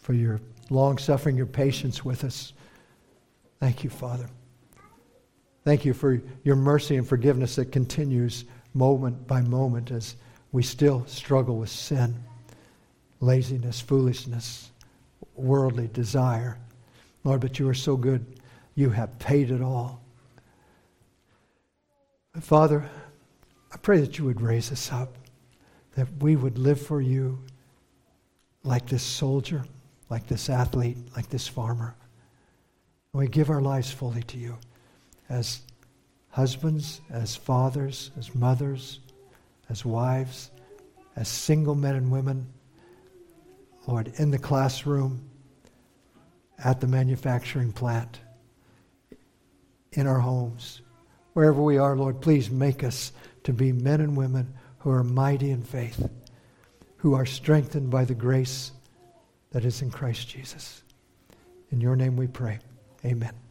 for 0.01 0.11
your 0.11 0.41
long 0.69 0.97
suffering, 0.97 1.37
your 1.37 1.45
patience 1.45 2.03
with 2.03 2.25
us. 2.25 2.51
Thank 3.61 3.85
you, 3.85 3.89
Father. 3.89 4.27
Thank 5.63 5.85
you 5.85 5.93
for 5.93 6.21
your 6.43 6.57
mercy 6.57 6.97
and 6.97 7.07
forgiveness 7.07 7.55
that 7.55 7.71
continues 7.71 8.43
moment 8.73 9.27
by 9.27 9.39
moment 9.39 9.91
as 9.91 10.17
we 10.51 10.61
still 10.61 11.05
struggle 11.05 11.57
with 11.57 11.69
sin, 11.69 12.21
laziness, 13.21 13.79
foolishness, 13.79 14.71
worldly 15.35 15.87
desire. 15.87 16.57
Lord, 17.25 17.41
but 17.41 17.59
you 17.59 17.67
are 17.67 17.73
so 17.73 17.97
good. 17.97 18.39
You 18.75 18.91
have 18.91 19.17
paid 19.19 19.51
it 19.51 19.61
all. 19.61 20.01
Father, 22.39 22.87
I 23.73 23.77
pray 23.77 23.99
that 23.99 24.17
you 24.17 24.25
would 24.25 24.41
raise 24.41 24.71
us 24.71 24.91
up, 24.91 25.17
that 25.95 26.07
we 26.19 26.35
would 26.35 26.59
live 26.59 26.79
for 26.79 27.01
you 27.01 27.39
like 28.63 28.85
this 28.85 29.01
soldier, 29.01 29.65
like 30.09 30.27
this 30.27 30.49
athlete, 30.49 30.97
like 31.15 31.29
this 31.29 31.47
farmer. 31.47 31.95
We 33.11 33.27
give 33.27 33.49
our 33.49 33.61
lives 33.61 33.91
fully 33.91 34.23
to 34.23 34.37
you 34.37 34.57
as 35.27 35.61
husbands, 36.29 37.01
as 37.09 37.35
fathers, 37.35 38.11
as 38.19 38.35
mothers, 38.35 38.99
as 39.69 39.83
wives, 39.83 40.51
as 41.15 41.27
single 41.27 41.75
men 41.75 41.95
and 41.95 42.11
women, 42.11 42.45
Lord, 43.87 44.11
in 44.17 44.29
the 44.29 44.37
classroom, 44.37 45.27
at 46.63 46.81
the 46.81 46.87
manufacturing 46.87 47.71
plant, 47.71 48.19
in 49.91 50.07
our 50.07 50.19
homes, 50.19 50.81
wherever 51.33 51.61
we 51.61 51.77
are, 51.77 51.95
Lord, 51.95 52.21
please 52.21 52.49
make 52.49 52.83
us 52.83 53.11
to 53.43 53.53
be 53.53 53.71
men 53.71 54.01
and 54.01 54.17
women 54.17 54.53
who 54.79 54.91
are 54.91 55.03
mighty 55.03 55.51
in 55.51 55.63
faith, 55.63 56.09
who 56.97 57.13
are 57.13 57.25
strengthened 57.25 57.89
by 57.89 58.05
the 58.05 58.15
grace 58.15 58.71
that 59.51 59.65
is 59.65 59.81
in 59.81 59.89
Christ 59.89 60.27
Jesus. 60.27 60.83
In 61.71 61.81
your 61.81 61.95
name 61.95 62.17
we 62.17 62.27
pray. 62.27 62.59
Amen. 63.05 63.44